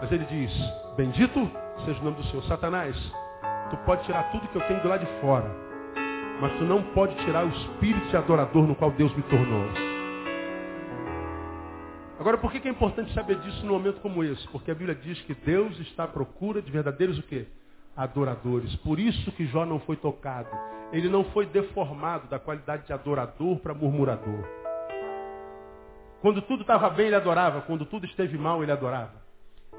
Mas 0.00 0.12
ele 0.12 0.24
diz, 0.26 0.52
bendito 0.96 1.50
seja 1.84 2.00
o 2.00 2.04
nome 2.04 2.18
do 2.18 2.24
Senhor. 2.28 2.44
Satanás, 2.44 2.96
tu 3.68 3.76
pode 3.78 4.04
tirar 4.04 4.30
tudo 4.30 4.46
que 4.46 4.56
eu 4.56 4.64
tenho 4.68 4.80
do 4.80 4.88
lado 4.88 5.04
de 5.04 5.20
fora. 5.20 5.50
Mas 6.40 6.52
tu 6.58 6.64
não 6.64 6.80
pode 6.92 7.16
tirar 7.24 7.44
o 7.44 7.48
espírito 7.48 8.06
de 8.06 8.16
adorador 8.16 8.68
no 8.68 8.76
qual 8.76 8.92
Deus 8.92 9.12
me 9.16 9.22
tornou. 9.24 9.68
Agora, 12.20 12.38
por 12.38 12.52
que 12.52 12.68
é 12.68 12.70
importante 12.70 13.12
saber 13.14 13.36
disso 13.40 13.66
num 13.66 13.72
momento 13.72 14.00
como 14.00 14.22
esse? 14.22 14.46
Porque 14.46 14.70
a 14.70 14.74
Bíblia 14.76 14.94
diz 14.94 15.20
que 15.22 15.34
Deus 15.34 15.76
está 15.80 16.04
à 16.04 16.08
procura 16.08 16.62
de 16.62 16.70
verdadeiros 16.70 17.18
o 17.18 17.22
quê? 17.24 17.48
Adoradores. 17.96 18.74
Por 18.76 19.00
isso 19.00 19.32
que 19.32 19.46
Jó 19.46 19.64
não 19.64 19.80
foi 19.80 19.96
tocado. 19.96 20.50
Ele 20.92 21.08
não 21.08 21.24
foi 21.24 21.46
deformado 21.46 22.28
da 22.28 22.38
qualidade 22.38 22.86
de 22.86 22.92
adorador 22.92 23.58
para 23.58 23.74
murmurador. 23.74 24.44
Quando 26.20 26.42
tudo 26.42 26.62
estava 26.62 26.90
bem, 26.90 27.06
ele 27.06 27.16
adorava. 27.16 27.62
Quando 27.62 27.86
tudo 27.86 28.06
esteve 28.06 28.36
mal, 28.36 28.62
ele 28.62 28.72
adorava. 28.72 29.14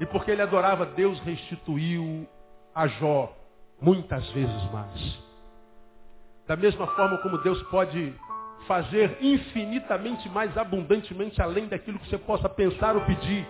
E 0.00 0.06
porque 0.06 0.30
ele 0.30 0.42
adorava, 0.42 0.86
Deus 0.86 1.18
restituiu 1.20 2.26
a 2.74 2.86
Jó 2.86 3.34
muitas 3.80 4.28
vezes 4.30 4.70
mais. 4.72 5.18
Da 6.46 6.56
mesma 6.56 6.86
forma 6.88 7.18
como 7.18 7.38
Deus 7.38 7.62
pode 7.64 8.14
fazer 8.66 9.18
infinitamente 9.20 10.28
mais 10.28 10.56
abundantemente 10.56 11.40
além 11.40 11.66
daquilo 11.66 11.98
que 11.98 12.08
você 12.08 12.18
possa 12.18 12.48
pensar 12.48 12.96
ou 12.96 13.02
pedir. 13.02 13.46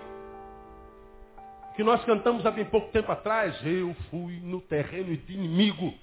Que 1.79 1.85
nós 1.85 2.05
cantamos 2.05 2.45
há 2.45 2.51
bem 2.51 2.65
pouco 2.65 2.91
tempo 2.91 3.13
atrás, 3.13 3.57
eu 3.65 3.95
fui 4.11 4.41
no 4.43 4.61
terreno 4.61 5.17
de 5.17 5.33
inimigo 5.33 5.95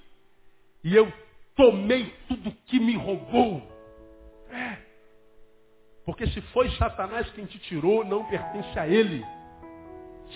e 0.82 0.96
eu 0.96 1.12
tomei 1.54 2.14
tudo 2.26 2.50
que 2.64 2.80
me 2.80 2.96
roubou. 2.96 3.60
É. 4.50 4.78
Porque 6.06 6.26
se 6.28 6.40
foi 6.40 6.70
Satanás 6.78 7.28
quem 7.32 7.44
te 7.44 7.58
tirou, 7.58 8.06
não 8.06 8.24
pertence 8.24 8.78
a 8.78 8.88
ele. 8.88 9.22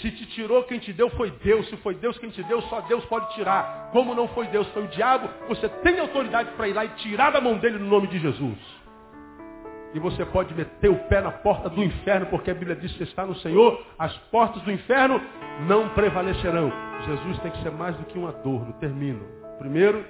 Se 0.03 0.11
te 0.11 0.26
tirou, 0.26 0.62
quem 0.64 0.78
te 0.78 0.93
deu 0.93 1.09
foi 1.09 1.30
Deus. 1.30 1.66
Se 1.70 1.76
foi 1.78 1.95
Deus 1.95 2.18
quem 2.18 2.28
te 2.28 2.43
deu, 2.43 2.61
só 2.64 2.82
Deus 2.82 3.03
pode 3.07 3.34
tirar. 3.34 3.88
Como 3.93 4.14
não 4.14 4.28
foi 4.28 4.47
Deus, 4.49 4.68
foi 4.74 4.84
o 4.84 4.88
diabo, 4.88 5.26
você 5.49 5.70
tem 5.82 6.01
autoridade 6.01 6.51
para 6.51 6.68
ir 6.68 6.74
lá 6.74 6.84
e 6.84 6.91
tirar 6.97 7.30
da 7.30 7.41
mão 7.41 7.57
dele 7.57 7.78
no 7.78 7.88
nome 7.88 8.09
de 8.09 8.18
Jesus. 8.18 8.59
E 9.93 9.99
você 9.99 10.24
pode 10.24 10.55
meter 10.55 10.88
o 10.88 10.97
pé 11.09 11.20
na 11.20 11.32
porta 11.32 11.68
do 11.68 11.82
inferno, 11.82 12.26
porque 12.26 12.51
a 12.51 12.55
Bíblia 12.55 12.76
diz 12.76 12.93
que 12.93 13.03
está 13.03 13.26
no 13.26 13.34
Senhor, 13.36 13.84
as 13.99 14.16
portas 14.30 14.62
do 14.62 14.70
inferno 14.70 15.20
não 15.66 15.88
prevalecerão. 15.91 16.72
Jesus 17.07 17.38
tem 17.41 17.51
que 17.51 17.62
ser 17.62 17.70
mais 17.70 17.97
do 17.97 18.05
que 18.05 18.18
um 18.18 18.26
adorno. 18.26 18.72
Termino. 18.74 19.24
Primeiro, 19.59 20.05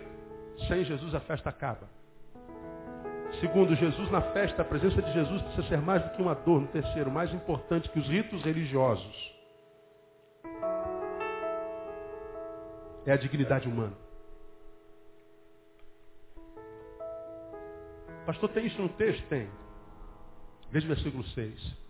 sem 0.68 0.85
Jesus 0.85 1.14
a 1.14 1.20
festa 1.20 1.49
acaba. 1.49 1.89
Segundo, 3.41 3.74
Jesus 3.74 4.11
na 4.11 4.20
festa, 4.20 4.61
a 4.62 4.64
presença 4.64 5.01
de 5.01 5.12
Jesus 5.12 5.41
precisa 5.43 5.68
ser 5.68 5.81
mais 5.81 6.03
do 6.03 6.11
que 6.11 6.22
um 6.22 6.28
adorno. 6.28 6.66
Terceiro, 6.66 7.11
mais 7.11 7.33
importante 7.33 7.89
que 7.89 7.99
os 7.99 8.09
ritos 8.09 8.43
religiosos. 8.43 9.41
é 13.07 13.12
a 13.12 13.16
dignidade 13.16 13.68
humana. 13.68 13.97
Pastor, 18.26 18.49
tem 18.51 18.66
isso 18.66 18.81
no 18.81 18.89
texto? 18.91 19.26
Tem. 19.28 19.49
Veja 20.71 20.87
o 20.87 20.95
versículo 20.95 21.25
6. 21.25 21.81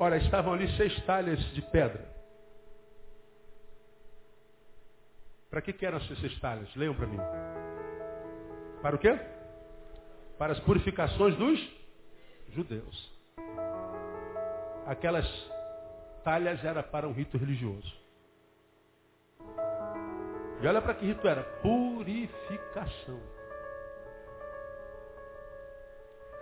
Ora, 0.00 0.16
estavam 0.16 0.52
ali 0.54 0.68
seis 0.76 0.94
talhas 1.04 1.38
de 1.54 1.60
pedra. 1.60 2.06
Para 5.50 5.60
que, 5.60 5.72
que 5.72 5.84
eram 5.84 5.98
essas 5.98 6.18
seis 6.20 6.38
talhas? 6.38 6.72
Leiam 6.76 6.94
para 6.94 7.06
mim. 7.06 7.18
Para 8.80 8.94
o 8.94 8.98
quê? 8.98 9.18
Para 10.38 10.52
as 10.52 10.60
purificações 10.60 11.36
dos 11.36 11.78
judeus. 12.54 13.12
Aquelas 14.86 15.26
talhas 16.22 16.64
era 16.64 16.82
para 16.82 17.08
um 17.08 17.12
rito 17.12 17.36
religioso. 17.36 17.92
E 20.60 20.66
olha 20.66 20.80
para 20.80 20.94
que 20.94 21.06
rito 21.06 21.26
era: 21.26 21.42
purificação. 21.60 23.20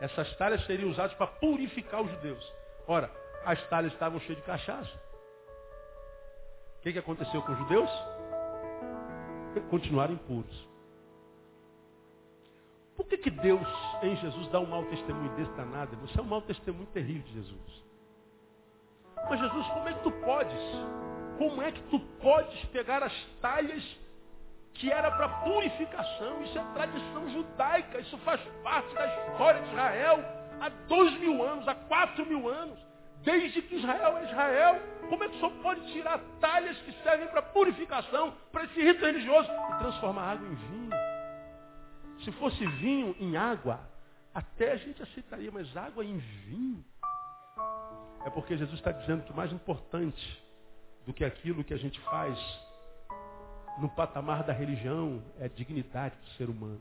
Essas 0.00 0.34
talhas 0.36 0.64
seriam 0.66 0.90
usadas 0.90 1.14
para 1.14 1.26
purificar 1.26 2.02
os 2.02 2.10
judeus. 2.10 2.54
Ora, 2.86 3.10
as 3.44 3.62
talhas 3.68 3.92
estavam 3.92 4.20
cheias 4.20 4.38
de 4.38 4.44
cachaça. 4.44 4.92
O 6.78 6.82
que, 6.82 6.92
que 6.92 6.98
aconteceu 6.98 7.42
com 7.42 7.52
os 7.52 7.58
judeus? 7.58 7.90
Continuaram 9.70 10.14
impuros. 10.14 10.68
Por 12.96 13.06
que, 13.06 13.18
que 13.18 13.30
Deus 13.30 13.66
em 14.02 14.16
Jesus 14.16 14.48
dá 14.48 14.60
um 14.60 14.66
mau 14.66 14.84
testemunho 14.84 15.34
desse 15.36 15.52
danado? 15.52 15.96
Você 15.98 16.18
é 16.18 16.22
um 16.22 16.26
mau 16.26 16.42
testemunho 16.42 16.86
terrível 16.86 17.22
de 17.22 17.34
Jesus. 17.34 17.84
Mas 19.28 19.40
Jesus, 19.40 19.66
como 19.68 19.88
é 19.88 19.94
que 19.94 20.02
tu 20.02 20.12
podes? 20.12 20.60
Como 21.38 21.62
é 21.62 21.72
que 21.72 21.82
tu 21.84 22.00
podes 22.20 22.64
pegar 22.66 23.02
as 23.02 23.12
talhas 23.40 23.82
que 24.76 24.90
era 24.90 25.10
para 25.10 25.28
purificação? 25.28 26.42
Isso 26.42 26.58
é 26.58 26.64
tradição 26.74 27.28
judaica, 27.30 28.00
isso 28.00 28.16
faz 28.18 28.40
parte 28.62 28.94
da 28.94 29.06
história 29.06 29.62
de 29.62 29.70
Israel 29.70 30.24
há 30.60 30.68
dois 30.88 31.12
mil 31.18 31.42
anos, 31.42 31.66
há 31.68 31.74
quatro 31.74 32.24
mil 32.26 32.48
anos. 32.48 32.78
Desde 33.22 33.60
que 33.62 33.76
Israel 33.76 34.18
é 34.18 34.24
Israel, 34.24 34.80
como 35.08 35.24
é 35.24 35.28
que 35.28 35.36
o 35.36 35.38
senhor 35.38 35.52
pode 35.62 35.92
tirar 35.92 36.20
talhas 36.40 36.76
que 36.78 36.92
servem 37.02 37.26
para 37.28 37.42
purificação, 37.42 38.34
para 38.52 38.64
esse 38.64 38.80
rito 38.80 39.04
religioso, 39.04 39.48
e 39.50 39.78
transformar 39.78 40.32
água 40.32 40.46
em 40.46 40.54
vinho? 40.54 40.90
Se 42.24 42.32
fosse 42.32 42.64
vinho 42.66 43.16
em 43.18 43.36
água, 43.36 43.80
até 44.34 44.72
a 44.72 44.76
gente 44.76 45.02
aceitaria, 45.02 45.50
mas 45.50 45.74
água 45.76 46.04
em 46.04 46.18
vinho. 46.18 46.84
É 48.24 48.30
porque 48.30 48.56
Jesus 48.56 48.78
está 48.78 48.92
dizendo 48.92 49.24
que 49.24 49.32
o 49.32 49.36
mais 49.36 49.52
importante 49.52 50.44
do 51.06 51.12
que 51.12 51.24
aquilo 51.24 51.64
que 51.64 51.72
a 51.72 51.78
gente 51.78 51.98
faz 52.00 52.38
no 53.78 53.88
patamar 53.88 54.42
da 54.42 54.52
religião 54.52 55.22
é 55.38 55.44
a 55.44 55.48
dignidade 55.48 56.16
do 56.16 56.28
ser 56.30 56.48
humano. 56.48 56.80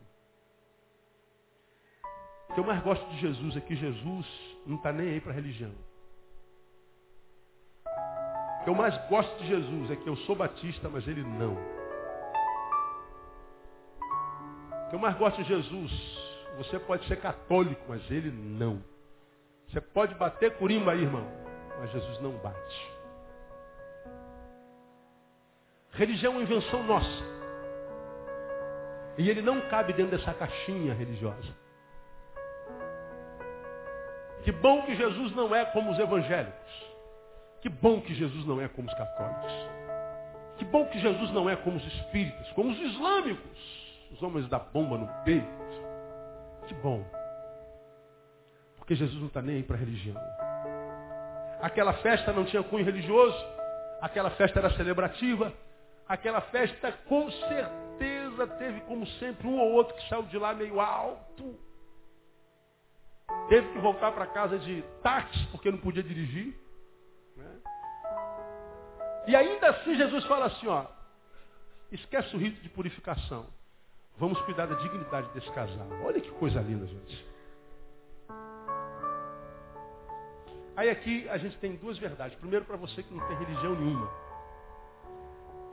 O 2.49 2.53
que 2.53 2.59
eu 2.59 2.63
mais 2.63 2.81
gosto 2.83 3.05
de 3.09 3.19
Jesus 3.19 3.57
é 3.57 3.61
que 3.61 3.75
Jesus 3.75 4.25
não 4.65 4.77
está 4.77 4.91
nem 4.93 5.09
aí 5.09 5.19
para 5.19 5.31
a 5.31 5.35
religião. 5.35 5.73
O 7.85 8.63
que 8.63 8.69
eu 8.69 8.75
mais 8.75 8.97
gosto 9.09 9.37
de 9.39 9.47
Jesus 9.47 9.91
é 9.91 9.95
que 9.95 10.07
eu 10.07 10.15
sou 10.17 10.35
batista, 10.35 10.89
mas 10.89 11.07
ele 11.07 11.23
não. 11.23 11.53
O 14.85 14.89
que 14.89 14.95
eu 14.95 14.99
mais 14.99 15.17
gosto 15.17 15.41
de 15.41 15.47
Jesus, 15.47 15.91
você 16.57 16.79
pode 16.79 17.05
ser 17.07 17.19
católico, 17.19 17.83
mas 17.87 18.09
ele 18.09 18.31
não. 18.31 18.81
Você 19.67 19.81
pode 19.81 20.15
bater 20.15 20.57
curimba 20.57 20.93
aí, 20.93 21.01
irmão, 21.01 21.27
mas 21.79 21.91
Jesus 21.91 22.21
não 22.21 22.31
bate. 22.37 22.94
Religião 25.95 26.33
é 26.33 26.35
uma 26.35 26.43
invenção 26.43 26.83
nossa. 26.83 27.23
E 29.17 29.29
ele 29.29 29.41
não 29.41 29.61
cabe 29.69 29.93
dentro 29.93 30.17
dessa 30.17 30.33
caixinha 30.33 30.93
religiosa. 30.93 31.55
Que 34.43 34.51
bom 34.51 34.83
que 34.83 34.95
Jesus 34.95 35.33
não 35.33 35.55
é 35.55 35.65
como 35.65 35.91
os 35.91 35.99
evangélicos. 35.99 36.95
Que 37.61 37.69
bom 37.69 38.01
que 38.01 38.13
Jesus 38.13 38.45
não 38.45 38.61
é 38.61 38.67
como 38.67 38.87
os 38.87 38.93
católicos. 38.93 39.51
Que 40.57 40.65
bom 40.65 40.85
que 40.85 40.99
Jesus 40.99 41.31
não 41.31 41.49
é 41.49 41.55
como 41.55 41.77
os 41.77 41.87
espíritas, 41.87 42.51
como 42.51 42.71
os 42.71 42.79
islâmicos, 42.79 44.09
os 44.11 44.21
homens 44.21 44.47
da 44.49 44.59
bomba 44.59 44.97
no 44.97 45.07
peito. 45.23 45.47
Que 46.67 46.73
bom. 46.75 47.03
Porque 48.77 48.95
Jesus 48.95 49.19
não 49.19 49.27
está 49.27 49.41
nem 49.41 49.57
aí 49.57 49.63
para 49.63 49.77
a 49.77 49.79
religião. 49.79 50.15
Aquela 51.61 51.93
festa 51.93 52.31
não 52.31 52.45
tinha 52.45 52.61
cunho 52.63 52.85
religioso, 52.85 53.37
aquela 54.01 54.29
festa 54.31 54.59
era 54.59 54.69
celebrativa, 54.71 55.51
aquela 56.07 56.41
festa 56.41 56.91
com 57.07 57.29
certeza 57.31 58.47
teve, 58.59 58.81
como 58.81 59.05
sempre, 59.07 59.47
um 59.47 59.59
ou 59.59 59.71
outro 59.73 59.95
que 59.95 60.07
saiu 60.09 60.23
de 60.23 60.37
lá 60.37 60.53
meio 60.53 60.79
alto. 60.79 61.57
Teve 63.49 63.73
que 63.73 63.79
voltar 63.79 64.11
para 64.11 64.27
casa 64.27 64.57
de 64.59 64.83
táxi, 65.01 65.45
porque 65.51 65.71
não 65.71 65.79
podia 65.79 66.03
dirigir. 66.03 66.55
Né? 67.35 67.61
E 69.27 69.35
ainda 69.35 69.69
assim 69.69 69.95
Jesus 69.95 70.25
fala 70.25 70.45
assim, 70.45 70.67
ó, 70.67 70.85
esquece 71.91 72.35
o 72.35 72.39
rito 72.39 72.61
de 72.61 72.69
purificação. 72.69 73.47
Vamos 74.17 74.39
cuidar 74.41 74.67
da 74.67 74.75
dignidade 74.75 75.27
desse 75.33 75.51
casal. 75.51 75.87
Olha 76.03 76.21
que 76.21 76.31
coisa 76.31 76.61
linda, 76.61 76.85
gente. 76.87 77.27
Aí 80.75 80.89
aqui 80.89 81.27
a 81.29 81.37
gente 81.37 81.57
tem 81.57 81.75
duas 81.75 81.97
verdades. 81.97 82.37
Primeiro 82.37 82.65
para 82.65 82.77
você 82.77 83.01
que 83.01 83.13
não 83.13 83.25
tem 83.27 83.37
religião 83.37 83.75
nenhuma. 83.75 84.09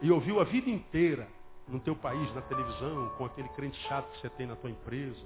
E 0.03 0.11
ouviu 0.11 0.41
a 0.41 0.45
vida 0.45 0.69
inteira 0.69 1.29
no 1.69 1.79
teu 1.79 1.95
país, 1.95 2.35
na 2.35 2.43
televisão, 2.43 3.09
com 3.17 3.25
aquele 3.25 3.49
crente 3.51 3.79
chato 3.89 4.11
que 4.11 4.21
você 4.21 4.29
tem 4.31 4.47
na 4.47 4.57
tua 4.57 4.69
empresa, 4.69 5.25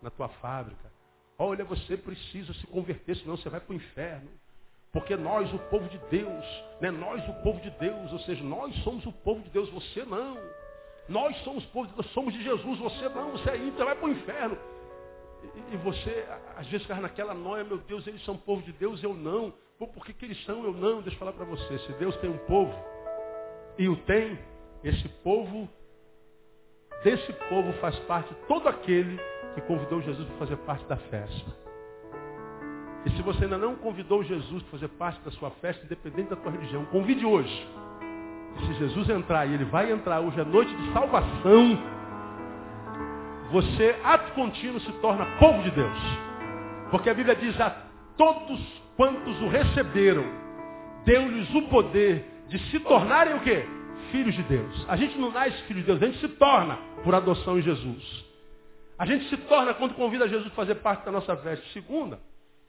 na 0.00 0.10
tua 0.10 0.28
fábrica. 0.28 0.90
Olha, 1.38 1.64
você 1.64 1.96
precisa 1.96 2.52
se 2.54 2.66
converter, 2.66 3.16
senão 3.16 3.36
você 3.36 3.48
vai 3.50 3.60
para 3.60 3.72
o 3.72 3.76
inferno. 3.76 4.30
Porque 4.92 5.14
nós, 5.16 5.52
o 5.52 5.58
povo 5.58 5.88
de 5.88 5.98
Deus, 6.10 6.44
né? 6.80 6.90
nós, 6.90 7.26
o 7.28 7.42
povo 7.42 7.60
de 7.60 7.70
Deus, 7.70 8.12
ou 8.12 8.18
seja, 8.20 8.42
nós 8.42 8.74
somos 8.82 9.04
o 9.06 9.12
povo 9.12 9.40
de 9.42 9.50
Deus, 9.50 9.70
você 9.70 10.04
não. 10.04 10.36
Nós 11.08 11.36
somos 11.44 11.64
o 11.64 11.68
povo 11.68 11.88
de 11.88 11.94
Deus, 11.94 12.06
somos 12.12 12.34
de 12.34 12.42
Jesus, 12.42 12.78
você 12.78 13.08
não, 13.10 13.32
você 13.32 13.50
é 13.50 13.56
ímpio, 13.56 13.84
vai 13.84 13.94
para 13.94 14.06
o 14.06 14.10
inferno. 14.10 14.58
E, 15.42 15.74
e, 15.74 15.76
você, 15.78 16.26
às 16.56 16.66
vezes, 16.66 16.86
fica 16.86 17.00
naquela 17.00 17.34
noia, 17.34 17.64
meu 17.64 17.78
Deus, 17.78 18.06
eles 18.06 18.24
são 18.24 18.36
povo 18.36 18.62
de 18.62 18.72
Deus, 18.72 19.02
eu 19.02 19.14
não. 19.14 19.52
Por 19.78 20.04
que, 20.04 20.12
que 20.12 20.24
eles 20.24 20.44
são, 20.44 20.64
eu 20.64 20.72
não? 20.72 21.00
Deixa 21.00 21.14
eu 21.14 21.18
falar 21.18 21.32
para 21.32 21.44
você, 21.44 21.78
se 21.78 21.92
Deus 21.94 22.16
tem 22.16 22.28
um 22.28 22.38
povo, 22.38 22.74
e 23.80 23.88
o 23.88 23.96
tem, 23.96 24.38
esse 24.84 25.08
povo, 25.24 25.66
desse 27.02 27.32
povo 27.48 27.72
faz 27.80 27.98
parte 28.00 28.30
todo 28.46 28.68
aquele 28.68 29.18
que 29.54 29.62
convidou 29.62 30.02
Jesus 30.02 30.28
para 30.28 30.36
fazer 30.36 30.56
parte 30.58 30.84
da 30.84 30.98
festa. 30.98 31.56
E 33.06 33.10
se 33.12 33.22
você 33.22 33.44
ainda 33.44 33.56
não 33.56 33.76
convidou 33.76 34.22
Jesus 34.22 34.62
para 34.64 34.72
fazer 34.72 34.88
parte 34.88 35.18
da 35.22 35.30
sua 35.30 35.50
festa, 35.62 35.82
independente 35.86 36.28
da 36.28 36.36
tua 36.36 36.52
religião, 36.52 36.84
convide 36.84 37.24
hoje. 37.24 37.68
E 38.58 38.66
se 38.66 38.74
Jesus 38.74 39.08
entrar, 39.08 39.46
e 39.46 39.54
ele 39.54 39.64
vai 39.64 39.90
entrar 39.90 40.20
hoje 40.20 40.38
à 40.38 40.44
noite 40.44 40.76
de 40.76 40.92
salvação, 40.92 41.78
você, 43.50 43.96
ato 44.04 44.34
contínuo, 44.34 44.78
se 44.80 44.92
torna 45.00 45.24
povo 45.38 45.62
de 45.62 45.70
Deus. 45.70 45.98
Porque 46.90 47.08
a 47.08 47.14
Bíblia 47.14 47.34
diz 47.34 47.58
a 47.58 47.70
todos 48.18 48.60
quantos 48.94 49.40
o 49.40 49.48
receberam, 49.48 50.26
deu-lhes 51.06 51.54
o 51.54 51.62
poder 51.68 52.39
de 52.50 52.58
se 52.70 52.80
tornarem 52.80 53.34
o 53.34 53.40
quê? 53.40 53.64
Filhos 54.10 54.34
de 54.34 54.42
Deus. 54.42 54.84
A 54.88 54.96
gente 54.96 55.16
não 55.16 55.30
nasce 55.30 55.56
filho 55.62 55.80
de 55.80 55.86
Deus, 55.86 56.02
a 56.02 56.06
gente 56.06 56.18
se 56.18 56.28
torna 56.30 56.76
por 57.04 57.14
adoção 57.14 57.56
em 57.58 57.62
Jesus. 57.62 58.24
A 58.98 59.06
gente 59.06 59.28
se 59.28 59.36
torna 59.36 59.72
quando 59.72 59.94
convida 59.94 60.28
Jesus 60.28 60.48
a 60.48 60.54
fazer 60.54 60.74
parte 60.76 61.04
da 61.04 61.12
nossa 61.12 61.36
festa. 61.36 61.64
Segunda, 61.72 62.18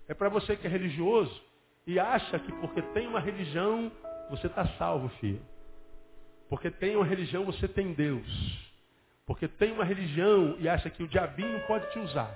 é 0.07 0.13
para 0.13 0.29
você 0.29 0.55
que 0.55 0.67
é 0.67 0.69
religioso 0.69 1.41
e 1.88 1.99
acha 1.99 2.38
que 2.38 2.51
porque 2.53 2.82
tem 2.93 3.07
uma 3.07 3.19
religião, 3.19 3.91
você 4.29 4.45
está 4.45 4.65
salvo, 4.77 5.09
filho. 5.19 5.41
Porque 6.47 6.69
tem 6.69 6.95
uma 6.95 7.05
religião, 7.05 7.43
você 7.43 7.67
tem 7.67 7.91
Deus. 7.91 8.69
Porque 9.25 9.47
tem 9.47 9.71
uma 9.71 9.84
religião 9.84 10.57
e 10.59 10.69
acha 10.69 10.91
que 10.91 11.01
o 11.01 11.07
diabinho 11.07 11.59
pode 11.65 11.89
te 11.91 11.97
usar. 11.97 12.32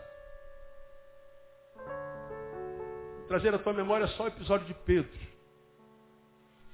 Trazer 3.28 3.54
à 3.54 3.60
tua 3.60 3.74
memória 3.74 4.08
só 4.08 4.24
o 4.24 4.28
episódio 4.28 4.66
de 4.66 4.74
Pedro. 4.74 5.35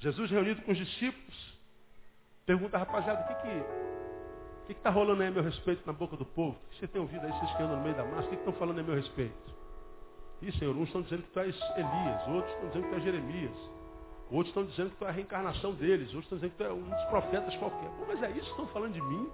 Jesus 0.01 0.31
reunido 0.31 0.63
com 0.63 0.71
os 0.71 0.77
discípulos, 0.77 1.57
pergunta, 2.43 2.75
rapaziada, 2.75 3.23
o 3.23 3.27
que 3.27 3.35
que 3.35 3.91
o 4.63 4.65
que 4.65 4.71
está 4.73 4.89
rolando 4.89 5.21
aí 5.21 5.27
a 5.27 5.31
meu 5.31 5.43
respeito 5.43 5.83
na 5.85 5.93
boca 5.93 6.17
do 6.17 6.25
povo? 6.25 6.57
O 6.57 6.69
que 6.69 6.79
você 6.79 6.87
tem 6.87 6.99
ouvido 6.99 7.23
aí, 7.23 7.31
vocês 7.31 7.51
que 7.51 7.61
andam 7.61 7.77
no 7.77 7.83
meio 7.83 7.95
da 7.95 8.03
massa? 8.03 8.25
O 8.25 8.29
que 8.29 8.35
estão 8.35 8.53
falando 8.53 8.79
a 8.79 8.83
meu 8.83 8.95
respeito? 8.95 9.35
Ih, 10.41 10.51
Senhor, 10.53 10.75
uns 10.75 10.87
estão 10.87 11.03
dizendo 11.03 11.21
que 11.21 11.29
tu 11.29 11.39
és 11.39 11.55
Elias, 11.75 12.27
outros 12.29 12.53
estão 12.53 12.69
dizendo 12.69 12.83
que 12.83 12.89
tu 12.89 12.95
és 12.95 13.03
Jeremias, 13.03 13.57
outros 14.31 14.47
estão 14.47 14.65
dizendo 14.65 14.89
que 14.89 14.95
tu 14.95 15.05
é 15.05 15.09
a 15.09 15.11
reencarnação 15.11 15.73
deles, 15.73 16.07
outros 16.15 16.23
estão 16.23 16.37
dizendo 16.39 16.51
que 16.51 16.57
tu 16.57 16.63
é 16.63 16.73
um 16.73 16.89
dos 16.89 17.03
profetas 17.05 17.55
qualquer. 17.57 17.89
Pô, 17.89 18.05
mas 18.07 18.23
é 18.23 18.31
isso 18.31 18.45
que 18.45 18.49
estão 18.49 18.67
falando 18.67 18.93
de 18.93 19.01
mim? 19.01 19.29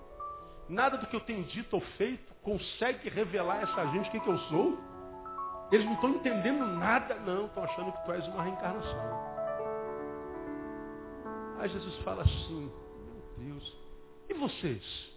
Nada 0.68 0.98
do 0.98 1.08
que 1.08 1.16
eu 1.16 1.22
tenho 1.22 1.46
dito 1.46 1.74
ou 1.76 1.82
feito 1.98 2.34
consegue 2.42 3.08
revelar 3.08 3.60
a 3.60 3.62
essa 3.62 3.88
gente 3.92 4.10
quem 4.12 4.20
que 4.20 4.30
eu 4.30 4.38
sou? 4.50 4.78
Eles 5.72 5.86
não 5.86 5.94
estão 5.94 6.10
entendendo 6.10 6.66
nada, 6.66 7.16
não, 7.16 7.46
estão 7.46 7.64
achando 7.64 7.94
que 7.94 8.04
tu 8.04 8.12
és 8.12 8.28
uma 8.28 8.44
reencarnação. 8.44 9.37
Aí 11.60 11.70
Jesus 11.70 11.96
fala 12.04 12.24
assim, 12.24 12.72
meu 13.38 13.48
Deus, 13.54 13.74
e 14.30 14.34
vocês? 14.34 15.12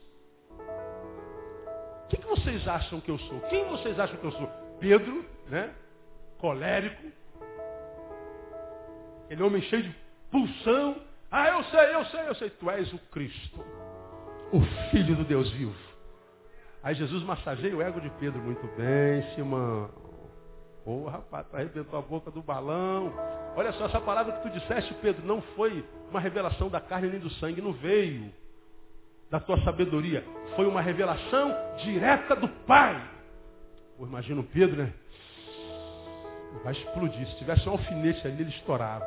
O 2.04 2.08
que, 2.08 2.16
que 2.16 2.26
vocês 2.26 2.66
acham 2.66 3.00
que 3.00 3.10
eu 3.10 3.18
sou? 3.18 3.40
Quem 3.42 3.68
vocês 3.68 3.98
acham 3.98 4.16
que 4.16 4.24
eu 4.24 4.32
sou? 4.32 4.46
Pedro, 4.80 5.24
né? 5.48 5.74
Colérico. 6.38 7.06
Aquele 9.24 9.42
homem 9.42 9.62
cheio 9.62 9.82
de 9.84 9.96
pulsão. 10.30 10.96
Ah, 11.30 11.48
eu 11.48 11.64
sei, 11.64 11.94
eu 11.94 12.04
sei, 12.06 12.28
eu 12.28 12.34
sei. 12.34 12.50
Tu 12.50 12.70
és 12.70 12.92
o 12.92 12.98
Cristo. 13.10 13.64
O 14.52 14.60
Filho 14.90 15.14
do 15.14 15.24
Deus 15.24 15.50
vivo. 15.52 15.74
Aí 16.82 16.94
Jesus 16.94 17.22
massageia 17.22 17.76
o 17.76 17.82
ego 17.82 18.00
de 18.00 18.10
Pedro. 18.18 18.40
Muito 18.40 18.66
bem, 18.76 19.22
Simão. 19.34 19.90
Ô, 20.84 21.02
oh, 21.04 21.08
rapaz, 21.08 21.46
tu 21.48 21.56
arrebentou 21.56 21.98
a 21.98 22.02
boca 22.02 22.30
do 22.30 22.42
balão. 22.42 23.12
Olha 23.56 23.72
só, 23.72 23.86
essa 23.86 24.00
palavra 24.00 24.32
que 24.32 24.42
tu 24.42 24.50
disseste, 24.50 24.94
Pedro, 24.94 25.26
não 25.26 25.42
foi 25.56 25.84
uma 26.10 26.20
revelação 26.20 26.68
da 26.68 26.80
carne 26.80 27.08
nem 27.08 27.20
do 27.20 27.30
sangue. 27.30 27.60
Não 27.60 27.72
veio 27.72 28.32
da 29.30 29.40
tua 29.40 29.60
sabedoria. 29.62 30.24
Foi 30.56 30.66
uma 30.66 30.80
revelação 30.80 31.54
direta 31.82 32.34
do 32.36 32.48
Pai. 32.48 33.00
Pô, 33.96 34.06
imagina 34.06 34.40
o 34.40 34.44
Pedro, 34.44 34.82
né? 34.82 34.92
Vai 36.64 36.72
explodir. 36.72 37.26
Se 37.28 37.36
tivesse 37.36 37.68
um 37.68 37.72
alfinete 37.72 38.26
ali, 38.26 38.42
ele 38.42 38.50
estourava. 38.50 39.04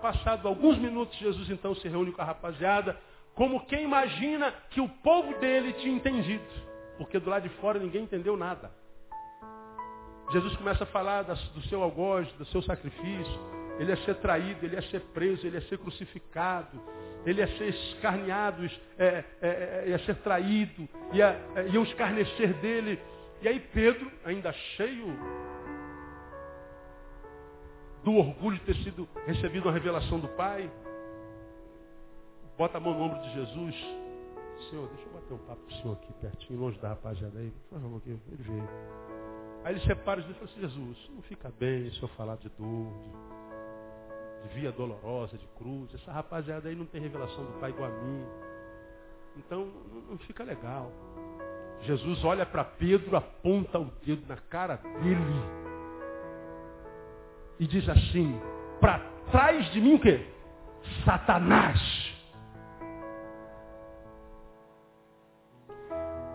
Passado 0.00 0.46
alguns 0.46 0.78
minutos, 0.78 1.16
Jesus 1.18 1.50
então 1.50 1.74
se 1.74 1.88
reúne 1.88 2.12
com 2.12 2.22
a 2.22 2.24
rapaziada, 2.24 2.96
como 3.34 3.66
quem 3.66 3.84
imagina 3.84 4.52
que 4.70 4.80
o 4.80 4.88
povo 4.88 5.38
dele 5.38 5.72
tinha 5.74 5.94
entendido. 5.94 6.44
Porque 6.96 7.18
do 7.18 7.28
lado 7.28 7.42
de 7.42 7.54
fora 7.56 7.78
ninguém 7.78 8.04
entendeu 8.04 8.36
nada. 8.36 8.70
Jesus 10.30 10.56
começa 10.56 10.84
a 10.84 10.86
falar 10.86 11.22
do 11.22 11.62
seu 11.62 11.82
algoz, 11.82 12.30
do 12.32 12.44
seu 12.46 12.62
sacrifício. 12.62 13.56
Ele 13.78 13.90
ia 13.90 13.96
ser 14.04 14.16
traído, 14.16 14.64
ele 14.64 14.74
ia 14.74 14.82
ser 14.82 15.00
preso, 15.12 15.46
ele 15.46 15.56
ia 15.56 15.68
ser 15.68 15.78
crucificado 15.78 16.80
ele 17.26 17.40
ia 17.40 17.58
ser 17.58 17.68
escarneado, 17.70 18.64
é, 18.96 19.04
é, 19.04 19.24
é, 19.42 19.84
ia 19.88 19.98
ser 19.98 20.14
traído, 20.18 20.88
ia, 21.12 21.36
é, 21.56 21.66
escarnecer 21.66 22.54
dele. 22.60 23.00
E 23.42 23.48
aí 23.48 23.58
Pedro, 23.58 24.10
ainda 24.24 24.52
cheio 24.52 25.08
do 28.04 28.14
orgulho 28.14 28.56
de 28.58 28.64
ter 28.64 28.76
sido 28.76 29.08
recebido 29.26 29.66
uma 29.66 29.72
revelação 29.72 30.20
do 30.20 30.28
Pai, 30.28 30.70
bota 32.56 32.78
a 32.78 32.80
mão 32.80 32.94
no 32.94 33.02
ombro 33.02 33.20
de 33.22 33.34
Jesus. 33.34 33.74
Senhor, 34.70 34.88
deixa 34.88 35.02
eu 35.02 35.12
bater 35.12 35.34
um 35.34 35.38
papo 35.38 35.62
com 35.62 35.74
o 35.74 35.82
Senhor 35.82 35.92
aqui 35.94 36.12
pertinho, 36.14 36.60
longe 36.60 36.78
da 36.78 36.90
rapaziada 36.90 37.38
aí. 37.40 37.52
Por 37.68 37.80
favor, 37.80 38.00
ele 38.06 38.20
veio. 38.38 39.35
Aí 39.66 39.74
ele 39.74 39.80
separa 39.80 40.20
e 40.20 40.24
diz 40.24 40.40
assim, 40.40 40.60
Jesus, 40.60 41.10
não 41.12 41.22
fica 41.22 41.52
bem 41.58 41.90
se 41.90 42.00
eu 42.00 42.08
falar 42.10 42.36
de 42.36 42.48
dor, 42.50 42.86
de 43.02 44.46
de 44.46 44.54
via 44.54 44.70
dolorosa, 44.70 45.36
de 45.36 45.46
cruz. 45.58 45.92
Essa 45.92 46.12
rapaziada 46.12 46.68
aí 46.68 46.76
não 46.76 46.86
tem 46.86 47.00
revelação 47.00 47.44
do 47.44 47.52
Pai 47.58 47.70
igual 47.70 47.90
a 47.90 47.94
mim. 47.94 48.24
Então 49.38 49.66
não, 49.92 50.00
não 50.10 50.18
fica 50.18 50.44
legal. 50.44 50.92
Jesus 51.82 52.24
olha 52.24 52.46
para 52.46 52.64
Pedro, 52.64 53.16
aponta 53.16 53.78
o 53.78 53.86
dedo 54.04 54.24
na 54.28 54.36
cara 54.36 54.76
dele 54.76 55.42
e 57.58 57.66
diz 57.66 57.88
assim: 57.88 58.40
para 58.80 59.00
trás 59.32 59.68
de 59.72 59.80
mim 59.80 59.94
o 59.94 60.00
quê? 60.00 60.24
Satanás. 61.04 62.05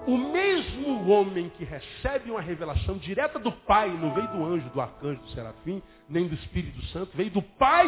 O 0.07 0.17
mesmo 0.17 1.09
homem 1.09 1.49
que 1.49 1.63
recebe 1.63 2.31
uma 2.31 2.41
revelação 2.41 2.97
direta 2.97 3.37
do 3.37 3.51
Pai, 3.51 3.89
não 3.89 4.13
veio 4.13 4.27
do 4.29 4.43
anjo, 4.43 4.69
do 4.69 4.81
arcanjo, 4.81 5.21
do 5.21 5.29
serafim, 5.29 5.81
nem 6.09 6.27
do 6.27 6.33
Espírito 6.33 6.81
Santo, 6.87 7.15
veio 7.15 7.29
do 7.29 7.41
Pai, 7.41 7.87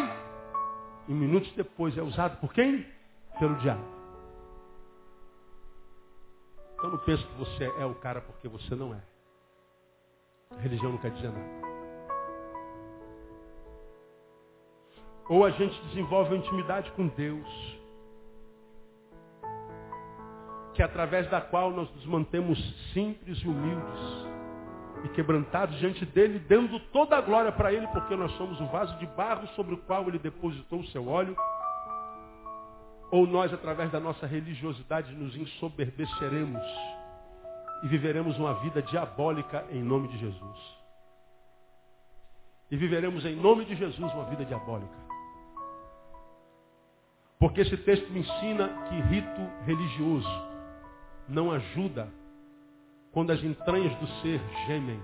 e 1.08 1.12
minutos 1.12 1.52
depois 1.52 1.96
é 1.98 2.02
usado 2.02 2.38
por 2.38 2.52
quem? 2.52 2.86
Pelo 3.38 3.56
diabo. 3.56 3.84
Eu 6.82 6.90
não 6.90 6.98
penso 6.98 7.26
que 7.26 7.34
você 7.34 7.64
é 7.78 7.84
o 7.84 7.94
cara 7.94 8.20
porque 8.20 8.46
você 8.46 8.74
não 8.74 8.94
é. 8.94 9.00
A 10.50 10.60
religião 10.60 10.92
não 10.92 10.98
quer 10.98 11.10
dizer 11.10 11.30
nada. 11.30 11.74
Ou 15.28 15.44
a 15.44 15.50
gente 15.50 15.80
desenvolve 15.86 16.34
a 16.34 16.38
intimidade 16.38 16.90
com 16.92 17.08
Deus, 17.08 17.78
que 20.74 20.82
através 20.82 21.28
da 21.30 21.40
qual 21.40 21.70
nós 21.70 21.88
nos 21.94 22.04
mantemos 22.04 22.58
simples 22.92 23.38
e 23.38 23.48
humildes 23.48 24.34
e 25.04 25.08
quebrantados 25.10 25.78
diante 25.78 26.04
dele, 26.04 26.38
dando 26.40 26.80
toda 26.90 27.16
a 27.16 27.20
glória 27.20 27.52
para 27.52 27.72
ele, 27.72 27.86
porque 27.88 28.16
nós 28.16 28.32
somos 28.32 28.60
o 28.60 28.66
vaso 28.66 28.96
de 28.98 29.06
barro 29.06 29.46
sobre 29.48 29.74
o 29.74 29.78
qual 29.78 30.08
ele 30.08 30.18
depositou 30.18 30.80
o 30.80 30.86
seu 30.86 31.06
óleo. 31.06 31.36
Ou 33.10 33.26
nós, 33.26 33.52
através 33.52 33.90
da 33.92 34.00
nossa 34.00 34.26
religiosidade, 34.26 35.14
nos 35.14 35.36
ensoberbeceremos 35.36 36.62
e 37.84 37.88
viveremos 37.88 38.36
uma 38.38 38.54
vida 38.54 38.82
diabólica 38.82 39.64
em 39.70 39.82
nome 39.82 40.08
de 40.08 40.18
Jesus. 40.18 40.58
E 42.70 42.76
viveremos 42.76 43.24
em 43.24 43.36
nome 43.36 43.66
de 43.66 43.76
Jesus 43.76 44.12
uma 44.12 44.24
vida 44.24 44.44
diabólica. 44.44 45.04
Porque 47.38 47.60
esse 47.60 47.76
texto 47.76 48.10
me 48.10 48.20
ensina 48.20 48.68
que 48.88 49.00
rito 49.02 49.40
religioso 49.66 50.53
não 51.28 51.50
ajuda 51.50 52.08
quando 53.12 53.30
as 53.30 53.42
entranhas 53.42 53.94
do 53.98 54.06
ser 54.20 54.40
gemem. 54.66 55.00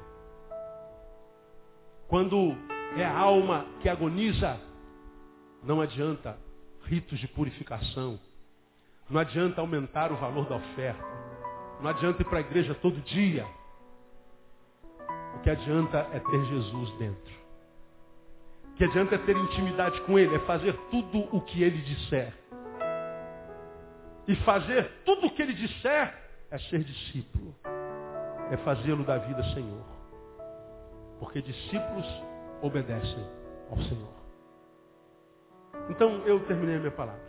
Quando 2.08 2.56
é 2.96 3.04
a 3.04 3.16
alma 3.16 3.66
que 3.80 3.88
agoniza, 3.88 4.60
não 5.62 5.80
adianta 5.80 6.36
ritos 6.84 7.18
de 7.18 7.28
purificação. 7.28 8.18
Não 9.08 9.20
adianta 9.20 9.60
aumentar 9.60 10.12
o 10.12 10.16
valor 10.16 10.46
da 10.46 10.56
oferta. 10.56 11.04
Não 11.80 11.88
adianta 11.88 12.22
ir 12.22 12.24
para 12.24 12.38
a 12.38 12.42
igreja 12.42 12.74
todo 12.74 13.00
dia. 13.02 13.46
O 15.36 15.40
que 15.40 15.50
adianta 15.50 15.98
é 16.12 16.18
ter 16.18 16.44
Jesus 16.46 16.90
dentro. 16.98 17.40
O 18.70 18.74
que 18.74 18.84
adianta 18.84 19.14
é 19.14 19.18
ter 19.18 19.36
intimidade 19.36 20.00
com 20.02 20.18
Ele, 20.18 20.34
é 20.34 20.38
fazer 20.40 20.74
tudo 20.90 21.28
o 21.34 21.40
que 21.40 21.62
Ele 21.62 21.78
disser. 21.82 22.39
E 24.30 24.36
fazer 24.44 24.88
tudo 25.04 25.26
o 25.26 25.30
que 25.34 25.42
Ele 25.42 25.54
disser 25.54 26.14
é 26.52 26.58
ser 26.70 26.84
discípulo. 26.84 27.52
É 28.52 28.56
fazê-lo 28.58 29.02
da 29.02 29.18
vida 29.18 29.42
Senhor. 29.52 29.84
Porque 31.18 31.42
discípulos 31.42 32.06
obedecem 32.62 33.26
ao 33.68 33.82
Senhor. 33.82 34.14
Então 35.88 36.24
eu 36.28 36.46
terminei 36.46 36.76
a 36.76 36.78
minha 36.78 36.92
palavra. 36.92 37.28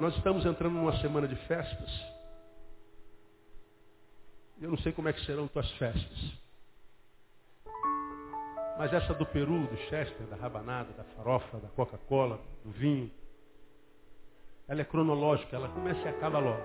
Nós 0.00 0.16
estamos 0.16 0.46
entrando 0.46 0.72
numa 0.72 0.96
semana 1.02 1.28
de 1.28 1.36
festas. 1.46 1.90
Eu 4.58 4.70
não 4.70 4.78
sei 4.78 4.92
como 4.92 5.06
é 5.06 5.12
que 5.12 5.22
serão 5.26 5.46
tuas 5.48 5.70
festas. 5.72 6.41
Mas 8.82 8.92
essa 8.92 9.14
do 9.14 9.24
Peru, 9.24 9.60
do 9.60 9.76
Chester, 9.88 10.26
da 10.26 10.34
rabanada, 10.34 10.92
da 10.94 11.04
farofa, 11.04 11.56
da 11.58 11.68
Coca-Cola, 11.68 12.40
do 12.64 12.72
vinho, 12.72 13.08
ela 14.66 14.80
é 14.80 14.84
cronológica, 14.84 15.54
ela 15.54 15.68
começa 15.68 16.00
e 16.00 16.08
acaba 16.08 16.40
logo. 16.40 16.64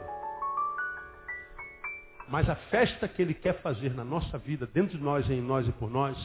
Mas 2.28 2.50
a 2.50 2.56
festa 2.56 3.08
que 3.08 3.22
ele 3.22 3.36
quer 3.36 3.62
fazer 3.62 3.94
na 3.94 4.04
nossa 4.04 4.36
vida, 4.40 4.66
dentro 4.66 4.98
de 4.98 5.04
nós, 5.04 5.30
em 5.30 5.40
nós 5.40 5.68
e 5.68 5.72
por 5.74 5.92
nós, 5.92 6.18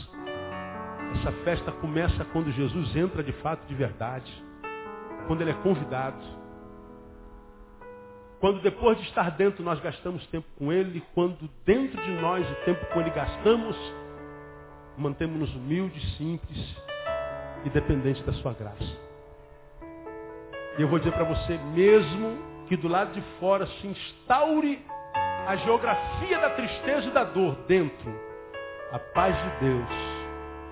essa 1.20 1.30
festa 1.44 1.70
começa 1.72 2.24
quando 2.32 2.50
Jesus 2.52 2.96
entra 2.96 3.22
de 3.22 3.32
fato 3.42 3.66
de 3.66 3.74
verdade, 3.74 4.32
quando 5.26 5.42
ele 5.42 5.50
é 5.50 5.62
convidado. 5.62 6.24
Quando 8.40 8.62
depois 8.62 8.96
de 8.96 9.04
estar 9.08 9.30
dentro 9.32 9.62
nós 9.62 9.78
gastamos 9.78 10.26
tempo 10.28 10.48
com 10.56 10.72
ele, 10.72 11.02
quando 11.14 11.50
dentro 11.66 12.02
de 12.02 12.12
nós 12.12 12.50
o 12.50 12.64
tempo 12.64 12.82
com 12.86 13.00
ele 13.02 13.10
gastamos, 13.10 13.76
mantemos-nos 14.96 15.54
humildes, 15.54 16.16
simples 16.16 16.76
e 17.64 17.70
dependentes 17.70 18.24
da 18.24 18.32
sua 18.34 18.52
graça. 18.52 19.12
E 20.78 20.82
eu 20.82 20.88
vou 20.88 20.98
dizer 20.98 21.12
para 21.12 21.24
você, 21.24 21.58
mesmo 21.74 22.38
que 22.66 22.76
do 22.76 22.88
lado 22.88 23.12
de 23.12 23.20
fora 23.38 23.66
se 23.66 23.86
instaure 23.86 24.84
a 25.46 25.56
geografia 25.56 26.38
da 26.38 26.50
tristeza 26.50 27.08
e 27.08 27.10
da 27.10 27.24
dor 27.24 27.56
dentro, 27.66 28.10
a 28.92 28.98
paz 28.98 29.34
de 29.36 29.66
Deus 29.66 29.88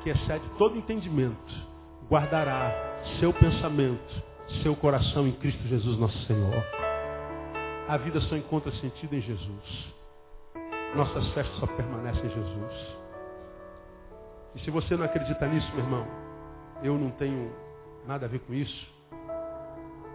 que 0.02 0.10
excede 0.10 0.48
todo 0.56 0.78
entendimento, 0.78 1.52
guardará 2.08 2.72
seu 3.18 3.32
pensamento, 3.32 4.22
seu 4.62 4.74
coração 4.76 5.26
em 5.26 5.32
Cristo 5.32 5.62
Jesus 5.68 5.98
nosso 5.98 6.18
Senhor. 6.26 6.64
A 7.88 7.96
vida 7.96 8.20
só 8.22 8.36
encontra 8.36 8.72
sentido 8.72 9.14
em 9.14 9.20
Jesus. 9.20 9.94
Nossas 10.94 11.26
festas 11.34 11.56
só 11.58 11.66
permanecem 11.66 12.24
em 12.24 12.30
Jesus. 12.30 12.99
E 14.54 14.60
se 14.60 14.70
você 14.70 14.96
não 14.96 15.04
acredita 15.04 15.46
nisso, 15.46 15.68
meu 15.74 15.84
irmão, 15.84 16.06
eu 16.82 16.98
não 16.98 17.10
tenho 17.12 17.52
nada 18.06 18.26
a 18.26 18.28
ver 18.28 18.40
com 18.40 18.52
isso, 18.52 18.94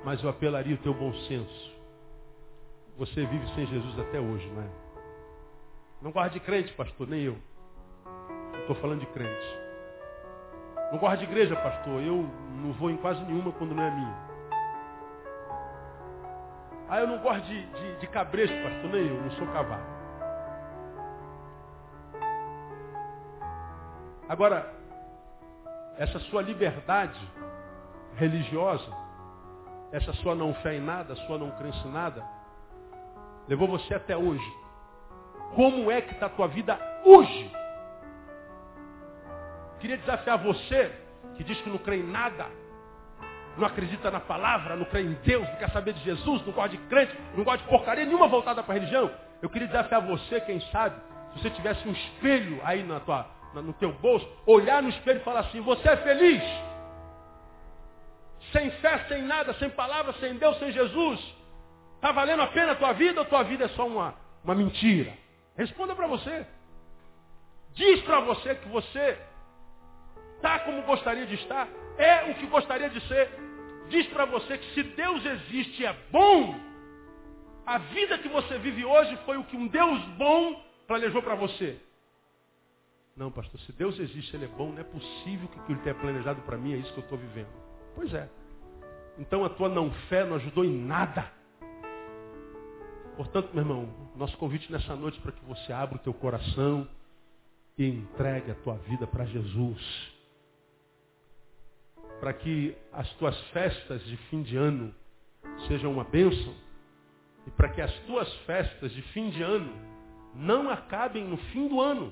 mas 0.03 0.21
eu 0.21 0.29
apelaria 0.29 0.75
o 0.75 0.79
teu 0.79 0.93
bom 0.93 1.13
senso. 1.27 1.75
Você 2.97 3.25
vive 3.25 3.47
sem 3.55 3.65
Jesus 3.67 3.99
até 3.99 4.19
hoje, 4.19 4.47
não 4.51 4.61
é? 4.61 4.67
Não 6.01 6.11
gosta 6.11 6.29
de 6.29 6.39
crente, 6.39 6.73
pastor, 6.73 7.07
nem 7.07 7.21
eu. 7.23 7.37
Estou 8.61 8.75
falando 8.75 8.99
de 8.99 9.05
crente. 9.07 9.65
Não 10.91 10.99
gosto 10.99 11.17
de 11.17 11.25
igreja, 11.25 11.55
pastor. 11.55 12.01
Eu 12.01 12.29
não 12.61 12.71
vou 12.73 12.89
em 12.89 12.97
quase 12.97 13.23
nenhuma 13.25 13.51
quando 13.53 13.75
não 13.75 13.83
é 13.83 13.91
minha. 13.91 14.15
Ah, 16.87 16.99
eu 16.99 17.07
não 17.07 17.17
gosto 17.19 17.43
de, 17.45 17.65
de, 17.65 17.99
de 17.99 18.07
cabresto, 18.07 18.55
pastor. 18.61 18.91
Nem 18.91 19.07
eu, 19.07 19.21
não 19.21 19.31
sou 19.31 19.47
cavalo. 19.47 19.94
Agora, 24.27 24.73
essa 25.97 26.19
sua 26.19 26.41
liberdade 26.41 27.19
religiosa, 28.15 28.91
essa 29.91 30.13
sua 30.13 30.35
não 30.35 30.53
fé 30.55 30.75
em 30.75 30.81
nada, 30.81 31.15
sua 31.15 31.37
não 31.37 31.51
crença 31.51 31.87
em 31.87 31.91
nada, 31.91 32.23
levou 33.47 33.67
você 33.67 33.93
até 33.93 34.17
hoje. 34.17 34.45
Como 35.53 35.91
é 35.91 36.01
que 36.01 36.13
está 36.13 36.25
a 36.25 36.29
tua 36.29 36.47
vida 36.47 36.77
hoje? 37.03 37.51
Queria 39.79 39.97
desafiar 39.97 40.37
você, 40.39 40.91
que 41.35 41.43
diz 41.43 41.59
que 41.61 41.69
não 41.69 41.77
crê 41.77 41.97
em 41.97 42.03
nada, 42.03 42.47
não 43.57 43.67
acredita 43.67 44.09
na 44.09 44.19
palavra, 44.19 44.75
não 44.75 44.85
crê 44.85 45.01
em 45.01 45.13
Deus, 45.23 45.47
não 45.47 45.55
quer 45.57 45.69
saber 45.69 45.93
de 45.93 46.01
Jesus, 46.01 46.45
não 46.45 46.51
gosta 46.51 46.69
de 46.69 46.77
crente, 46.85 47.17
não 47.35 47.43
gosta 47.43 47.63
de 47.63 47.69
porcaria 47.69 48.05
nenhuma 48.05 48.27
voltada 48.27 48.63
para 48.63 48.73
a 48.73 48.77
religião. 48.77 49.11
Eu 49.41 49.49
queria 49.49 49.67
desafiar 49.67 50.01
você, 50.01 50.41
quem 50.41 50.59
sabe, 50.71 50.99
se 51.33 51.41
você 51.41 51.49
tivesse 51.51 51.87
um 51.87 51.91
espelho 51.91 52.59
aí 52.63 52.83
na 52.83 52.99
tua, 52.99 53.27
no 53.61 53.73
teu 53.73 53.91
bolso, 53.93 54.27
olhar 54.45 54.81
no 54.81 54.89
espelho 54.89 55.19
e 55.19 55.23
falar 55.23 55.41
assim, 55.41 55.61
você 55.61 55.89
é 55.89 55.97
feliz? 55.97 56.41
Sem 58.51 58.69
fé, 58.71 59.05
sem 59.07 59.21
nada, 59.23 59.53
sem 59.55 59.69
palavra, 59.69 60.13
sem 60.13 60.35
Deus, 60.35 60.57
sem 60.59 60.71
Jesus? 60.71 61.19
Está 61.95 62.11
valendo 62.11 62.41
a 62.41 62.47
pena 62.47 62.73
a 62.73 62.75
tua 62.75 62.93
vida 62.93 63.21
ou 63.21 63.25
tua 63.25 63.43
vida 63.43 63.65
é 63.65 63.69
só 63.69 63.87
uma, 63.87 64.13
uma 64.43 64.53
mentira? 64.53 65.13
Responda 65.57 65.95
para 65.95 66.07
você. 66.07 66.45
Diz 67.73 68.01
para 68.03 68.19
você 68.21 68.55
que 68.55 68.69
você 68.69 69.17
está 70.35 70.59
como 70.59 70.83
gostaria 70.83 71.25
de 71.25 71.35
estar, 71.35 71.67
é 71.97 72.31
o 72.31 72.35
que 72.35 72.45
gostaria 72.47 72.89
de 72.89 73.01
ser. 73.07 73.29
Diz 73.89 74.07
para 74.07 74.25
você 74.25 74.57
que 74.57 74.73
se 74.73 74.83
Deus 74.83 75.25
existe 75.25 75.81
e 75.81 75.85
é 75.85 75.93
bom, 76.11 76.55
a 77.65 77.77
vida 77.79 78.17
que 78.19 78.27
você 78.27 78.57
vive 78.59 78.85
hoje 78.85 79.17
foi 79.25 79.37
o 79.37 79.43
que 79.43 79.57
um 79.57 79.67
Deus 79.67 79.99
bom 80.17 80.63
planejou 80.87 81.21
para 81.21 81.35
você. 81.35 81.79
Não, 83.15 83.31
pastor, 83.31 83.59
se 83.61 83.71
Deus 83.71 83.97
existe, 83.99 84.35
Ele 84.35 84.45
é 84.45 84.49
bom, 84.49 84.71
não 84.71 84.79
é 84.79 84.83
possível 84.83 85.47
que 85.47 85.59
o 85.59 85.63
que 85.63 85.71
Ele 85.71 85.81
tenha 85.81 85.95
planejado 85.95 86.41
para 86.41 86.57
mim 86.57 86.73
é 86.73 86.77
isso 86.77 86.91
que 86.93 86.99
eu 86.99 87.03
estou 87.03 87.17
vivendo. 87.17 87.47
Pois 87.95 88.13
é. 88.13 88.29
Então 89.17 89.45
a 89.45 89.49
tua 89.49 89.69
não 89.69 89.89
fé 90.09 90.25
não 90.25 90.35
ajudou 90.35 90.65
em 90.65 90.77
nada. 90.77 91.31
Portanto, 93.15 93.51
meu 93.53 93.63
irmão, 93.63 93.89
nosso 94.15 94.37
convite 94.37 94.69
nessa 94.69 94.95
noite 94.95 95.17
é 95.17 95.21
para 95.21 95.31
que 95.31 95.45
você 95.45 95.71
abra 95.71 95.95
o 95.95 95.99
teu 95.99 96.13
coração 96.13 96.87
e 97.77 97.87
entregue 97.87 98.51
a 98.51 98.55
tua 98.55 98.75
vida 98.75 99.07
para 99.07 99.25
Jesus 99.25 100.15
para 102.19 102.33
que 102.33 102.75
as 102.91 103.09
tuas 103.13 103.39
festas 103.49 104.03
de 104.05 104.17
fim 104.17 104.41
de 104.41 104.57
ano 104.57 104.93
sejam 105.67 105.91
uma 105.91 106.03
bênção 106.03 106.53
e 107.45 107.51
para 107.51 107.69
que 107.69 107.81
as 107.81 107.93
tuas 108.01 108.31
festas 108.45 108.91
de 108.93 109.01
fim 109.13 109.29
de 109.29 109.43
ano 109.43 109.71
não 110.33 110.69
acabem 110.69 111.23
no 111.23 111.37
fim 111.37 111.67
do 111.67 111.79
ano, 111.79 112.11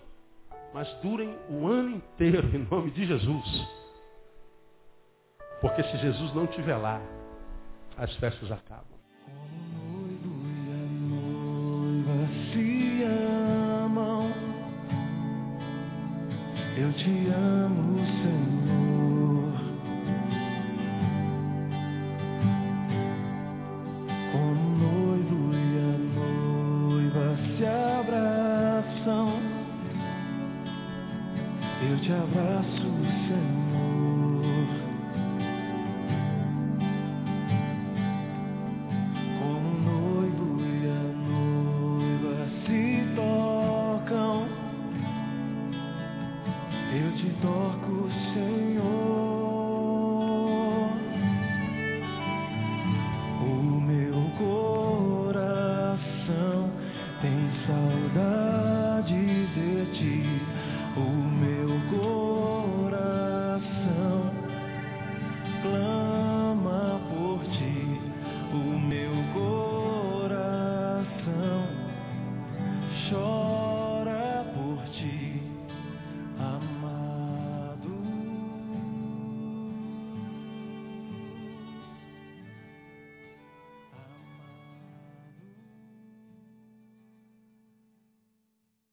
mas 0.74 0.92
durem 1.02 1.38
o 1.50 1.68
ano 1.68 1.98
inteiro, 1.98 2.48
em 2.56 2.68
nome 2.70 2.92
de 2.92 3.06
Jesus. 3.06 3.68
Porque 5.62 5.84
se 5.84 5.98
Jesus 5.98 6.34
não 6.34 6.46
estiver 6.46 6.76
lá, 6.76 7.02
as 7.98 8.14
festas 8.16 8.52
acabam. 8.52 8.94
Eu 16.76 16.92
te 16.94 17.28
amo. 17.30 17.93